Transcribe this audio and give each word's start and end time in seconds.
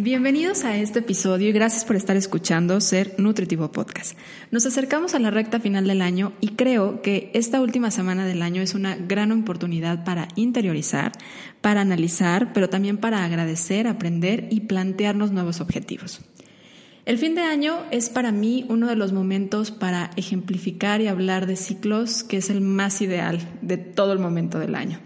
Bienvenidos 0.00 0.62
a 0.62 0.76
este 0.76 1.00
episodio 1.00 1.48
y 1.48 1.52
gracias 1.52 1.84
por 1.84 1.96
estar 1.96 2.16
escuchando 2.16 2.80
Ser 2.80 3.16
Nutritivo 3.18 3.72
Podcast. 3.72 4.16
Nos 4.52 4.64
acercamos 4.64 5.16
a 5.16 5.18
la 5.18 5.32
recta 5.32 5.58
final 5.58 5.88
del 5.88 6.02
año 6.02 6.34
y 6.40 6.50
creo 6.50 7.02
que 7.02 7.32
esta 7.34 7.60
última 7.60 7.90
semana 7.90 8.24
del 8.24 8.42
año 8.42 8.62
es 8.62 8.74
una 8.74 8.94
gran 8.94 9.32
oportunidad 9.32 10.04
para 10.04 10.28
interiorizar, 10.36 11.10
para 11.60 11.80
analizar, 11.80 12.52
pero 12.52 12.68
también 12.68 12.98
para 12.98 13.24
agradecer, 13.24 13.88
aprender 13.88 14.46
y 14.52 14.60
plantearnos 14.60 15.32
nuevos 15.32 15.60
objetivos. 15.60 16.20
El 17.04 17.18
fin 17.18 17.34
de 17.34 17.42
año 17.42 17.82
es 17.90 18.08
para 18.08 18.30
mí 18.30 18.66
uno 18.68 18.86
de 18.86 18.94
los 18.94 19.12
momentos 19.12 19.72
para 19.72 20.12
ejemplificar 20.14 21.00
y 21.00 21.08
hablar 21.08 21.46
de 21.46 21.56
ciclos 21.56 22.22
que 22.22 22.36
es 22.36 22.50
el 22.50 22.60
más 22.60 23.02
ideal 23.02 23.40
de 23.62 23.78
todo 23.78 24.12
el 24.12 24.20
momento 24.20 24.60
del 24.60 24.76
año. 24.76 25.00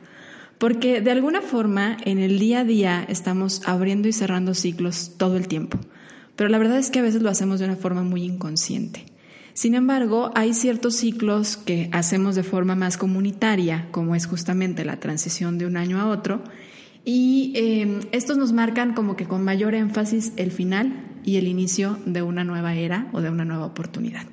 Porque 0.63 1.01
de 1.01 1.11
alguna 1.11 1.41
forma 1.41 1.97
en 2.05 2.21
el 2.21 2.39
día 2.39 2.61
a 2.61 2.65
día 2.65 3.05
estamos 3.09 3.67
abriendo 3.67 4.07
y 4.07 4.13
cerrando 4.13 4.55
ciclos 4.55 5.15
todo 5.17 5.37
el 5.37 5.49
tiempo, 5.49 5.77
pero 6.37 6.49
la 6.51 6.59
verdad 6.59 6.79
es 6.79 6.89
que 6.89 7.01
a 7.01 7.03
veces 7.03 7.21
lo 7.21 7.31
hacemos 7.31 7.59
de 7.59 7.65
una 7.65 7.75
forma 7.75 8.05
muy 8.05 8.23
inconsciente. 8.23 9.05
Sin 9.55 9.75
embargo, 9.75 10.31
hay 10.37 10.55
ciertos 10.55 10.95
ciclos 10.95 11.57
que 11.57 11.89
hacemos 11.91 12.37
de 12.37 12.45
forma 12.45 12.77
más 12.77 12.97
comunitaria, 12.97 13.89
como 13.91 14.15
es 14.15 14.27
justamente 14.27 14.85
la 14.85 15.01
transición 15.01 15.59
de 15.59 15.67
un 15.67 15.77
año 15.77 16.01
a 16.01 16.07
otro, 16.07 16.45
y 17.05 17.53
em, 17.57 17.99
estos 18.13 18.37
nos 18.37 18.53
marcan 18.53 18.95
como 18.95 19.17
que 19.17 19.27
con 19.27 19.43
mayor 19.43 19.75
énfasis 19.75 20.33
el 20.37 20.53
final 20.53 20.93
y 21.25 21.39
el 21.39 21.49
inicio 21.49 21.99
de 22.07 22.23
una 22.23 22.45
nueva 22.45 22.77
era 22.77 23.09
o 23.13 23.21
de 23.21 23.31
una 23.31 23.45
nueva 23.45 23.67
oportunidad. 23.67 24.27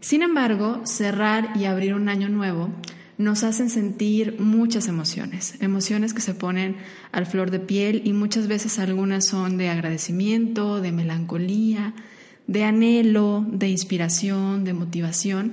Sin 0.00 0.22
embargo, 0.22 0.80
cerrar 0.82 1.56
y 1.56 1.66
abrir 1.66 1.94
un 1.94 2.08
año 2.08 2.28
nuevo 2.28 2.70
nos 3.18 3.44
hacen 3.44 3.70
sentir 3.70 4.40
muchas 4.40 4.88
emociones, 4.88 5.54
emociones 5.60 6.14
que 6.14 6.20
se 6.20 6.34
ponen 6.34 6.76
al 7.12 7.26
flor 7.26 7.50
de 7.50 7.60
piel 7.60 8.02
y 8.04 8.12
muchas 8.12 8.48
veces 8.48 8.78
algunas 8.78 9.24
son 9.24 9.56
de 9.56 9.68
agradecimiento, 9.68 10.80
de 10.80 10.92
melancolía, 10.92 11.94
de 12.46 12.64
anhelo, 12.64 13.46
de 13.48 13.68
inspiración, 13.68 14.64
de 14.64 14.74
motivación, 14.74 15.52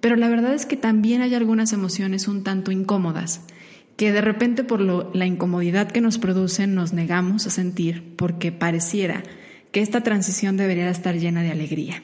pero 0.00 0.16
la 0.16 0.28
verdad 0.28 0.54
es 0.54 0.66
que 0.66 0.76
también 0.76 1.22
hay 1.22 1.34
algunas 1.34 1.72
emociones 1.72 2.28
un 2.28 2.42
tanto 2.42 2.72
incómodas, 2.72 3.42
que 3.96 4.12
de 4.12 4.20
repente 4.20 4.64
por 4.64 4.80
la 4.80 5.26
incomodidad 5.26 5.90
que 5.90 6.00
nos 6.00 6.18
producen 6.18 6.74
nos 6.74 6.92
negamos 6.92 7.46
a 7.46 7.50
sentir 7.50 8.14
porque 8.16 8.50
pareciera 8.50 9.22
que 9.72 9.80
esta 9.80 10.02
transición 10.02 10.56
debería 10.56 10.90
estar 10.90 11.16
llena 11.16 11.42
de 11.42 11.50
alegría. 11.50 12.02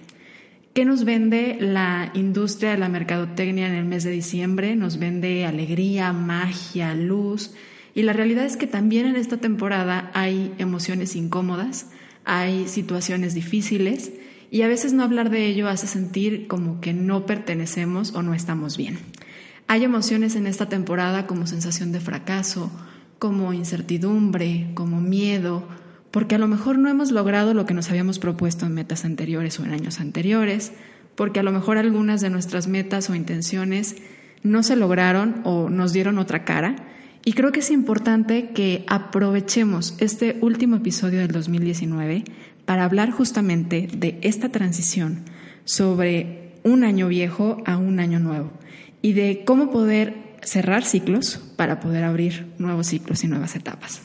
¿Qué 0.73 0.85
nos 0.85 1.05
vende 1.05 1.57
la 1.61 2.13
industria 2.15 2.71
de 2.71 2.79
la 2.79 2.89
mercadotecnia 2.89 3.67
en 3.67 3.75
el 3.75 3.85
mes 3.85 4.05
de 4.05 4.13
diciembre? 4.13 4.77
Nos 4.77 5.01
vende 5.01 5.45
alegría, 5.45 6.13
magia, 6.13 6.95
luz. 6.95 7.55
Y 7.93 8.03
la 8.03 8.13
realidad 8.13 8.45
es 8.45 8.57
que 8.57 8.69
también 8.69 9.07
en 9.07 9.17
esta 9.17 9.39
temporada 9.39 10.13
hay 10.15 10.55
emociones 10.59 11.17
incómodas, 11.17 11.91
hay 12.25 12.69
situaciones 12.69 13.35
difíciles 13.35 14.13
y 14.53 14.63
a 14.63 14.69
veces 14.69 14.93
no 14.93 15.03
hablar 15.03 15.31
de 15.31 15.47
ello 15.47 15.69
hace 15.69 15.89
sentir 15.89 16.47
como 16.47 16.81
que 16.81 16.93
no 16.93 17.27
pertenecemos 17.27 18.15
o 18.15 18.23
no 18.23 18.33
estamos 18.33 18.77
bien. 18.77 18.99
Hay 19.67 19.83
emociones 19.83 20.37
en 20.37 20.47
esta 20.47 20.69
temporada 20.69 21.27
como 21.27 21.49
sensación 21.49 21.91
de 21.91 21.99
fracaso, 21.99 22.71
como 23.19 23.53
incertidumbre, 23.53 24.71
como 24.75 25.01
miedo, 25.01 25.67
porque 26.11 26.35
a 26.35 26.39
lo 26.39 26.49
mejor 26.49 26.79
no 26.79 26.89
hemos 26.89 27.11
logrado 27.11 27.55
lo 27.55 27.67
que 27.67 27.75
nos 27.75 27.91
habíamos 27.91 28.19
propuesto 28.19 28.67
en 28.67 28.75
metas 28.75 29.05
anteriores 29.05 29.59
o 29.61 29.65
en 29.65 29.73
años 29.73 30.01
anteriores, 30.01 30.73
porque 31.15 31.41
a 31.41 31.43
lo 31.43 31.53
mejor 31.53 31.79
algunas 31.79 32.21
de 32.21 32.31
nuestras 32.31 32.67
metas 32.67 33.11
o 33.11 33.15
intenciones 33.15 33.97
no 34.43 34.63
se 34.63 34.77
lograron 34.77 35.41
o 35.45 35.69
nos 35.69 35.93
dieron 35.93 36.19
otra 36.19 36.45
cara. 36.45 36.77
Y 37.25 37.35
creo 37.35 37.53
que 37.53 37.61
es 37.61 37.71
importante 37.71 38.51
que 38.51 38.85
aprovechemos 38.89 39.95
este 39.99 40.39
último 40.41 40.77
episodio 40.77 41.21
del 41.21 41.33
2019 41.33 42.25
para 42.65 42.85
hablar 42.85 43.11
justamente 43.11 43.89
de 43.93 44.19
esta 44.23 44.49
transición 44.49 45.25
sobre 45.65 46.55
un 46.65 46.85
año 46.85 47.09
viejo 47.09 47.63
a 47.67 47.77
un 47.77 48.01
año 48.01 48.19
nuevo 48.19 48.51
y 49.03 49.13
de 49.13 49.45
cómo 49.45 49.71
poder 49.71 50.15
cerrar 50.43 50.85
ciclos 50.85 51.41
para 51.57 51.81
poder 51.81 52.05
abrir 52.05 52.47
nuevos 52.59 52.87
ciclos 52.87 53.23
y 53.25 53.29
nuevas 53.29 53.55
etapas. 53.57 54.03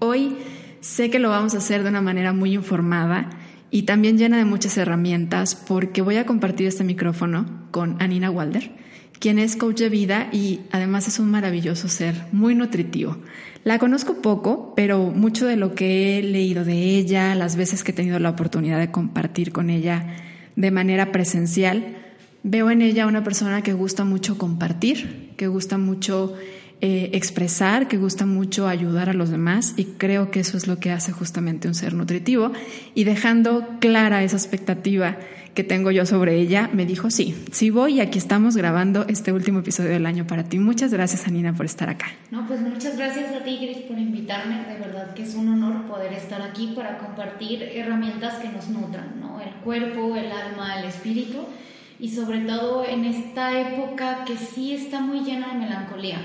Hoy 0.00 0.36
Sé 0.84 1.08
que 1.08 1.18
lo 1.18 1.30
vamos 1.30 1.54
a 1.54 1.58
hacer 1.58 1.82
de 1.82 1.88
una 1.88 2.02
manera 2.02 2.34
muy 2.34 2.52
informada 2.52 3.30
y 3.70 3.84
también 3.84 4.18
llena 4.18 4.36
de 4.36 4.44
muchas 4.44 4.76
herramientas 4.76 5.54
porque 5.54 6.02
voy 6.02 6.16
a 6.16 6.26
compartir 6.26 6.66
este 6.66 6.84
micrófono 6.84 7.46
con 7.70 7.96
Anina 8.02 8.30
Walder, 8.30 8.70
quien 9.18 9.38
es 9.38 9.56
coach 9.56 9.78
de 9.78 9.88
vida 9.88 10.28
y 10.30 10.60
además 10.72 11.08
es 11.08 11.18
un 11.18 11.30
maravilloso 11.30 11.88
ser, 11.88 12.14
muy 12.32 12.54
nutritivo. 12.54 13.16
La 13.64 13.78
conozco 13.78 14.20
poco, 14.20 14.74
pero 14.76 15.10
mucho 15.10 15.46
de 15.46 15.56
lo 15.56 15.74
que 15.74 16.18
he 16.18 16.22
leído 16.22 16.66
de 16.66 16.98
ella, 16.98 17.34
las 17.34 17.56
veces 17.56 17.82
que 17.82 17.92
he 17.92 17.94
tenido 17.94 18.18
la 18.18 18.28
oportunidad 18.28 18.78
de 18.78 18.90
compartir 18.90 19.52
con 19.52 19.70
ella 19.70 20.18
de 20.54 20.70
manera 20.70 21.12
presencial, 21.12 21.96
veo 22.42 22.70
en 22.70 22.82
ella 22.82 23.06
una 23.06 23.24
persona 23.24 23.62
que 23.62 23.72
gusta 23.72 24.04
mucho 24.04 24.36
compartir, 24.36 25.32
que 25.38 25.46
gusta 25.46 25.78
mucho 25.78 26.34
eh, 26.80 27.10
expresar, 27.12 27.88
que 27.88 27.96
gusta 27.96 28.26
mucho 28.26 28.68
ayudar 28.68 29.08
a 29.08 29.14
los 29.14 29.30
demás 29.30 29.74
y 29.76 29.84
creo 29.84 30.30
que 30.30 30.40
eso 30.40 30.56
es 30.56 30.66
lo 30.66 30.78
que 30.78 30.90
hace 30.90 31.12
justamente 31.12 31.68
un 31.68 31.74
ser 31.74 31.94
nutritivo. 31.94 32.52
Y 32.94 33.04
dejando 33.04 33.66
clara 33.80 34.22
esa 34.22 34.36
expectativa 34.36 35.16
que 35.54 35.64
tengo 35.64 35.90
yo 35.90 36.04
sobre 36.04 36.36
ella, 36.40 36.68
me 36.72 36.84
dijo, 36.84 37.10
sí, 37.10 37.34
sí 37.52 37.70
voy 37.70 37.94
y 37.94 38.00
aquí 38.00 38.18
estamos 38.18 38.56
grabando 38.56 39.06
este 39.08 39.32
último 39.32 39.60
episodio 39.60 39.90
del 39.90 40.04
año 40.04 40.26
para 40.26 40.44
ti. 40.44 40.58
Muchas 40.58 40.92
gracias, 40.92 41.26
Anina, 41.26 41.54
por 41.54 41.64
estar 41.64 41.88
acá. 41.88 42.06
No, 42.30 42.46
pues 42.46 42.60
muchas 42.60 42.96
gracias 42.96 43.32
a 43.32 43.44
ti, 43.44 43.58
Gris, 43.62 43.78
por 43.88 43.96
invitarme. 43.96 44.64
De 44.64 44.78
verdad 44.78 45.14
que 45.14 45.22
es 45.22 45.34
un 45.34 45.48
honor 45.48 45.86
poder 45.86 46.12
estar 46.12 46.42
aquí 46.42 46.72
para 46.74 46.98
compartir 46.98 47.62
herramientas 47.62 48.34
que 48.40 48.48
nos 48.48 48.68
nutran, 48.68 49.20
¿no? 49.20 49.40
El 49.40 49.54
cuerpo, 49.62 50.16
el 50.16 50.30
alma, 50.30 50.80
el 50.80 50.88
espíritu 50.88 51.46
y 52.00 52.10
sobre 52.10 52.40
todo 52.40 52.84
en 52.84 53.04
esta 53.04 53.58
época 53.58 54.24
que 54.26 54.36
sí 54.36 54.74
está 54.74 55.00
muy 55.00 55.20
llena 55.20 55.52
de 55.52 55.60
melancolía 55.60 56.18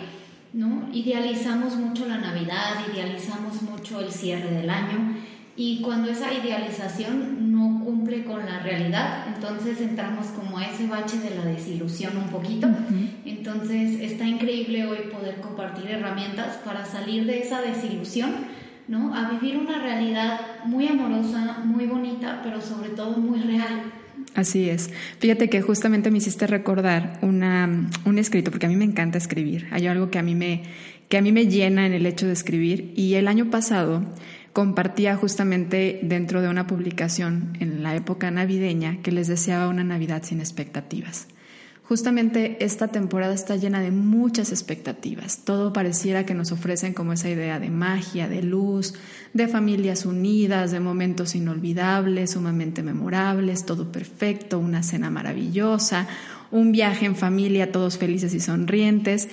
¿no? 0.54 0.90
Idealizamos 0.92 1.76
mucho 1.76 2.08
la 2.08 2.18
Navidad, 2.18 2.76
idealizamos 2.94 3.62
mucho 3.62 4.00
el 4.00 4.12
cierre 4.12 4.52
del 4.52 4.70
año 4.70 5.16
y 5.56 5.82
cuando 5.82 6.10
esa 6.10 6.34
idealización 6.34 7.52
no 7.52 7.84
cumple 7.84 8.24
con 8.24 8.46
la 8.46 8.60
realidad, 8.60 9.26
entonces 9.28 9.82
entramos 9.82 10.28
como 10.28 10.58
a 10.58 10.66
ese 10.66 10.88
bache 10.88 11.18
de 11.20 11.36
la 11.36 11.44
desilusión 11.44 12.16
un 12.16 12.30
poquito. 12.30 12.68
Entonces 13.26 14.00
está 14.00 14.26
increíble 14.26 14.86
hoy 14.88 15.10
poder 15.12 15.42
compartir 15.42 15.92
herramientas 15.92 16.60
para 16.64 16.86
salir 16.86 17.26
de 17.26 17.40
esa 17.40 17.62
desilusión, 17.62 18.32
¿no? 18.88 19.14
A 19.14 19.32
vivir 19.32 19.58
una 19.58 19.80
realidad 19.80 20.40
muy 20.64 20.88
amorosa, 20.88 21.60
muy 21.66 21.88
bonita, 21.88 22.40
pero 22.42 22.62
sobre 22.62 22.92
todo 22.92 23.18
muy 23.18 23.40
real. 23.40 23.92
Así 24.36 24.70
es. 24.70 24.90
Fíjate 25.20 25.50
que 25.50 25.62
justamente 25.62 26.12
me 26.12 26.20
hiciste 26.20 26.48
recordar 26.48 27.20
una, 27.22 27.90
un 28.06 28.20
escrito, 28.20 28.52
porque 28.52 28.68
a 28.68 28.70
mí 28.70 28.76
me 28.76 28.86
encanta 28.86 29.18
escribir. 29.18 29.68
Hay 29.72 29.88
algo 29.88 30.12
que 30.12 30.20
a, 30.20 30.24
mí 30.24 30.36
me, 30.36 30.64
que 31.10 31.18
a 31.18 31.22
mí 31.22 31.32
me 31.32 31.48
llena 31.48 31.86
en 31.86 31.94
el 31.94 32.06
hecho 32.06 32.28
de 32.28 32.34
escribir. 32.34 32.94
Y 32.96 33.16
el 33.16 33.28
año 33.28 33.50
pasado 33.50 34.04
compartía 34.54 35.16
justamente 35.16 36.00
dentro 36.04 36.42
de 36.42 36.50
una 36.50 36.68
publicación 36.68 37.54
en 37.60 37.84
la 37.84 37.96
época 37.96 38.32
navideña 38.32 39.02
que 39.02 39.12
les 39.12 39.28
deseaba 39.28 39.68
una 39.68 39.84
Navidad 39.84 40.24
sin 40.24 40.40
expectativas. 40.40 41.28
Justamente 41.90 42.64
esta 42.64 42.90
temporada 42.90 43.34
está 43.34 43.56
llena 43.56 43.82
de 43.82 43.90
muchas 43.90 44.52
expectativas. 44.52 45.40
Todo 45.44 45.74
pareciera 45.74 46.24
que 46.24 46.36
nos 46.36 46.52
ofrecen 46.52 46.94
como 46.94 47.14
esa 47.14 47.32
idea 47.32 47.60
de 47.60 47.72
magia, 47.72 48.30
de 48.30 48.44
luz, 48.44 48.94
de 49.34 49.48
familias 49.48 50.06
unidas, 50.06 50.70
de 50.70 50.80
momentos 50.80 51.34
inolvidables, 51.34 52.30
sumamente 52.30 52.84
memorables, 52.84 53.66
todo 53.66 53.92
perfecto, 53.92 54.60
una 54.60 54.84
cena 54.84 55.10
maravillosa, 55.10 56.08
un 56.52 56.72
viaje 56.72 57.08
en 57.08 57.16
familia, 57.16 57.72
todos 57.72 57.98
felices 57.98 58.36
y 58.36 58.40
sonrientes. 58.40 59.28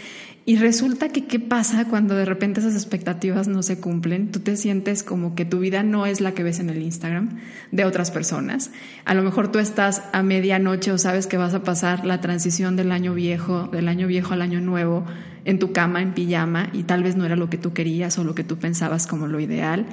Y 0.48 0.58
resulta 0.58 1.08
que 1.08 1.26
qué 1.26 1.40
pasa 1.40 1.88
cuando 1.88 2.14
de 2.14 2.24
repente 2.24 2.60
esas 2.60 2.76
expectativas 2.76 3.48
no 3.48 3.64
se 3.64 3.80
cumplen. 3.80 4.30
Tú 4.30 4.38
te 4.38 4.56
sientes 4.56 5.02
como 5.02 5.34
que 5.34 5.44
tu 5.44 5.58
vida 5.58 5.82
no 5.82 6.06
es 6.06 6.20
la 6.20 6.34
que 6.34 6.44
ves 6.44 6.60
en 6.60 6.70
el 6.70 6.82
Instagram 6.82 7.40
de 7.72 7.84
otras 7.84 8.12
personas. 8.12 8.70
A 9.04 9.14
lo 9.14 9.24
mejor 9.24 9.50
tú 9.50 9.58
estás 9.58 10.04
a 10.12 10.22
medianoche 10.22 10.92
o 10.92 10.98
sabes 10.98 11.26
que 11.26 11.36
vas 11.36 11.52
a 11.54 11.64
pasar 11.64 12.06
la 12.06 12.20
transición 12.20 12.76
del 12.76 12.92
año 12.92 13.12
viejo, 13.12 13.66
del 13.72 13.88
año 13.88 14.06
viejo 14.06 14.34
al 14.34 14.42
año 14.42 14.60
nuevo, 14.60 15.04
en 15.44 15.58
tu 15.58 15.72
cama, 15.72 16.00
en 16.00 16.14
pijama, 16.14 16.70
y 16.72 16.84
tal 16.84 17.02
vez 17.02 17.16
no 17.16 17.24
era 17.24 17.34
lo 17.34 17.50
que 17.50 17.58
tú 17.58 17.72
querías 17.72 18.16
o 18.16 18.22
lo 18.22 18.36
que 18.36 18.44
tú 18.44 18.56
pensabas 18.56 19.08
como 19.08 19.26
lo 19.26 19.40
ideal 19.40 19.84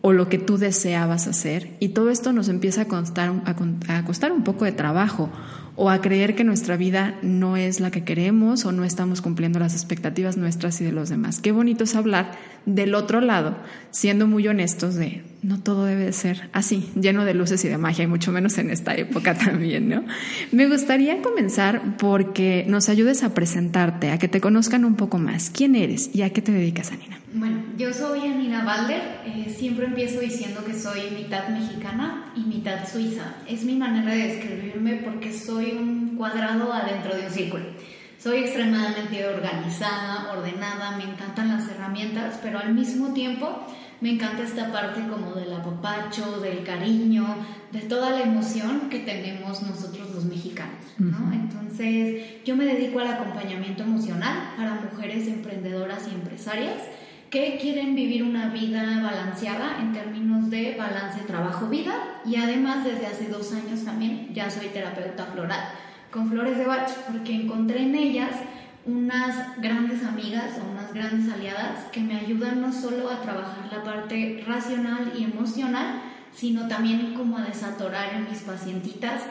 o 0.00 0.14
lo 0.14 0.30
que 0.30 0.38
tú 0.38 0.56
deseabas 0.56 1.26
hacer. 1.26 1.76
Y 1.78 1.90
todo 1.90 2.08
esto 2.08 2.32
nos 2.32 2.48
empieza 2.48 2.82
a, 2.82 2.84
costar, 2.86 3.34
a 3.88 4.04
costar 4.06 4.32
un 4.32 4.44
poco 4.44 4.64
de 4.64 4.72
trabajo 4.72 5.30
o 5.76 5.90
a 5.90 6.00
creer 6.00 6.34
que 6.34 6.44
nuestra 6.44 6.76
vida 6.76 7.18
no 7.22 7.56
es 7.56 7.80
la 7.80 7.90
que 7.90 8.04
queremos 8.04 8.64
o 8.64 8.72
no 8.72 8.84
estamos 8.84 9.22
cumpliendo 9.22 9.58
las 9.58 9.74
expectativas 9.74 10.36
nuestras 10.36 10.80
y 10.80 10.84
de 10.84 10.92
los 10.92 11.08
demás. 11.08 11.40
Qué 11.40 11.52
bonito 11.52 11.84
es 11.84 11.94
hablar 11.94 12.32
del 12.66 12.94
otro 12.94 13.20
lado, 13.20 13.56
siendo 13.90 14.26
muy 14.26 14.46
honestos 14.48 14.94
de 14.94 15.22
no 15.42 15.58
todo 15.60 15.86
debe 15.86 16.04
de 16.04 16.12
ser 16.12 16.50
así, 16.52 16.90
lleno 16.94 17.24
de 17.24 17.34
luces 17.34 17.64
y 17.64 17.68
de 17.68 17.78
magia, 17.78 18.04
y 18.04 18.06
mucho 18.06 18.30
menos 18.32 18.58
en 18.58 18.70
esta 18.70 18.94
época 18.94 19.34
también, 19.38 19.88
¿no? 19.88 20.04
Me 20.52 20.68
gustaría 20.68 21.22
comenzar 21.22 21.96
porque 21.96 22.64
nos 22.68 22.88
ayudes 22.88 23.22
a 23.22 23.34
presentarte, 23.34 24.10
a 24.10 24.18
que 24.18 24.28
te 24.28 24.40
conozcan 24.40 24.84
un 24.84 24.96
poco 24.96 25.18
más. 25.18 25.50
¿Quién 25.50 25.76
eres 25.76 26.14
y 26.14 26.22
a 26.22 26.30
qué 26.30 26.42
te 26.42 26.52
dedicas, 26.52 26.92
Anina? 26.92 27.18
Bueno, 27.32 27.62
yo 27.78 27.92
soy 27.92 28.20
Anina 28.20 28.64
Balder, 28.64 29.02
eh, 29.24 29.54
siempre 29.56 29.86
empiezo 29.86 30.20
diciendo 30.20 30.64
que 30.64 30.74
soy 30.74 31.10
mitad 31.14 31.48
mexicana 31.48 32.32
y 32.36 32.40
mitad 32.40 32.88
suiza. 32.90 33.36
Es 33.48 33.64
mi 33.64 33.76
manera 33.76 34.12
de 34.12 34.34
describirme 34.34 34.96
porque 34.96 35.32
soy 35.32 35.72
un 35.72 36.16
cuadrado 36.16 36.72
adentro 36.72 37.14
de 37.14 37.26
un 37.26 37.30
círculo. 37.30 37.64
Soy 38.18 38.40
extremadamente 38.40 39.26
organizada, 39.26 40.32
ordenada, 40.32 40.98
me 40.98 41.04
encantan 41.04 41.48
las 41.48 41.70
herramientas, 41.70 42.38
pero 42.42 42.58
al 42.58 42.74
mismo 42.74 43.14
tiempo 43.14 43.64
me 44.00 44.12
encanta 44.12 44.42
esta 44.42 44.72
parte 44.72 45.06
como 45.08 45.34
del 45.34 45.52
apapacho, 45.52 46.40
del 46.40 46.64
cariño, 46.64 47.26
de 47.70 47.80
toda 47.80 48.10
la 48.10 48.22
emoción 48.22 48.88
que 48.88 49.00
tenemos 49.00 49.62
nosotros 49.62 50.10
los 50.14 50.24
mexicanos, 50.24 50.84
¿no? 50.98 51.32
Entonces, 51.32 52.42
yo 52.44 52.56
me 52.56 52.64
dedico 52.64 53.00
al 53.00 53.08
acompañamiento 53.08 53.82
emocional 53.82 54.54
para 54.56 54.80
mujeres 54.90 55.28
emprendedoras 55.28 56.08
y 56.08 56.14
empresarias 56.14 56.78
que 57.30 57.58
quieren 57.60 57.94
vivir 57.94 58.24
una 58.24 58.48
vida 58.48 59.00
balanceada 59.02 59.80
en 59.80 59.92
términos 59.92 60.50
de 60.50 60.74
balance 60.76 61.20
trabajo-vida 61.26 62.20
y 62.24 62.36
además 62.36 62.84
desde 62.84 63.06
hace 63.06 63.28
dos 63.28 63.52
años 63.52 63.84
también 63.84 64.34
ya 64.34 64.50
soy 64.50 64.66
terapeuta 64.68 65.26
floral 65.26 65.60
con 66.10 66.28
Flores 66.28 66.58
de 66.58 66.64
Bach, 66.66 66.90
porque 67.08 67.34
encontré 67.34 67.82
en 67.82 67.94
ellas 67.94 68.32
unas 68.90 69.60
grandes 69.60 70.04
amigas 70.04 70.58
o 70.60 70.70
unas 70.70 70.92
grandes 70.92 71.32
aliadas 71.32 71.84
que 71.92 72.00
me 72.00 72.16
ayudan 72.16 72.60
no 72.60 72.72
solo 72.72 73.10
a 73.10 73.22
trabajar 73.22 73.68
la 73.70 73.82
parte 73.82 74.44
racional 74.46 75.12
y 75.18 75.24
emocional, 75.24 76.02
sino 76.32 76.68
también 76.68 77.14
como 77.14 77.38
a 77.38 77.44
desatorar 77.44 78.14
en 78.14 78.28
mis 78.28 78.40
pacientitas 78.40 79.22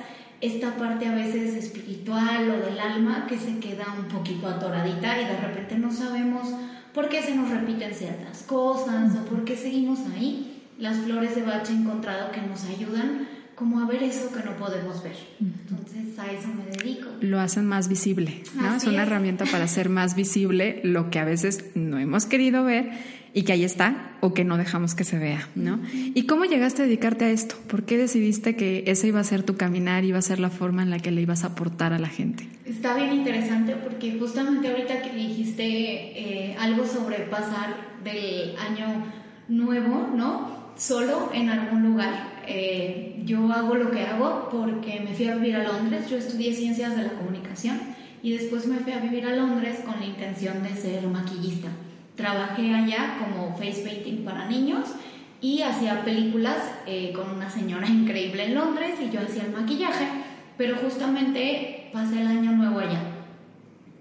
esta 0.42 0.76
parte 0.78 1.06
a 1.06 1.16
veces 1.16 1.56
espiritual 1.56 2.50
o 2.50 2.66
del 2.66 2.80
alma 2.80 3.26
que 3.28 3.38
se 3.38 3.60
queda 3.60 3.94
un 3.98 4.06
poquito 4.06 4.48
atoradita 4.48 5.22
y 5.22 5.26
de 5.26 5.38
repente 5.38 5.78
no 5.78 5.92
sabemos 5.92 6.48
por 6.94 7.10
qué 7.10 7.22
se 7.22 7.36
nos 7.36 7.50
repiten 7.50 7.94
ciertas 7.94 8.44
cosas 8.44 9.16
o 9.16 9.26
por 9.26 9.44
qué 9.44 9.56
seguimos 9.56 10.00
ahí. 10.14 10.64
Las 10.78 10.98
flores 10.98 11.36
de 11.36 11.44
Bach 11.44 11.70
he 11.70 11.74
encontrado 11.74 12.32
que 12.32 12.42
nos 12.42 12.64
ayudan 12.66 13.28
como 13.60 13.82
a 13.82 13.86
ver 13.86 14.02
eso 14.04 14.32
que 14.32 14.42
no 14.42 14.56
podemos 14.56 15.04
ver. 15.04 15.18
Entonces 15.42 16.18
a 16.18 16.32
eso 16.32 16.48
me 16.48 16.66
dedico. 16.78 17.10
Lo 17.20 17.42
hacen 17.42 17.68
más 17.68 17.90
visible, 17.90 18.42
¿no? 18.56 18.74
es 18.74 18.86
una 18.86 19.04
herramienta 19.04 19.44
para 19.44 19.66
hacer 19.66 19.90
más 19.90 20.16
visible 20.16 20.80
lo 20.86 21.10
que 21.10 21.20
a 21.20 21.26
veces 21.26 21.66
no 21.76 22.00
hemos 22.00 22.26
querido 22.26 22.64
ver 22.64 22.92
y 23.34 23.44
que 23.44 23.52
ahí 23.52 23.66
está 23.66 24.16
o 24.22 24.34
que 24.34 24.46
no 24.46 24.58
dejamos 24.58 24.96
que 24.96 25.04
se 25.04 25.20
vea, 25.20 25.50
¿no? 25.56 25.80
¿Y 25.94 26.26
cómo 26.26 26.46
llegaste 26.46 26.82
a 26.82 26.86
dedicarte 26.86 27.26
a 27.26 27.32
esto? 27.32 27.56
¿Por 27.68 27.84
qué 27.84 27.98
decidiste 27.98 28.56
que 28.56 28.86
ese 28.88 29.08
iba 29.08 29.20
a 29.20 29.24
ser 29.26 29.44
tu 29.44 29.58
caminar, 29.58 30.06
iba 30.06 30.18
a 30.18 30.22
ser 30.22 30.40
la 30.40 30.50
forma 30.50 30.82
en 30.82 30.90
la 30.90 31.00
que 31.00 31.12
le 31.12 31.22
ibas 31.22 31.44
a 31.44 31.48
aportar 31.48 31.92
a 31.92 32.00
la 32.00 32.08
gente? 32.08 32.48
Está 32.66 32.96
bien 32.96 33.14
interesante 33.14 33.76
porque 33.76 34.18
justamente 34.18 34.70
ahorita 34.70 35.02
que 35.02 35.16
dijiste 35.16 35.64
eh, 35.64 36.56
algo 36.60 36.88
sobre 36.88 37.18
pasar 37.26 37.76
del 38.06 38.56
año 38.58 39.04
nuevo, 39.50 40.10
¿no? 40.16 40.69
Solo 40.80 41.30
en 41.34 41.50
algún 41.50 41.84
lugar 41.84 42.42
eh, 42.48 43.22
yo 43.26 43.52
hago 43.52 43.76
lo 43.76 43.92
que 43.92 44.06
hago 44.06 44.48
porque 44.50 45.02
me 45.02 45.14
fui 45.14 45.28
a 45.28 45.36
vivir 45.36 45.58
a 45.58 45.64
Londres, 45.64 46.10
yo 46.10 46.16
estudié 46.16 46.54
ciencias 46.54 46.96
de 46.96 47.04
la 47.04 47.14
comunicación 47.14 47.78
y 48.24 48.31
después 48.31 48.66
me 48.66 48.80
fui 48.80 48.94
a 48.94 49.00
vivir 49.00 49.26
a 49.26 49.36
Londres 49.36 49.81
con 49.86 50.00
la 50.00 50.06
intención 50.06 50.64
de 50.64 50.70
ser 50.70 51.06
maquillista. 51.06 51.68
Trabajé 52.16 52.74
allá 52.74 53.18
como 53.20 53.58
face 53.58 53.84
painting 53.84 54.24
para 54.24 54.48
niños 54.48 54.88
y 55.42 55.64
hacía 55.64 56.06
películas 56.06 56.58
eh, 56.88 57.12
con 57.14 57.30
una 57.30 57.50
señora 57.50 57.88
increíble 57.90 58.46
en 58.46 58.56
Londres 58.56 58.96
y 59.06 59.14
yo 59.14 59.20
hacía 59.20 59.44
el 59.44 59.52
maquillaje, 59.52 60.08
pero 60.58 60.78
justamente 60.78 61.90
pasé 61.92 62.22
el 62.22 62.28
año 62.28 62.54
nuevo 62.54 62.80
allá 62.80 63.02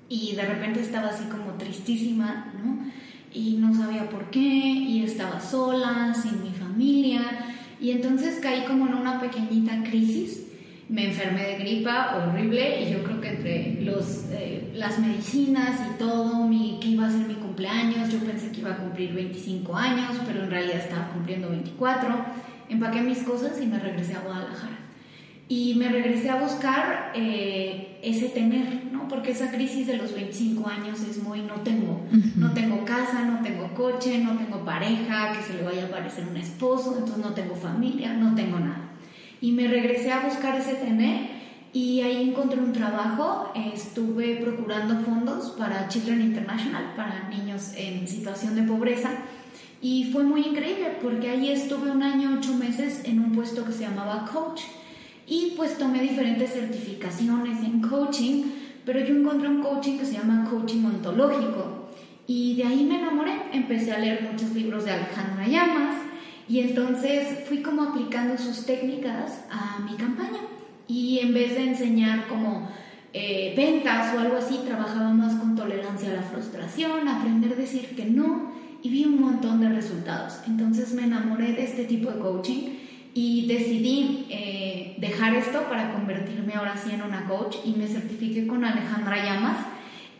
y 0.08 0.36
de 0.36 0.42
repente 0.42 0.80
estaba 0.80 1.08
así 1.08 1.24
como 1.24 1.54
tristísima, 1.58 2.52
¿no? 2.64 2.86
Y 3.32 3.56
no 3.56 3.74
sabía 3.74 4.08
por 4.08 4.30
qué 4.30 4.40
y 4.40 5.02
estaba 5.02 5.38
sola, 5.40 6.14
sin 6.14 6.42
mi 6.42 6.50
familia 6.78 7.22
y 7.80 7.90
entonces 7.90 8.38
caí 8.40 8.64
como 8.64 8.86
en 8.86 8.94
una 8.94 9.20
pequeñita 9.20 9.82
crisis. 9.82 10.44
Me 10.88 11.08
enfermé 11.08 11.42
de 11.42 11.58
gripa 11.58 12.16
horrible 12.16 12.82
y 12.82 12.92
yo 12.92 13.02
creo 13.02 13.20
que 13.20 13.28
entre 13.28 13.82
los, 13.82 14.26
eh, 14.30 14.70
las 14.74 14.98
medicinas 15.00 15.80
y 15.90 15.98
todo, 15.98 16.46
mi, 16.48 16.78
que 16.80 16.88
iba 16.88 17.06
a 17.06 17.10
ser 17.10 17.26
mi 17.26 17.34
cumpleaños, 17.34 18.10
yo 18.10 18.20
pensé 18.20 18.52
que 18.52 18.60
iba 18.60 18.70
a 18.70 18.76
cumplir 18.78 19.12
25 19.12 19.76
años, 19.76 20.16
pero 20.26 20.44
en 20.44 20.50
realidad 20.50 20.76
estaba 20.76 21.08
cumpliendo 21.08 21.50
24. 21.50 22.08
Empaqué 22.70 23.02
mis 23.02 23.18
cosas 23.18 23.60
y 23.60 23.66
me 23.66 23.78
regresé 23.78 24.14
a 24.14 24.20
Guadalajara. 24.20 24.77
Y 25.48 25.74
me 25.76 25.88
regresé 25.88 26.28
a 26.28 26.36
buscar 26.42 27.12
eh, 27.14 27.98
ese 28.02 28.28
tener, 28.28 28.84
¿no? 28.92 29.08
Porque 29.08 29.30
esa 29.30 29.50
crisis 29.50 29.86
de 29.86 29.96
los 29.96 30.12
25 30.12 30.68
años 30.68 31.00
es 31.00 31.22
muy, 31.22 31.40
no 31.40 31.54
tengo, 31.62 32.02
no 32.36 32.52
tengo 32.52 32.84
casa, 32.84 33.24
no 33.24 33.40
tengo 33.40 33.72
coche, 33.74 34.18
no 34.18 34.36
tengo 34.36 34.62
pareja, 34.66 35.32
que 35.32 35.42
se 35.42 35.54
le 35.54 35.62
vaya 35.62 35.84
a 35.84 35.86
aparecer 35.86 36.26
un 36.28 36.36
esposo, 36.36 36.96
entonces 36.98 37.24
no 37.24 37.32
tengo 37.32 37.54
familia, 37.54 38.12
no 38.12 38.34
tengo 38.34 38.60
nada. 38.60 38.90
Y 39.40 39.52
me 39.52 39.68
regresé 39.68 40.12
a 40.12 40.20
buscar 40.20 40.58
ese 40.58 40.74
tener 40.74 41.38
y 41.72 42.00
ahí 42.02 42.28
encontré 42.28 42.58
un 42.58 42.72
trabajo, 42.72 43.52
estuve 43.72 44.36
procurando 44.36 45.00
fondos 45.00 45.50
para 45.52 45.88
Children 45.88 46.20
International, 46.20 46.92
para 46.94 47.28
niños 47.30 47.72
en 47.74 48.06
situación 48.06 48.54
de 48.54 48.62
pobreza. 48.62 49.10
Y 49.80 50.10
fue 50.12 50.24
muy 50.24 50.42
increíble 50.42 50.98
porque 51.02 51.30
ahí 51.30 51.50
estuve 51.50 51.90
un 51.90 52.02
año, 52.02 52.36
ocho 52.38 52.54
meses 52.54 53.02
en 53.04 53.20
un 53.20 53.32
puesto 53.32 53.64
que 53.64 53.72
se 53.72 53.82
llamaba 53.82 54.28
coach 54.30 54.62
y 55.28 55.52
pues 55.56 55.76
tomé 55.76 56.00
diferentes 56.00 56.52
certificaciones 56.52 57.62
en 57.62 57.82
coaching, 57.82 58.44
pero 58.86 59.00
yo 59.00 59.14
encontré 59.14 59.48
un 59.48 59.62
coaching 59.62 59.98
que 59.98 60.06
se 60.06 60.14
llama 60.14 60.48
coaching 60.50 60.84
ontológico. 60.84 61.88
Y 62.26 62.56
de 62.56 62.64
ahí 62.64 62.84
me 62.84 62.98
enamoré, 62.98 63.32
empecé 63.52 63.92
a 63.92 63.98
leer 63.98 64.26
muchos 64.30 64.54
libros 64.54 64.84
de 64.84 64.92
Alejandra 64.92 65.46
Llamas 65.46 65.96
y 66.48 66.60
entonces 66.60 67.46
fui 67.46 67.60
como 67.60 67.82
aplicando 67.82 68.38
sus 68.38 68.64
técnicas 68.64 69.44
a 69.50 69.80
mi 69.80 69.96
campaña. 69.96 70.40
Y 70.86 71.18
en 71.18 71.34
vez 71.34 71.54
de 71.54 71.68
enseñar 71.68 72.26
como 72.28 72.70
eh, 73.12 73.52
ventas 73.54 74.14
o 74.14 74.20
algo 74.20 74.36
así, 74.36 74.60
trabajaba 74.66 75.10
más 75.10 75.34
con 75.34 75.54
tolerancia 75.54 76.10
a 76.10 76.16
la 76.16 76.22
frustración, 76.22 77.06
aprender 77.06 77.52
a 77.52 77.56
decir 77.56 77.94
que 77.94 78.06
no 78.06 78.52
y 78.82 78.88
vi 78.88 79.04
un 79.04 79.20
montón 79.20 79.60
de 79.60 79.68
resultados. 79.68 80.38
Entonces 80.46 80.94
me 80.94 81.02
enamoré 81.02 81.52
de 81.52 81.64
este 81.64 81.84
tipo 81.84 82.10
de 82.10 82.18
coaching 82.18 82.78
y 83.18 83.46
decidí 83.46 84.26
eh, 84.30 84.94
dejar 84.98 85.34
esto 85.34 85.64
para 85.64 85.92
convertirme 85.92 86.54
ahora 86.54 86.76
sí 86.76 86.92
en 86.92 87.02
una 87.02 87.26
coach 87.26 87.56
y 87.64 87.72
me 87.72 87.88
certifiqué 87.88 88.46
con 88.46 88.64
Alejandra 88.64 89.24
Llamas 89.24 89.56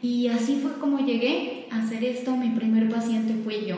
y 0.03 0.27
así 0.27 0.59
fue 0.61 0.81
como 0.81 1.07
llegué 1.07 1.69
a 1.71 1.79
hacer 1.79 2.03
esto. 2.03 2.37
Mi 2.37 2.51
primer 2.51 2.89
paciente 2.89 3.35
fue 3.45 3.65
yo. 3.65 3.77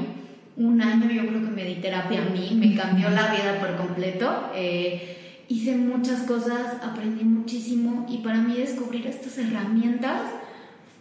Un 0.57 0.81
año 0.81 1.11
yo 1.11 1.27
creo 1.27 1.43
que 1.43 1.51
me 1.51 1.67
di 1.67 1.87
a 1.87 2.31
mí, 2.33 2.53
me 2.55 2.75
cambió 2.75 3.11
la 3.11 3.35
vida 3.35 3.59
por 3.61 3.77
completo. 3.77 4.53
Eh, 4.55 5.45
hice 5.49 5.77
muchas 5.77 6.23
cosas, 6.23 6.83
aprendí 6.83 7.23
muchísimo 7.25 8.07
y 8.09 8.19
para 8.19 8.39
mí 8.39 8.55
descubrir 8.55 9.07
estas 9.07 9.37
herramientas 9.37 10.23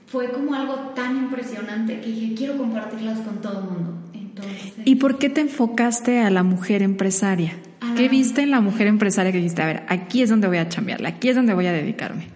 fue 0.08 0.30
como 0.32 0.56
algo 0.56 0.74
tan 0.94 1.16
impresionante 1.16 2.02
que 2.02 2.08
dije, 2.08 2.36
quiero 2.36 2.58
compartirlas 2.58 3.20
con 3.20 3.40
todo 3.42 3.60
el 3.60 3.66
mundo. 3.66 3.94
Entonces, 4.14 4.74
¿Y 4.84 4.96
por 4.96 5.20
qué 5.20 5.30
te 5.30 5.40
enfocaste 5.40 6.20
a 6.20 6.30
la 6.30 6.44
mujer 6.44 6.82
empresaria? 6.82 7.54
¿Qué 7.96 8.10
viste 8.10 8.42
en 8.42 8.52
la 8.52 8.62
mujer 8.62 8.88
empresaria 8.88 9.32
que 9.32 9.38
dijiste, 9.38 9.62
a 9.62 9.66
ver, 9.66 9.84
aquí 9.88 10.22
es 10.22 10.30
donde 10.30 10.48
voy 10.48 10.58
a 10.58 10.70
chambearle, 10.70 11.08
aquí 11.08 11.30
es 11.30 11.36
donde 11.36 11.54
voy 11.54 11.68
a 11.68 11.72
dedicarme? 11.72 12.28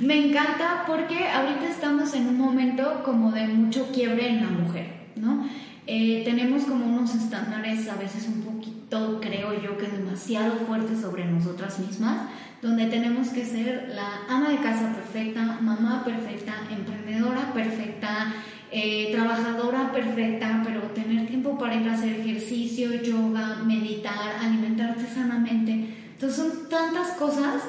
Me 0.00 0.26
encanta 0.26 0.84
porque 0.86 1.28
ahorita 1.28 1.68
estamos 1.70 2.14
en 2.14 2.28
un 2.28 2.38
momento 2.38 3.02
como 3.04 3.32
de 3.32 3.46
mucho 3.46 3.90
quiebre 3.92 4.28
en 4.28 4.42
la 4.42 4.50
mujer, 4.50 4.86
¿no? 5.16 5.48
Eh, 5.86 6.22
tenemos 6.24 6.64
como 6.64 6.86
unos 6.86 7.14
estándares 7.14 7.88
a 7.88 7.96
veces 7.96 8.26
un 8.26 8.42
poquito, 8.42 9.20
creo 9.20 9.52
yo, 9.62 9.76
que 9.76 9.86
demasiado 9.86 10.56
fuertes 10.66 11.00
sobre 11.00 11.26
nosotras 11.26 11.78
mismas, 11.78 12.28
donde 12.62 12.86
tenemos 12.86 13.28
que 13.28 13.44
ser 13.44 13.92
la 13.94 14.22
ama 14.28 14.48
de 14.48 14.56
casa 14.56 14.94
perfecta, 14.94 15.58
mamá 15.60 16.02
perfecta, 16.02 16.54
emprendedora 16.70 17.52
perfecta, 17.52 18.32
eh, 18.76 19.12
trabajadora 19.12 19.92
perfecta, 19.92 20.60
pero 20.64 20.80
tener 20.88 21.28
tiempo 21.28 21.56
para 21.56 21.76
ir 21.76 21.88
a 21.88 21.94
hacer 21.94 22.20
ejercicio, 22.20 22.92
yoga, 23.00 23.62
meditar, 23.64 24.34
alimentarse 24.42 25.06
sanamente. 25.06 25.94
Entonces 26.12 26.36
son 26.36 26.68
tantas 26.68 27.12
cosas 27.12 27.62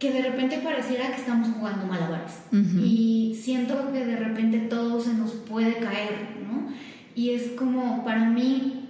que 0.00 0.10
de 0.12 0.22
repente 0.22 0.58
pareciera 0.64 1.14
que 1.14 1.20
estamos 1.20 1.50
jugando 1.50 1.86
malabares. 1.86 2.42
Y 2.50 3.38
siento 3.40 3.92
que 3.92 4.04
de 4.04 4.16
repente 4.16 4.58
todo 4.58 5.00
se 5.00 5.14
nos 5.14 5.30
puede 5.30 5.76
caer, 5.76 6.38
¿no? 6.44 6.72
Y 7.14 7.30
es 7.30 7.52
como, 7.52 8.02
para 8.02 8.24
mí, 8.24 8.88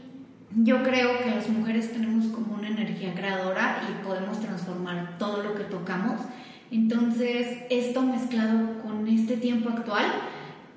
yo 0.56 0.82
creo 0.82 1.18
que 1.22 1.32
las 1.32 1.50
mujeres 1.50 1.92
tenemos 1.92 2.28
como 2.28 2.54
una 2.54 2.68
energía 2.68 3.12
creadora 3.12 3.82
y 3.90 4.02
podemos 4.02 4.40
transformar 4.40 5.18
todo 5.18 5.42
lo 5.42 5.54
que 5.54 5.64
tocamos 5.64 6.22
Entonces, 6.70 7.58
esto 7.68 8.00
mezclado 8.00 8.80
con 8.82 9.06
este 9.06 9.36
tiempo 9.36 9.68
actual, 9.68 10.06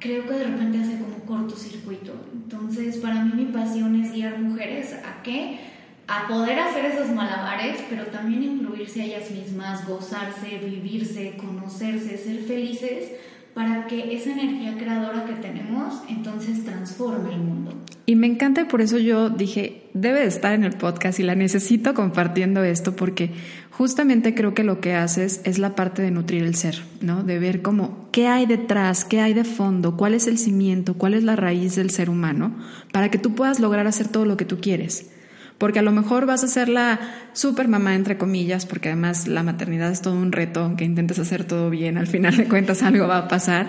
creo 0.04 0.28
que 0.28 0.34
de 0.34 0.44
repente 0.44 0.80
hace 0.80 0.98
como 0.98 1.16
cortocircuito. 1.26 2.14
Entonces, 2.34 2.98
para 2.98 3.24
mí 3.24 3.32
mi 3.34 3.46
pasión 3.46 3.96
es 4.04 4.12
guiar 4.12 4.38
mujeres 4.38 4.94
a 4.94 5.24
qué? 5.24 5.60
A 6.08 6.28
poder 6.28 6.60
hacer 6.60 6.86
esos 6.86 7.10
malabares, 7.10 7.82
pero 7.90 8.08
también 8.08 8.44
incluirse 8.44 9.02
a 9.02 9.06
ellas 9.06 9.32
mismas, 9.32 9.88
gozarse, 9.88 10.60
vivirse, 10.60 11.38
conocerse, 11.38 12.18
ser 12.18 12.44
felices 12.44 13.12
para 13.54 13.88
que 13.88 14.16
esa 14.16 14.32
energía 14.32 14.76
creadora 14.78 15.26
que 15.26 15.34
tenemos 15.34 16.02
entonces 16.10 16.66
transforme 16.66 17.34
el 17.34 17.40
mundo. 17.40 17.72
Y 18.06 18.16
me 18.16 18.28
encanta 18.28 18.62
y 18.62 18.66
por 18.66 18.82
eso 18.82 18.98
yo 18.98 19.30
dije, 19.30 19.84
debe 19.94 20.20
de 20.20 20.28
estar 20.28 20.54
en 20.54 20.66
el 20.66 20.74
podcast 20.74 21.20
y 21.20 21.24
la 21.24 21.36
necesito 21.36 21.94
compartiendo 21.94 22.64
esto 22.64 22.96
porque 22.96 23.32
justamente 23.78 24.36
creo 24.36 24.54
que 24.54 24.64
lo 24.64 24.80
que 24.80 24.94
haces 24.94 25.42
es 25.44 25.58
la 25.60 25.76
parte 25.76 26.02
de 26.02 26.12
nutrir 26.12 26.44
el 26.44 26.56
ser, 26.56 26.84
¿no? 27.02 27.24
De 27.24 27.40
ver 27.40 27.62
cómo, 27.62 28.08
qué 28.12 28.28
hay 28.28 28.46
detrás, 28.46 29.04
qué 29.04 29.20
hay 29.20 29.34
de 29.34 29.44
fondo, 29.44 29.98
cuál 29.98 30.14
es 30.14 30.28
el 30.28 30.38
cimiento, 30.38 30.94
cuál 30.94 31.14
es 31.14 31.24
la 31.24 31.36
raíz 31.36 31.76
del 31.76 31.90
ser 31.90 32.10
humano 32.10 32.56
para 32.92 33.10
que 33.10 33.18
tú 33.18 33.36
puedas 33.36 33.60
lograr 33.60 33.88
hacer 33.88 34.08
todo 34.08 34.26
lo 34.26 34.38
que 34.38 34.46
tú 34.46 34.60
quieres 34.60 35.10
porque 35.58 35.80
a 35.80 35.84
lo 35.84 35.94
mejor 35.94 36.26
vas 36.26 36.44
a 36.44 36.50
ser 36.50 36.68
la 36.68 37.00
super 37.32 37.70
mamá, 37.70 37.96
entre 37.96 38.18
comillas, 38.18 38.66
porque 38.66 38.90
además 38.90 39.28
la 39.28 39.44
maternidad 39.44 39.92
es 39.92 40.02
todo 40.02 40.16
un 40.16 40.34
reto, 40.34 40.62
aunque 40.62 40.84
intentes 40.84 41.20
hacer 41.20 41.46
todo 41.46 41.70
bien, 41.70 41.98
al 41.98 42.08
final 42.08 42.36
de 42.36 42.50
cuentas 42.50 42.84
algo 42.84 43.08
va 43.08 43.20
a 43.20 43.28
pasar 43.30 43.68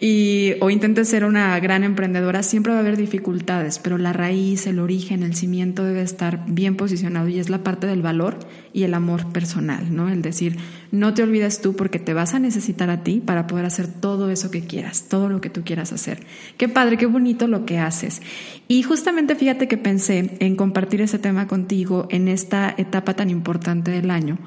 y, 0.00 0.54
o 0.60 0.70
intentes 0.70 1.08
ser 1.08 1.26
una 1.26 1.60
gran 1.60 1.84
emprendedora, 1.84 2.42
siempre 2.42 2.72
va 2.72 2.78
a 2.78 2.80
haber 2.80 2.96
dificultades, 2.96 3.78
pero 3.78 3.98
la 3.98 4.14
raíz, 4.14 4.66
el 4.66 4.78
origen, 4.78 5.22
el 5.22 5.34
cimiento 5.34 5.84
debe 5.84 6.00
estar 6.00 6.42
bien 6.46 6.76
posicionado 6.76 7.28
y 7.28 7.38
es 7.38 7.50
la 7.50 7.62
parte 7.62 7.86
del 7.86 8.00
valor 8.00 8.38
y 8.72 8.84
el 8.84 8.94
amor 8.94 9.30
personal, 9.30 9.94
¿no? 9.94 10.08
El 10.08 10.22
decir, 10.22 10.56
no 10.90 11.12
te 11.12 11.22
olvides 11.22 11.60
tú 11.60 11.76
porque 11.76 11.98
te 11.98 12.14
vas 12.14 12.32
a 12.32 12.38
necesitar 12.38 12.88
a 12.88 13.02
ti 13.02 13.20
para 13.24 13.46
poder 13.46 13.66
hacer 13.66 13.88
todo 13.88 14.30
eso 14.30 14.50
que 14.50 14.62
quieras, 14.62 15.04
todo 15.10 15.28
lo 15.28 15.42
que 15.42 15.50
tú 15.50 15.64
quieras 15.64 15.92
hacer. 15.92 16.20
Qué 16.56 16.68
padre, 16.68 16.96
qué 16.96 17.04
bonito 17.04 17.46
lo 17.46 17.66
que 17.66 17.78
haces. 17.78 18.22
Y 18.68 18.82
justamente 18.82 19.34
fíjate 19.34 19.68
que 19.68 19.76
pensé 19.76 20.36
en 20.40 20.56
compartir 20.56 21.02
ese 21.02 21.18
tema 21.18 21.46
contigo 21.46 22.08
en 22.10 22.28
esta 22.28 22.74
etapa 22.78 23.14
tan 23.14 23.28
importante 23.28 23.90
del 23.90 24.10
año 24.10 24.38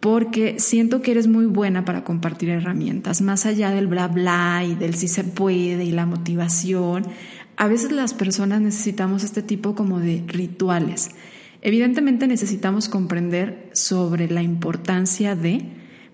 porque 0.00 0.58
siento 0.58 1.02
que 1.02 1.12
eres 1.12 1.26
muy 1.26 1.46
buena 1.46 1.84
para 1.84 2.04
compartir 2.04 2.50
herramientas, 2.50 3.20
más 3.22 3.46
allá 3.46 3.70
del 3.70 3.86
bla 3.86 4.08
bla 4.08 4.62
y 4.64 4.74
del 4.74 4.94
si 4.94 5.08
se 5.08 5.24
puede 5.24 5.84
y 5.84 5.90
la 5.90 6.06
motivación. 6.06 7.06
A 7.56 7.68
veces 7.68 7.92
las 7.92 8.14
personas 8.14 8.60
necesitamos 8.60 9.24
este 9.24 9.42
tipo 9.42 9.74
como 9.74 9.98
de 9.98 10.22
rituales. 10.26 11.10
Evidentemente 11.62 12.26
necesitamos 12.26 12.88
comprender 12.88 13.70
sobre 13.72 14.28
la 14.28 14.42
importancia 14.42 15.34
de 15.34 15.64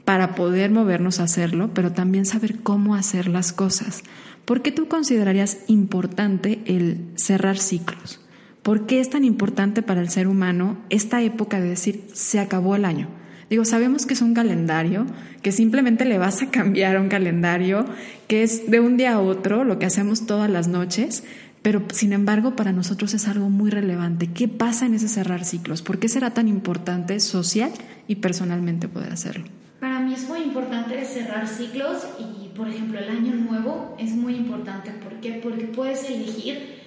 para 0.05 0.35
poder 0.35 0.71
movernos 0.71 1.21
a 1.21 1.25
hacerlo, 1.25 1.71
pero 1.75 1.93
también 1.93 2.27
saber 2.27 2.61
cómo 2.61 2.95
hacer 2.95 3.29
las 3.29 3.53
cosas. 3.53 4.03
¿Por 4.45 4.63
qué 4.63 4.73
tú 4.73 4.89
considerarías 4.89 5.59
importante 5.69 6.61
el 6.67 7.09
cerrar 7.17 7.59
ciclos? 7.59 8.21
¿Por 8.63 8.87
qué 8.87 9.01
es 9.01 9.11
tan 9.11 9.25
importante 9.25 9.83
para 9.83 10.01
el 10.01 10.09
ser 10.09 10.29
humano 10.29 10.79
esta 10.89 11.23
época 11.23 11.61
de 11.61 11.69
decir 11.69 12.05
se 12.13 12.39
acabó 12.39 12.77
el 12.77 12.85
año? 12.85 13.22
Digo, 13.53 13.67
sabemos 13.67 14.07
que 14.07 14.15
es 14.15 14.23
un 14.23 14.33
calendario, 14.33 15.05
que 15.43 15.53
simplemente 15.53 16.07
le 16.07 16.17
vas 16.17 16.41
a 16.41 16.51
cambiar 16.51 16.99
un 16.99 17.11
calendario, 17.11 17.85
que 18.27 18.43
es 18.43 18.71
de 18.71 18.81
un 18.81 18.97
día 18.97 19.13
a 19.13 19.21
otro, 19.21 19.65
lo 19.65 19.79
que 19.79 19.85
hacemos 19.85 20.25
todas 20.25 20.49
las 20.49 20.69
noches, 20.69 21.23
pero 21.61 21.83
sin 21.93 22.15
embargo 22.15 22.57
para 22.57 22.73
nosotros 22.73 23.13
es 23.13 23.29
algo 23.29 23.51
muy 23.51 23.71
relevante. 23.71 24.29
¿Qué 24.29 24.49
pasa 24.49 24.87
en 24.87 24.95
ese 24.95 25.07
cerrar 25.07 25.45
ciclos? 25.45 25.83
¿Por 25.83 25.99
qué 25.99 26.09
será 26.09 26.33
tan 26.33 26.49
importante 26.49 27.21
social 27.21 27.71
y 28.09 28.15
personalmente 28.15 28.89
poder 28.89 29.13
hacerlo? 29.13 29.45
Para 29.81 30.01
mí 30.01 30.15
es 30.15 30.27
muy 30.27 30.41
importante 30.41 31.05
cerrar 31.05 31.47
ciclos 31.47 32.07
y, 32.19 32.57
por 32.57 32.71
ejemplo, 32.71 33.01
el 33.01 33.11
año 33.11 33.35
nuevo 33.35 33.95
es 33.99 34.13
muy 34.13 34.35
importante. 34.35 34.93
¿Por 34.93 35.21
qué? 35.21 35.41
Porque 35.43 35.65
puedes 35.65 36.09
elegir 36.09 36.79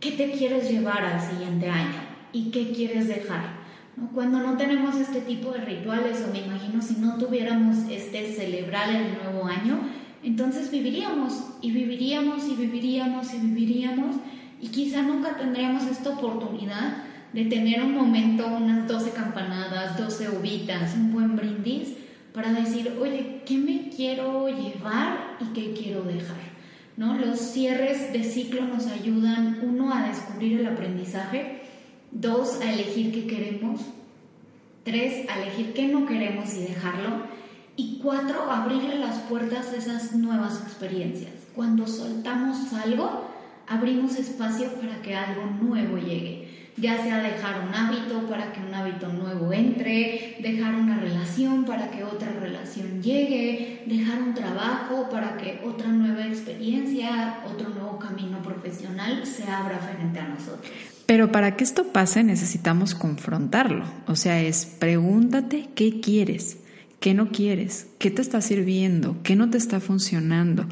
qué 0.00 0.12
te 0.12 0.30
quieres 0.30 0.70
llevar 0.70 1.04
al 1.04 1.20
siguiente 1.20 1.68
año 1.68 2.00
y 2.32 2.50
qué 2.50 2.72
quieres 2.72 3.08
dejar. 3.08 3.63
Cuando 4.12 4.40
no 4.40 4.56
tenemos 4.56 4.96
este 4.96 5.20
tipo 5.20 5.52
de 5.52 5.58
rituales, 5.58 6.24
o 6.26 6.32
me 6.32 6.40
imagino 6.40 6.82
si 6.82 6.94
no 6.96 7.16
tuviéramos 7.16 7.76
este 7.90 8.32
celebrar 8.32 8.90
el 8.90 9.14
nuevo 9.14 9.46
año, 9.46 9.78
entonces 10.22 10.70
viviríamos 10.70 11.34
y 11.60 11.70
viviríamos 11.70 12.48
y 12.48 12.54
viviríamos 12.54 13.34
y 13.34 13.38
viviríamos 13.38 14.16
y 14.60 14.68
quizá 14.68 15.02
nunca 15.02 15.36
tendríamos 15.36 15.84
esta 15.86 16.10
oportunidad 16.10 17.04
de 17.32 17.44
tener 17.46 17.82
un 17.82 17.94
momento, 17.94 18.46
unas 18.46 18.88
12 18.88 19.10
campanadas, 19.10 19.98
12 19.98 20.30
uvitas, 20.30 20.94
un 20.94 21.12
buen 21.12 21.36
brindis 21.36 21.94
para 22.32 22.52
decir, 22.52 22.96
oye, 23.00 23.42
¿qué 23.44 23.58
me 23.58 23.90
quiero 23.90 24.48
llevar 24.48 25.36
y 25.40 25.52
qué 25.52 25.72
quiero 25.72 26.02
dejar? 26.02 26.54
¿No? 26.96 27.16
Los 27.18 27.38
cierres 27.38 28.12
de 28.12 28.24
ciclo 28.24 28.62
nos 28.62 28.86
ayudan, 28.86 29.60
uno, 29.62 29.92
a 29.92 30.06
descubrir 30.08 30.60
el 30.60 30.66
aprendizaje, 30.66 31.62
Dos, 32.14 32.60
a 32.60 32.72
elegir 32.72 33.12
qué 33.12 33.26
queremos. 33.26 33.80
Tres, 34.84 35.28
a 35.28 35.42
elegir 35.42 35.74
qué 35.74 35.88
no 35.88 36.06
queremos 36.06 36.54
y 36.54 36.60
dejarlo. 36.60 37.24
Y 37.76 37.98
cuatro, 38.00 38.50
abrirle 38.50 39.00
las 39.00 39.18
puertas 39.22 39.72
a 39.72 39.76
esas 39.76 40.12
nuevas 40.12 40.62
experiencias. 40.62 41.32
Cuando 41.56 41.88
soltamos 41.88 42.72
algo, 42.72 43.24
abrimos 43.66 44.16
espacio 44.16 44.72
para 44.74 45.02
que 45.02 45.16
algo 45.16 45.44
nuevo 45.60 45.98
llegue. 45.98 46.43
Ya 46.76 47.02
sea 47.02 47.22
dejar 47.22 47.66
un 47.68 47.74
hábito 47.74 48.28
para 48.28 48.52
que 48.52 48.60
un 48.60 48.74
hábito 48.74 49.08
nuevo 49.08 49.52
entre, 49.52 50.36
dejar 50.40 50.74
una 50.74 50.98
relación 50.98 51.64
para 51.64 51.90
que 51.90 52.02
otra 52.02 52.32
relación 52.32 53.00
llegue, 53.00 53.84
dejar 53.86 54.20
un 54.20 54.34
trabajo 54.34 55.08
para 55.08 55.36
que 55.36 55.60
otra 55.64 55.88
nueva 55.88 56.26
experiencia, 56.26 57.44
otro 57.46 57.68
nuevo 57.68 57.98
camino 57.98 58.42
profesional 58.42 59.24
se 59.24 59.44
abra 59.44 59.78
frente 59.78 60.18
a 60.18 60.28
nosotros. 60.28 60.72
Pero 61.06 61.30
para 61.30 61.56
que 61.56 61.64
esto 61.64 61.92
pase 61.92 62.24
necesitamos 62.24 62.94
confrontarlo. 62.94 63.84
O 64.06 64.16
sea, 64.16 64.40
es 64.40 64.66
pregúntate 64.66 65.68
qué 65.74 66.00
quieres, 66.00 66.58
qué 66.98 67.14
no 67.14 67.28
quieres, 67.28 67.86
qué 67.98 68.10
te 68.10 68.22
está 68.22 68.40
sirviendo, 68.40 69.16
qué 69.22 69.36
no 69.36 69.50
te 69.50 69.58
está 69.58 69.80
funcionando. 69.80 70.66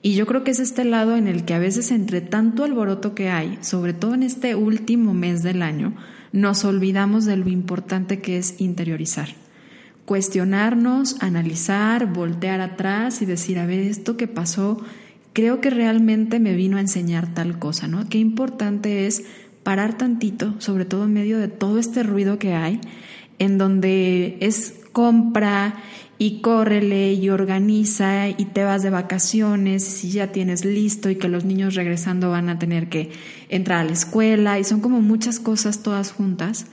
Y 0.00 0.14
yo 0.14 0.26
creo 0.26 0.44
que 0.44 0.52
es 0.52 0.60
este 0.60 0.84
lado 0.84 1.16
en 1.16 1.26
el 1.26 1.44
que 1.44 1.54
a 1.54 1.58
veces 1.58 1.90
entre 1.90 2.20
tanto 2.20 2.64
alboroto 2.64 3.14
que 3.14 3.30
hay, 3.30 3.58
sobre 3.62 3.92
todo 3.92 4.14
en 4.14 4.22
este 4.22 4.54
último 4.54 5.12
mes 5.12 5.42
del 5.42 5.62
año, 5.62 5.94
nos 6.32 6.64
olvidamos 6.64 7.24
de 7.24 7.36
lo 7.36 7.48
importante 7.48 8.20
que 8.20 8.38
es 8.38 8.60
interiorizar. 8.60 9.28
Cuestionarnos, 10.04 11.16
analizar, 11.20 12.12
voltear 12.12 12.60
atrás 12.60 13.22
y 13.22 13.26
decir, 13.26 13.58
a 13.58 13.66
ver, 13.66 13.80
esto 13.80 14.16
que 14.16 14.28
pasó, 14.28 14.80
creo 15.32 15.60
que 15.60 15.70
realmente 15.70 16.38
me 16.38 16.54
vino 16.54 16.76
a 16.76 16.80
enseñar 16.80 17.34
tal 17.34 17.58
cosa, 17.58 17.88
¿no? 17.88 18.08
Qué 18.08 18.18
importante 18.18 19.06
es 19.06 19.24
parar 19.62 19.98
tantito, 19.98 20.54
sobre 20.58 20.84
todo 20.84 21.04
en 21.04 21.12
medio 21.12 21.38
de 21.38 21.48
todo 21.48 21.78
este 21.78 22.02
ruido 22.02 22.38
que 22.38 22.54
hay, 22.54 22.80
en 23.38 23.58
donde 23.58 24.38
es 24.40 24.80
compra 24.92 25.74
y 26.18 26.40
córrele 26.40 27.12
y 27.12 27.30
organiza 27.30 28.28
y 28.28 28.44
te 28.46 28.64
vas 28.64 28.82
de 28.82 28.90
vacaciones, 28.90 29.84
si 29.84 30.10
ya 30.10 30.32
tienes 30.32 30.64
listo 30.64 31.10
y 31.10 31.16
que 31.16 31.28
los 31.28 31.44
niños 31.44 31.76
regresando 31.76 32.30
van 32.30 32.48
a 32.48 32.58
tener 32.58 32.88
que 32.88 33.10
entrar 33.48 33.78
a 33.80 33.84
la 33.84 33.92
escuela 33.92 34.58
y 34.58 34.64
son 34.64 34.80
como 34.80 35.00
muchas 35.00 35.38
cosas 35.38 35.82
todas 35.82 36.10
juntas. 36.10 36.66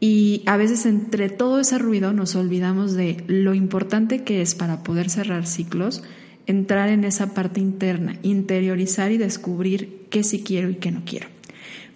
Y 0.00 0.42
a 0.46 0.56
veces 0.56 0.86
entre 0.86 1.28
todo 1.28 1.60
ese 1.60 1.78
ruido 1.78 2.12
nos 2.12 2.34
olvidamos 2.34 2.94
de 2.94 3.22
lo 3.28 3.54
importante 3.54 4.24
que 4.24 4.42
es 4.42 4.54
para 4.54 4.82
poder 4.82 5.08
cerrar 5.08 5.46
ciclos, 5.46 6.02
entrar 6.46 6.88
en 6.88 7.04
esa 7.04 7.32
parte 7.32 7.60
interna, 7.60 8.18
interiorizar 8.22 9.12
y 9.12 9.18
descubrir 9.18 10.06
qué 10.10 10.24
sí 10.24 10.42
quiero 10.42 10.68
y 10.70 10.76
qué 10.76 10.90
no 10.90 11.02
quiero. 11.04 11.28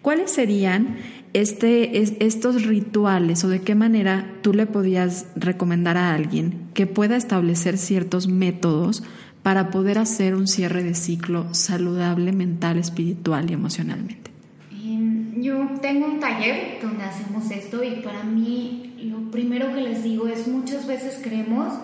¿Cuáles 0.02 0.30
serían 0.30 0.98
este, 1.34 2.24
estos 2.24 2.64
rituales 2.64 3.44
o 3.44 3.48
de 3.48 3.60
qué 3.60 3.74
manera 3.74 4.30
tú 4.40 4.54
le 4.54 4.66
podías 4.66 5.26
recomendar 5.34 5.96
a 5.96 6.14
alguien 6.14 6.68
que 6.74 6.86
pueda 6.86 7.16
establecer 7.16 7.76
ciertos 7.76 8.28
métodos 8.28 9.02
para 9.42 9.70
poder 9.70 9.98
hacer 9.98 10.36
un 10.36 10.46
cierre 10.46 10.82
de 10.82 10.94
ciclo 10.94 11.52
saludable 11.52 12.32
mental, 12.32 12.78
espiritual 12.78 13.50
y 13.50 13.52
emocionalmente? 13.52 14.30
Em, 14.72 15.42
yo 15.42 15.68
tengo 15.82 16.06
un 16.06 16.20
taller 16.20 16.78
donde 16.80 17.02
hacemos 17.02 17.50
esto 17.50 17.82
y 17.82 18.00
para 18.02 18.22
mí 18.22 18.94
lo 19.02 19.30
primero 19.30 19.74
que 19.74 19.80
les 19.80 20.02
digo 20.02 20.28
es 20.28 20.46
muchas 20.46 20.86
veces 20.86 21.20
creemos 21.22 21.74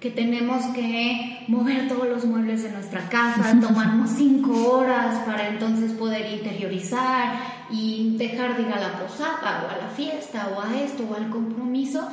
que 0.00 0.10
tenemos 0.10 0.62
que 0.74 1.44
mover 1.48 1.88
todos 1.88 2.06
los 2.08 2.24
muebles 2.24 2.62
de 2.62 2.70
nuestra 2.70 3.08
casa, 3.08 3.58
tomarnos 3.60 4.10
cinco 4.10 4.72
horas 4.72 5.22
para 5.24 5.48
entonces 5.48 5.92
poder 5.92 6.32
interiorizar 6.32 7.36
y 7.70 8.16
dejar 8.18 8.56
de 8.56 8.62
ir 8.62 8.72
a 8.72 8.80
la 8.80 8.92
posada 8.98 9.64
o 9.66 9.70
a 9.70 9.76
la 9.78 9.88
fiesta 9.94 10.48
o 10.54 10.60
a 10.60 10.78
esto 10.80 11.04
o 11.10 11.14
al 11.14 11.30
compromiso. 11.30 12.06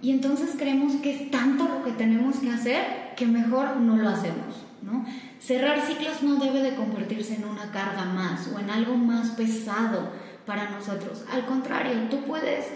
Y 0.00 0.10
entonces 0.10 0.54
creemos 0.56 0.94
que 0.96 1.14
es 1.14 1.30
tanto 1.30 1.68
lo 1.68 1.84
que 1.84 1.92
tenemos 1.92 2.36
que 2.36 2.50
hacer 2.50 3.14
que 3.16 3.26
mejor 3.26 3.76
no 3.76 3.96
lo 3.96 4.08
hacemos. 4.08 4.64
¿no? 4.82 5.04
Cerrar 5.40 5.80
ciclos 5.86 6.22
no 6.22 6.36
debe 6.36 6.62
de 6.62 6.76
convertirse 6.76 7.34
en 7.34 7.44
una 7.44 7.70
carga 7.72 8.04
más 8.04 8.48
o 8.54 8.58
en 8.58 8.70
algo 8.70 8.96
más 8.96 9.30
pesado 9.30 10.10
para 10.46 10.70
nosotros. 10.70 11.24
Al 11.32 11.46
contrario, 11.46 12.08
tú 12.10 12.24
puedes 12.24 12.66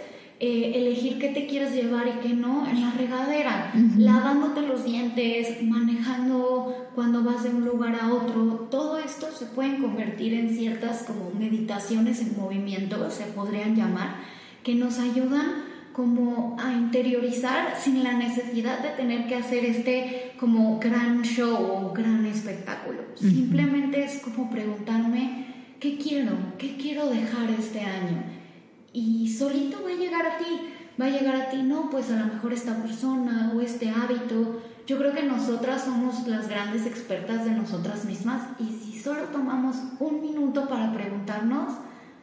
eh, 0.45 0.73
elegir 0.75 1.21
qué 1.21 1.29
te 1.29 1.47
quieres 1.47 1.73
llevar 1.73 2.09
y 2.09 2.21
qué 2.21 2.35
no 2.35 2.69
en 2.69 2.81
la 2.81 2.91
regadera, 2.91 3.73
lavándote 3.97 4.63
los 4.63 4.85
dientes, 4.85 5.63
manejando 5.63 6.89
cuando 6.97 7.23
vas 7.23 7.45
de 7.45 7.51
un 7.51 7.65
lugar 7.65 7.95
a 7.95 8.13
otro. 8.13 8.67
Todo 8.69 8.99
esto 8.99 9.29
se 9.31 9.47
pueden 9.47 9.81
convertir 9.81 10.35
en 10.35 10.51
ciertas 10.51 11.05
como 11.05 11.31
meditaciones 11.31 12.21
en 12.23 12.37
movimiento, 12.37 13.09
se 13.09 13.27
podrían 13.27 13.77
llamar, 13.77 14.17
que 14.65 14.75
nos 14.75 14.99
ayudan 14.99 15.63
como 15.93 16.57
a 16.59 16.73
interiorizar 16.73 17.77
sin 17.81 18.03
la 18.03 18.15
necesidad 18.15 18.81
de 18.81 18.89
tener 19.01 19.29
que 19.29 19.37
hacer 19.37 19.65
este 19.65 20.33
como 20.41 20.81
gran 20.81 21.23
show 21.23 21.55
o 21.55 21.93
gran 21.93 22.27
espectáculo. 22.27 22.99
Simplemente 23.15 24.03
es 24.03 24.19
como 24.19 24.51
preguntarme, 24.51 25.47
¿qué 25.79 25.99
quiero? 25.99 26.33
¿Qué 26.59 26.77
quiero 26.79 27.09
dejar 27.11 27.49
este 27.57 27.83
año? 27.83 28.42
Y 28.93 29.29
solito 29.29 29.83
va 29.85 29.91
a 29.91 29.97
llegar 29.97 30.27
a 30.27 30.39
ti, 30.39 30.45
va 31.01 31.07
a 31.07 31.11
llegar 31.11 31.37
a 31.37 31.51
ti, 31.51 31.63
no, 31.63 31.89
pues 31.91 32.11
a 32.11 32.17
lo 32.17 32.35
mejor 32.35 32.53
esta 32.53 32.77
persona 32.83 33.53
o 33.55 33.61
este 33.61 33.89
hábito. 33.91 34.63
Yo 34.87 34.99
creo 34.99 35.15
que 35.15 35.23
nosotras 35.23 35.85
somos 35.85 36.27
las 36.27 36.49
grandes 36.49 36.87
expertas 36.87 37.45
de 37.45 37.53
nosotras 37.53 38.05
mismas 38.05 38.43
y 38.59 38.65
si 38.65 38.99
solo 38.99 39.23
tomamos 39.33 39.77
un 40.01 40.21
minuto 40.21 40.69
para 40.69 40.93
preguntarnos, 40.93 41.75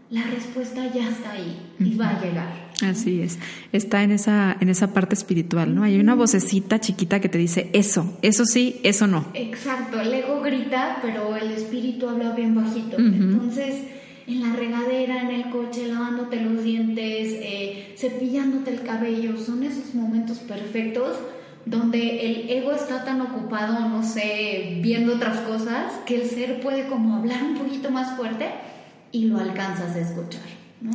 la 0.09 0.23
respuesta 0.23 0.91
ya 0.91 1.07
está 1.07 1.31
ahí 1.31 1.73
y 1.79 1.95
va 1.95 2.09
a 2.09 2.21
llegar. 2.21 2.69
Así 2.83 3.21
es, 3.21 3.37
está 3.71 4.03
en 4.03 4.11
esa, 4.11 4.57
en 4.59 4.69
esa 4.69 4.93
parte 4.93 5.13
espiritual, 5.13 5.75
¿no? 5.75 5.83
Hay 5.83 5.99
una 5.99 6.15
vocecita 6.15 6.79
chiquita 6.79 7.19
que 7.19 7.29
te 7.29 7.37
dice 7.37 7.69
eso, 7.73 8.17
eso 8.21 8.45
sí, 8.45 8.79
eso 8.83 9.05
no. 9.05 9.25
Exacto, 9.33 9.99
el 9.99 10.13
ego 10.13 10.41
grita, 10.41 10.97
pero 11.01 11.35
el 11.35 11.51
espíritu 11.51 12.07
habla 12.07 12.31
bien 12.31 12.55
bajito. 12.55 12.97
Entonces, 12.97 13.83
en 14.29 14.41
la 14.41 14.55
regadera, 14.55 15.21
en 15.21 15.31
el 15.31 15.49
coche, 15.49 15.87
lavándote 15.87 16.39
los 16.41 16.63
dientes, 16.63 17.33
eh, 17.41 17.93
cepillándote 17.97 18.71
el 18.71 18.83
cabello. 18.83 19.37
Son 19.37 19.63
esos 19.63 19.95
momentos 19.95 20.39
perfectos 20.39 21.17
donde 21.65 22.25
el 22.25 22.49
ego 22.49 22.71
está 22.71 23.03
tan 23.03 23.21
ocupado, 23.21 23.87
no 23.89 24.03
sé, 24.03 24.79
viendo 24.81 25.15
otras 25.15 25.39
cosas, 25.41 25.93
que 26.05 26.15
el 26.15 26.29
ser 26.29 26.61
puede 26.61 26.87
como 26.87 27.15
hablar 27.15 27.43
un 27.43 27.55
poquito 27.55 27.91
más 27.91 28.15
fuerte 28.15 28.49
y 29.11 29.25
lo 29.25 29.39
alcanzas 29.39 29.95
a 29.95 29.99
escuchar, 29.99 30.41
¿no? 30.81 30.91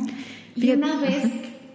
Y 0.55 0.71
una 0.71 0.99
vez 0.99 1.25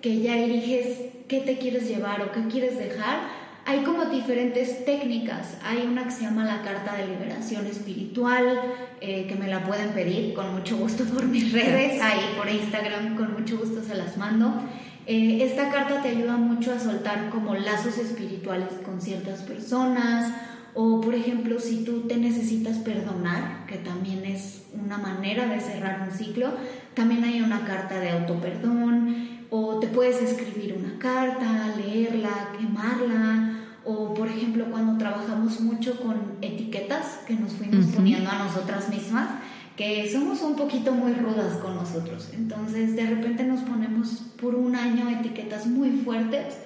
que 0.01 0.21
ya 0.21 0.39
eliges 0.39 0.99
qué 1.29 1.41
te 1.41 1.59
quieres 1.59 1.89
llevar 1.89 2.23
o 2.23 2.33
qué 2.33 2.49
quieres 2.51 2.79
dejar, 2.79 3.21
hay 3.67 3.83
como 3.85 4.07
diferentes 4.07 4.85
técnicas. 4.85 5.57
Hay 5.65 5.87
una 5.87 6.05
que 6.05 6.11
se 6.11 6.23
llama 6.23 6.45
la 6.45 6.63
carta 6.63 6.97
de 6.97 7.07
liberación 7.07 7.67
espiritual, 7.67 8.61
eh, 9.01 9.27
que 9.29 9.35
me 9.35 9.49
la 9.49 9.65
pueden 9.65 9.91
pedir 9.91 10.35
con 10.35 10.55
mucho 10.55 10.77
gusto 10.77 11.05
por 11.05 11.25
mis 11.25 11.53
redes, 11.53 12.01
ahí 12.03 12.21
por 12.37 12.49
Instagram, 12.49 13.17
con 13.17 13.33
mucho 13.35 13.59
gusto 13.59 13.83
se 13.83 13.95
las 13.95 14.17
mando. 14.17 14.63
Eh, 15.07 15.43
esta 15.43 15.71
carta 15.71 16.03
te 16.03 16.09
ayuda 16.09 16.37
mucho 16.37 16.73
a 16.73 16.79
soltar 16.79 17.31
como 17.31 17.55
lazos 17.55 17.99
espirituales 17.99 18.69
con 18.85 19.01
ciertas 19.01 19.43
personas 19.43 20.33
o 20.75 21.01
por 21.01 21.15
ejemplo 21.15 21.59
si 21.59 21.85
tú 21.85 22.03
te 22.03 22.17
necesitas 22.17 22.79
perdonar, 22.79 23.67
que 23.67 23.77
también 23.77 24.25
es 24.25 24.65
una 24.73 24.99
manera 24.99 25.47
de 25.47 25.61
cerrar 25.61 26.07
un 26.09 26.17
ciclo, 26.17 26.53
también 26.95 27.25
hay 27.25 27.41
una 27.41 27.65
carta 27.65 27.99
de 27.99 28.11
autoperdón 28.11 29.30
o 29.51 29.81
te 29.81 29.89
puedes 29.89 30.23
escribir 30.23 30.77
una 30.79 30.99
carta, 30.99 31.75
leerla, 31.77 32.53
quemarla 32.59 33.57
o 33.85 34.15
por 34.15 34.29
ejemplo 34.29 34.67
cuando 34.71 34.99
trabajamos 34.99 35.61
mucho 35.61 36.01
con 36.01 36.37
etiquetas 36.41 37.21
que 37.27 37.35
nos 37.35 37.53
fuimos 37.53 37.87
poniendo 37.87 38.31
a 38.31 38.39
nosotras 38.39 38.89
mismas, 38.89 39.29
que 39.77 40.11
somos 40.11 40.43
un 40.43 40.55
poquito 40.55 40.93
muy 40.93 41.15
rudas 41.15 41.57
con 41.57 41.75
nosotros. 41.75 42.29
Entonces 42.33 42.95
de 42.95 43.07
repente 43.07 43.45
nos 43.45 43.61
ponemos 43.61 44.09
por 44.41 44.55
un 44.55 44.77
año 44.77 45.09
etiquetas 45.09 45.67
muy 45.67 45.91
fuertes. 45.91 46.59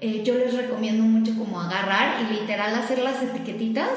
Eh, 0.00 0.22
yo 0.24 0.34
les 0.34 0.54
recomiendo 0.54 1.02
mucho 1.02 1.36
como 1.36 1.60
agarrar 1.60 2.22
y 2.22 2.34
literal 2.40 2.74
hacer 2.74 3.00
las 3.00 3.20
etiquetitas, 3.20 3.90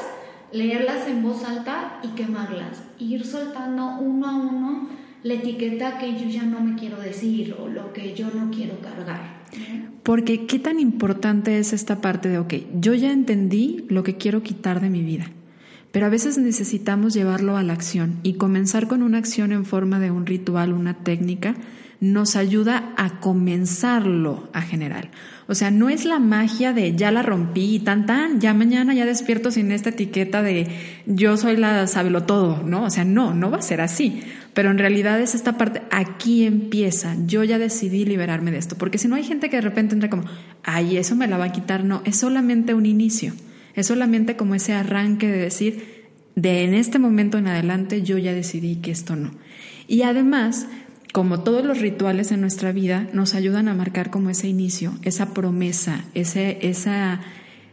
leerlas 0.51 1.07
en 1.07 1.21
voz 1.21 1.43
alta 1.43 1.99
y 2.01 2.07
quemarlas. 2.15 2.81
Ir 2.97 3.25
soltando 3.25 3.97
uno 3.99 4.27
a 4.27 4.35
uno 4.35 4.89
la 5.23 5.33
etiqueta 5.35 5.97
que 5.97 6.17
yo 6.17 6.27
ya 6.27 6.43
no 6.43 6.61
me 6.61 6.75
quiero 6.75 6.99
decir 6.99 7.55
o 7.59 7.67
lo 7.67 7.93
que 7.93 8.13
yo 8.15 8.29
no 8.33 8.49
quiero 8.51 8.79
cargar. 8.79 9.41
Porque 10.03 10.47
qué 10.47 10.59
tan 10.59 10.79
importante 10.79 11.59
es 11.59 11.73
esta 11.73 12.01
parte 12.01 12.29
de, 12.29 12.39
ok, 12.39 12.53
yo 12.79 12.93
ya 12.93 13.11
entendí 13.11 13.85
lo 13.89 14.03
que 14.03 14.17
quiero 14.17 14.41
quitar 14.41 14.81
de 14.81 14.89
mi 14.89 15.03
vida, 15.03 15.27
pero 15.91 16.05
a 16.05 16.09
veces 16.09 16.37
necesitamos 16.37 17.13
llevarlo 17.13 17.57
a 17.57 17.63
la 17.63 17.73
acción 17.73 18.19
y 18.23 18.33
comenzar 18.33 18.87
con 18.87 19.03
una 19.03 19.17
acción 19.17 19.51
en 19.51 19.65
forma 19.65 19.99
de 19.99 20.09
un 20.09 20.25
ritual, 20.25 20.73
una 20.73 20.95
técnica, 20.95 21.55
nos 22.01 22.35
ayuda 22.35 22.93
a 22.97 23.19
comenzarlo 23.19 24.49
a 24.53 24.61
generar. 24.61 25.11
O 25.47 25.53
sea, 25.53 25.69
no 25.69 25.87
es 25.87 26.03
la 26.03 26.17
magia 26.17 26.73
de 26.73 26.95
ya 26.95 27.11
la 27.11 27.21
rompí 27.21 27.75
y 27.75 27.79
tan 27.79 28.07
tan, 28.07 28.41
ya 28.41 28.55
mañana 28.55 28.95
ya 28.95 29.05
despierto 29.05 29.51
sin 29.51 29.71
esta 29.71 29.89
etiqueta 29.89 30.41
de 30.41 30.67
yo 31.05 31.37
soy 31.37 31.57
la 31.57 31.85
sabelo 31.85 32.23
todo, 32.23 32.63
¿no? 32.63 32.85
O 32.85 32.89
sea, 32.89 33.05
no, 33.05 33.35
no 33.35 33.51
va 33.51 33.57
a 33.57 33.61
ser 33.61 33.81
así. 33.81 34.23
Pero 34.53 34.69
en 34.69 34.77
realidad 34.77 35.21
es 35.21 35.33
esta 35.33 35.57
parte, 35.57 35.81
aquí 35.91 36.45
empieza, 36.45 37.15
yo 37.25 37.43
ya 37.43 37.57
decidí 37.57 38.05
liberarme 38.05 38.51
de 38.51 38.57
esto. 38.57 38.77
Porque 38.77 38.97
si 38.97 39.07
no 39.07 39.15
hay 39.15 39.23
gente 39.23 39.49
que 39.49 39.57
de 39.57 39.61
repente 39.61 39.93
entra 39.93 40.09
como, 40.09 40.25
ay, 40.63 40.97
eso 40.97 41.15
me 41.15 41.27
la 41.27 41.37
va 41.37 41.45
a 41.45 41.51
quitar, 41.51 41.85
no, 41.85 42.01
es 42.05 42.17
solamente 42.17 42.73
un 42.73 42.85
inicio. 42.85 43.33
Es 43.75 43.87
solamente 43.87 44.35
como 44.35 44.55
ese 44.55 44.73
arranque 44.73 45.27
de 45.27 45.37
decir, 45.37 46.01
de 46.35 46.63
en 46.63 46.73
este 46.73 46.99
momento 46.99 47.37
en 47.37 47.47
adelante 47.47 48.01
yo 48.01 48.17
ya 48.17 48.33
decidí 48.33 48.77
que 48.77 48.91
esto 48.91 49.15
no. 49.15 49.31
Y 49.87 50.03
además, 50.03 50.67
como 51.11 51.41
todos 51.41 51.65
los 51.65 51.79
rituales 51.79 52.31
en 52.31 52.41
nuestra 52.41 52.71
vida, 52.71 53.07
nos 53.13 53.35
ayudan 53.35 53.67
a 53.67 53.73
marcar 53.73 54.09
como 54.09 54.29
ese 54.29 54.47
inicio, 54.47 54.93
esa 55.03 55.33
promesa, 55.33 56.05
ese, 56.13 56.59
esa, 56.61 57.19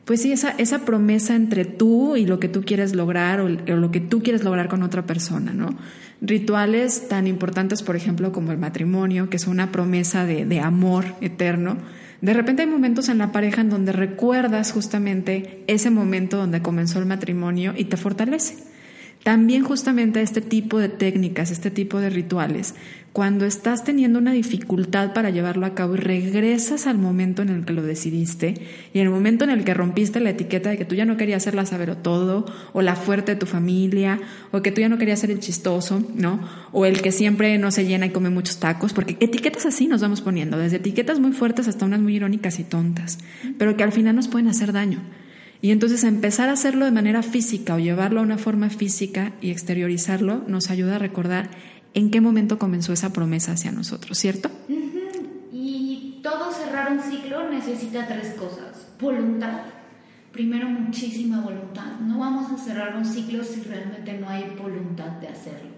pues 0.05 0.23
sí, 0.23 0.33
esa, 0.33 0.51
esa 0.51 0.81
promesa 0.85 1.37
entre 1.37 1.64
tú 1.64 2.17
y 2.17 2.27
lo 2.27 2.41
que 2.41 2.49
tú 2.49 2.62
quieres 2.62 2.95
lograr 2.95 3.41
o, 3.41 3.49
lo 3.49 3.91
que 3.91 4.01
tú 4.01 4.23
quieres 4.23 4.43
lograr 4.45 4.69
con 4.69 4.83
otra 4.83 5.07
persona, 5.07 5.53
¿no? 5.53 5.71
Rituales 6.20 7.09
tan 7.09 7.26
importantes, 7.26 7.83
por 7.83 7.94
ejemplo, 7.94 8.33
como 8.33 8.52
el 8.52 8.59
matrimonio, 8.59 9.31
que 9.31 9.37
es 9.37 9.46
una 9.46 9.70
promesa 9.70 10.24
de, 10.24 10.44
de 10.44 10.61
amor 10.61 11.04
eterno. 11.20 11.78
De 12.20 12.35
repente 12.35 12.62
hay 12.62 12.68
momentos 12.68 13.09
en 13.09 13.18
la 13.18 13.31
pareja 13.31 13.61
en 13.61 13.70
donde 13.70 13.92
recuerdas 13.92 14.72
justamente 14.72 15.62
ese 15.68 15.90
momento 15.90 16.37
donde 16.37 16.61
comenzó 16.61 16.98
el 16.98 17.07
matrimonio 17.07 17.72
y 17.76 17.85
te 17.85 17.96
fortalece. 17.96 18.57
También 19.29 19.62
justamente 19.62 20.23
este 20.23 20.41
tipo 20.41 20.79
de 20.79 20.88
técnicas, 20.88 21.51
este 21.51 21.71
tipo 21.71 22.01
de 22.01 22.09
rituales, 22.09 22.75
cuando 23.12 23.45
estás 23.45 23.85
teniendo 23.85 24.19
una 24.19 24.33
dificultad 24.33 25.12
para 25.12 25.29
llevarlo 25.29 25.67
a 25.67 25.75
cabo 25.75 25.97
y 25.97 25.99
regresas 25.99 26.87
al 26.87 26.97
momento 26.97 27.43
en 27.43 27.51
el 27.51 27.67
que 27.67 27.75
lo 27.75 27.83
decidiste 27.83 28.55
y 28.95 29.01
en 29.01 29.05
el 29.05 29.12
momento 29.12 29.45
en 29.45 29.51
el 29.51 29.64
que 29.64 29.75
rompiste 29.75 30.21
la 30.21 30.31
etiqueta 30.31 30.71
de 30.71 30.79
que 30.79 30.87
tú 30.87 30.95
ya 30.95 31.05
no 31.05 31.19
querías 31.19 31.43
ser 31.43 31.55
la 31.55 31.67
saber 31.67 31.95
todo 31.97 32.47
o 32.73 32.81
la 32.81 32.97
fuerte 32.97 33.35
de 33.35 33.38
tu 33.38 33.45
familia 33.45 34.19
o 34.51 34.62
que 34.62 34.73
tú 34.73 34.81
ya 34.81 34.88
no 34.88 34.97
querías 34.97 35.19
ser 35.19 35.31
el 35.31 35.41
chistoso, 35.41 36.03
¿no? 36.14 36.41
O 36.73 36.87
el 36.87 37.03
que 37.03 37.12
siempre 37.12 37.59
no 37.59 37.71
se 37.71 37.85
llena 37.85 38.07
y 38.07 38.11
come 38.12 38.31
muchos 38.31 38.61
tacos, 38.61 38.95
porque 38.95 39.19
etiquetas 39.21 39.67
así 39.67 39.88
nos 39.88 40.01
vamos 40.01 40.23
poniendo, 40.23 40.57
desde 40.57 40.79
etiquetas 40.79 41.21
muy 41.21 41.33
fuertes 41.33 41.69
hasta 41.69 41.85
unas 41.85 42.01
muy 42.01 42.17
irónicas 42.17 42.59
y 42.61 42.64
tontas, 42.64 43.19
pero 43.59 43.77
que 43.77 43.85
al 43.85 43.93
final 43.93 44.17
nos 44.17 44.29
pueden 44.29 44.49
hacer 44.49 44.73
daño. 44.73 45.03
Y 45.61 45.73
entonces 45.73 46.05
empezar 46.05 46.49
a 46.49 46.53
hacerlo 46.53 46.85
de 46.85 46.92
manera 46.92 47.23
física 47.23 47.75
o 47.75 47.79
llevarlo 47.79 48.21
a 48.21 48.23
una 48.23 48.38
forma 48.38 48.71
física 48.71 49.33
y 49.40 49.51
exteriorizarlo 49.51 50.44
nos 50.47 50.71
ayuda 50.71 50.97
a 50.97 50.99
recordar 50.99 51.51
en 51.94 52.11
qué 52.11 52.21
momento 52.21 52.59
comenzó 52.59 52.92
esa 52.92 53.12
promesa 53.12 53.53
hacia 53.53 53.73
nosotros, 53.73 54.18
¿cierto? 54.18 54.51
Y 55.53 56.21
todo 56.23 56.53
cerrar 56.53 56.92
un 56.92 57.01
ciclo 57.01 57.51
necesita 57.51 58.07
tres 58.07 58.35
cosas. 58.35 58.87
Voluntad. 59.01 59.62
Primero, 60.33 60.68
muchísima 60.68 61.40
voluntad. 61.40 61.99
No 62.01 62.21
vamos 62.21 62.53
a 62.53 62.64
cerrar 62.64 62.97
un 62.97 63.05
ciclo 63.05 63.42
si 63.42 63.62
realmente 63.62 64.12
no 64.18 64.29
hay 64.29 64.55
voluntad 64.57 65.11
de 65.21 65.29
hacerlo. 65.29 65.71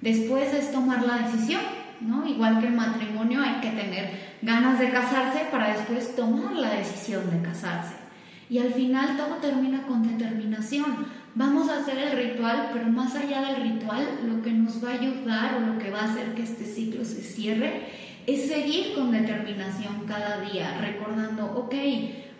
Después 0.00 0.54
es 0.54 0.70
tomar 0.70 1.04
la 1.04 1.26
decisión, 1.26 1.62
¿no? 2.00 2.24
Igual 2.28 2.60
que 2.60 2.68
el 2.68 2.74
matrimonio 2.74 3.42
hay 3.42 3.60
que 3.60 3.70
tener 3.70 4.10
ganas 4.42 4.78
de 4.78 4.90
casarse 4.90 5.46
para 5.50 5.72
después 5.72 6.14
tomar 6.14 6.52
la 6.54 6.74
decisión 6.74 7.28
de 7.30 7.40
casarse. 7.40 8.05
Y 8.48 8.58
al 8.58 8.72
final 8.72 9.16
todo 9.16 9.36
termina 9.36 9.82
con 9.82 10.06
determinación. 10.06 11.06
Vamos 11.34 11.68
a 11.68 11.80
hacer 11.80 11.98
el 11.98 12.12
ritual, 12.12 12.70
pero 12.72 12.86
más 12.86 13.14
allá 13.14 13.42
del 13.42 13.72
ritual, 13.72 14.06
lo 14.26 14.42
que 14.42 14.52
nos 14.52 14.82
va 14.82 14.90
a 14.90 14.94
ayudar 14.94 15.56
o 15.56 15.60
lo 15.72 15.78
que 15.78 15.90
va 15.90 16.00
a 16.00 16.12
hacer 16.12 16.34
que 16.34 16.42
este 16.42 16.64
ciclo 16.64 17.04
se 17.04 17.22
cierre 17.22 17.82
es 18.26 18.48
seguir 18.48 18.94
con 18.94 19.12
determinación 19.12 20.04
cada 20.06 20.40
día, 20.40 20.78
recordando, 20.80 21.44
ok, 21.44 21.74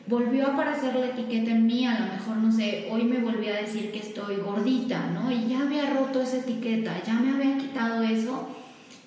volvió 0.06 0.46
a 0.46 0.52
aparecer 0.52 0.94
la 0.96 1.06
etiqueta 1.06 1.50
en 1.50 1.66
mí, 1.66 1.84
a 1.86 1.98
lo 1.98 2.12
mejor, 2.12 2.36
no 2.38 2.52
sé, 2.52 2.88
hoy 2.90 3.04
me 3.04 3.18
volví 3.18 3.48
a 3.48 3.56
decir 3.56 3.92
que 3.92 4.00
estoy 4.00 4.36
gordita, 4.36 5.06
¿no? 5.12 5.30
Y 5.30 5.46
ya 5.46 5.60
había 5.60 5.90
roto 5.90 6.22
esa 6.22 6.38
etiqueta, 6.38 6.92
ya 7.04 7.14
me 7.14 7.32
habían 7.32 7.58
quitado 7.58 8.02
eso, 8.02 8.48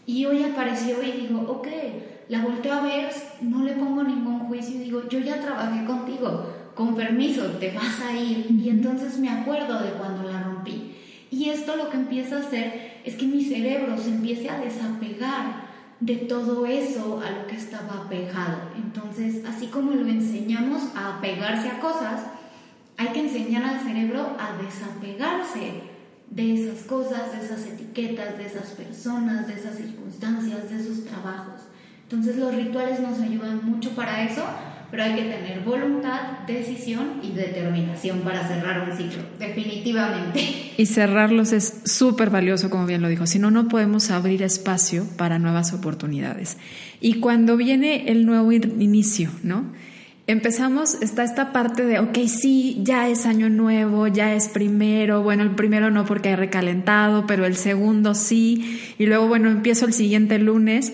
y 0.05 0.25
hoy 0.25 0.43
apareció 0.43 1.03
y 1.03 1.11
digo, 1.11 1.41
ok, 1.41 1.67
la 2.29 2.41
volteo 2.41 2.73
a 2.73 2.81
ver, 2.81 3.09
no 3.41 3.63
le 3.63 3.73
pongo 3.73 4.03
ningún 4.03 4.39
juicio 4.39 4.79
digo, 4.79 5.07
yo 5.09 5.19
ya 5.19 5.41
trabajé 5.41 5.85
contigo, 5.85 6.47
con 6.79 6.95
permiso, 6.95 7.43
te 7.59 7.73
vas 7.73 7.99
a 7.99 8.15
ir. 8.15 8.49
Y 8.49 8.69
entonces 8.69 9.19
me 9.19 9.29
acuerdo 9.29 9.83
de 9.83 9.91
cuando 9.91 10.31
la 10.31 10.41
rompí. 10.41 10.95
Y 11.29 11.49
esto 11.49 11.75
lo 11.75 11.89
que 11.89 11.97
empieza 11.97 12.37
a 12.37 12.39
hacer 12.39 13.01
es 13.03 13.15
que 13.15 13.25
mi 13.25 13.43
cerebro 13.43 13.97
se 13.97 14.11
empiece 14.11 14.49
a 14.49 14.61
desapegar 14.61 15.67
de 15.99 16.15
todo 16.15 16.65
eso 16.65 17.21
a 17.21 17.31
lo 17.31 17.47
que 17.47 17.57
estaba 17.57 18.05
apegado. 18.05 18.59
Entonces, 18.77 19.43
así 19.45 19.67
como 19.67 19.91
lo 19.91 20.07
enseñamos 20.07 20.95
a 20.95 21.17
apegarse 21.17 21.67
a 21.67 21.81
cosas, 21.81 22.21
hay 22.95 23.09
que 23.09 23.27
enseñar 23.27 23.63
al 23.63 23.81
cerebro 23.81 24.37
a 24.39 24.63
desapegarse 24.63 25.81
de 26.29 26.53
esas 26.53 26.85
cosas, 26.85 27.33
de 27.33 27.45
esas 27.45 27.65
etiquetas, 27.65 28.37
de 28.37 28.45
esas 28.45 28.69
personas, 28.69 29.47
de 29.47 29.53
esas 29.55 29.75
circunstancias, 29.75 30.69
de 30.69 30.79
esos 30.79 31.03
trabajos. 31.03 31.59
Entonces 32.03 32.37
los 32.37 32.55
rituales 32.55 33.01
nos 33.01 33.19
ayudan 33.19 33.69
mucho 33.69 33.89
para 33.91 34.23
eso, 34.23 34.45
pero 34.91 35.03
hay 35.03 35.15
que 35.15 35.21
tener 35.23 35.61
voluntad, 35.61 36.39
decisión 36.47 37.19
y 37.21 37.31
determinación 37.31 38.21
para 38.21 38.47
cerrar 38.47 38.89
un 38.89 38.97
ciclo, 38.97 39.23
definitivamente. 39.37 40.73
Y 40.77 40.85
cerrarlos 40.85 41.51
es 41.51 41.81
súper 41.85 42.29
valioso, 42.29 42.69
como 42.69 42.85
bien 42.85 43.01
lo 43.01 43.09
dijo, 43.09 43.27
si 43.27 43.37
no, 43.37 43.51
no 43.51 43.67
podemos 43.67 44.09
abrir 44.11 44.41
espacio 44.41 45.05
para 45.17 45.37
nuevas 45.37 45.73
oportunidades. 45.73 46.57
Y 47.01 47.15
cuando 47.15 47.55
viene 47.57 48.09
el 48.09 48.25
nuevo 48.25 48.51
inicio, 48.51 49.29
¿no? 49.43 49.65
Empezamos, 50.25 51.01
está 51.01 51.23
esta 51.23 51.51
parte 51.51 51.85
de, 51.85 51.97
ok, 51.99 52.19
sí, 52.27 52.81
ya 52.83 53.09
es 53.09 53.25
año 53.25 53.49
nuevo, 53.49 54.07
ya 54.07 54.35
es 54.35 54.47
primero, 54.47 55.23
bueno, 55.23 55.41
el 55.41 55.55
primero 55.55 55.89
no 55.89 56.05
porque 56.05 56.29
hay 56.29 56.35
recalentado, 56.35 57.25
pero 57.25 57.45
el 57.45 57.55
segundo 57.55 58.13
sí, 58.13 58.79
y 58.99 59.07
luego, 59.07 59.27
bueno, 59.27 59.49
empiezo 59.49 59.87
el 59.87 59.93
siguiente 59.93 60.37
lunes 60.37 60.93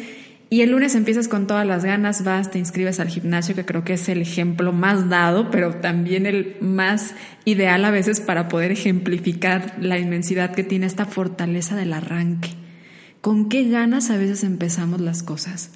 y 0.56 0.62
el 0.62 0.72
lunes 0.72 0.96
empiezas 0.96 1.28
con 1.28 1.48
todas 1.48 1.68
las 1.68 1.84
ganas, 1.84 2.24
vas, 2.24 2.50
te 2.50 2.60
inscribes 2.60 3.02
al 3.02 3.10
gimnasio, 3.10 3.56
que 3.56 3.66
creo 3.66 3.84
que 3.84 3.96
es 3.96 4.08
el 4.08 4.22
ejemplo 4.22 4.72
más 4.72 5.10
dado, 5.10 5.52
pero 5.52 5.82
también 5.82 6.26
el 6.26 6.56
más 6.62 7.14
ideal 7.44 7.84
a 7.84 7.92
veces 7.92 8.22
para 8.22 8.48
poder 8.48 8.72
ejemplificar 8.72 9.76
la 9.82 10.00
inmensidad 10.00 10.56
que 10.56 10.64
tiene 10.64 10.86
esta 10.86 11.08
fortaleza 11.08 11.76
del 11.76 11.92
arranque. 11.92 12.52
¿Con 13.20 13.50
qué 13.50 13.68
ganas 13.68 14.10
a 14.10 14.16
veces 14.16 14.46
empezamos 14.46 15.02
las 15.02 15.24
cosas? 15.24 15.72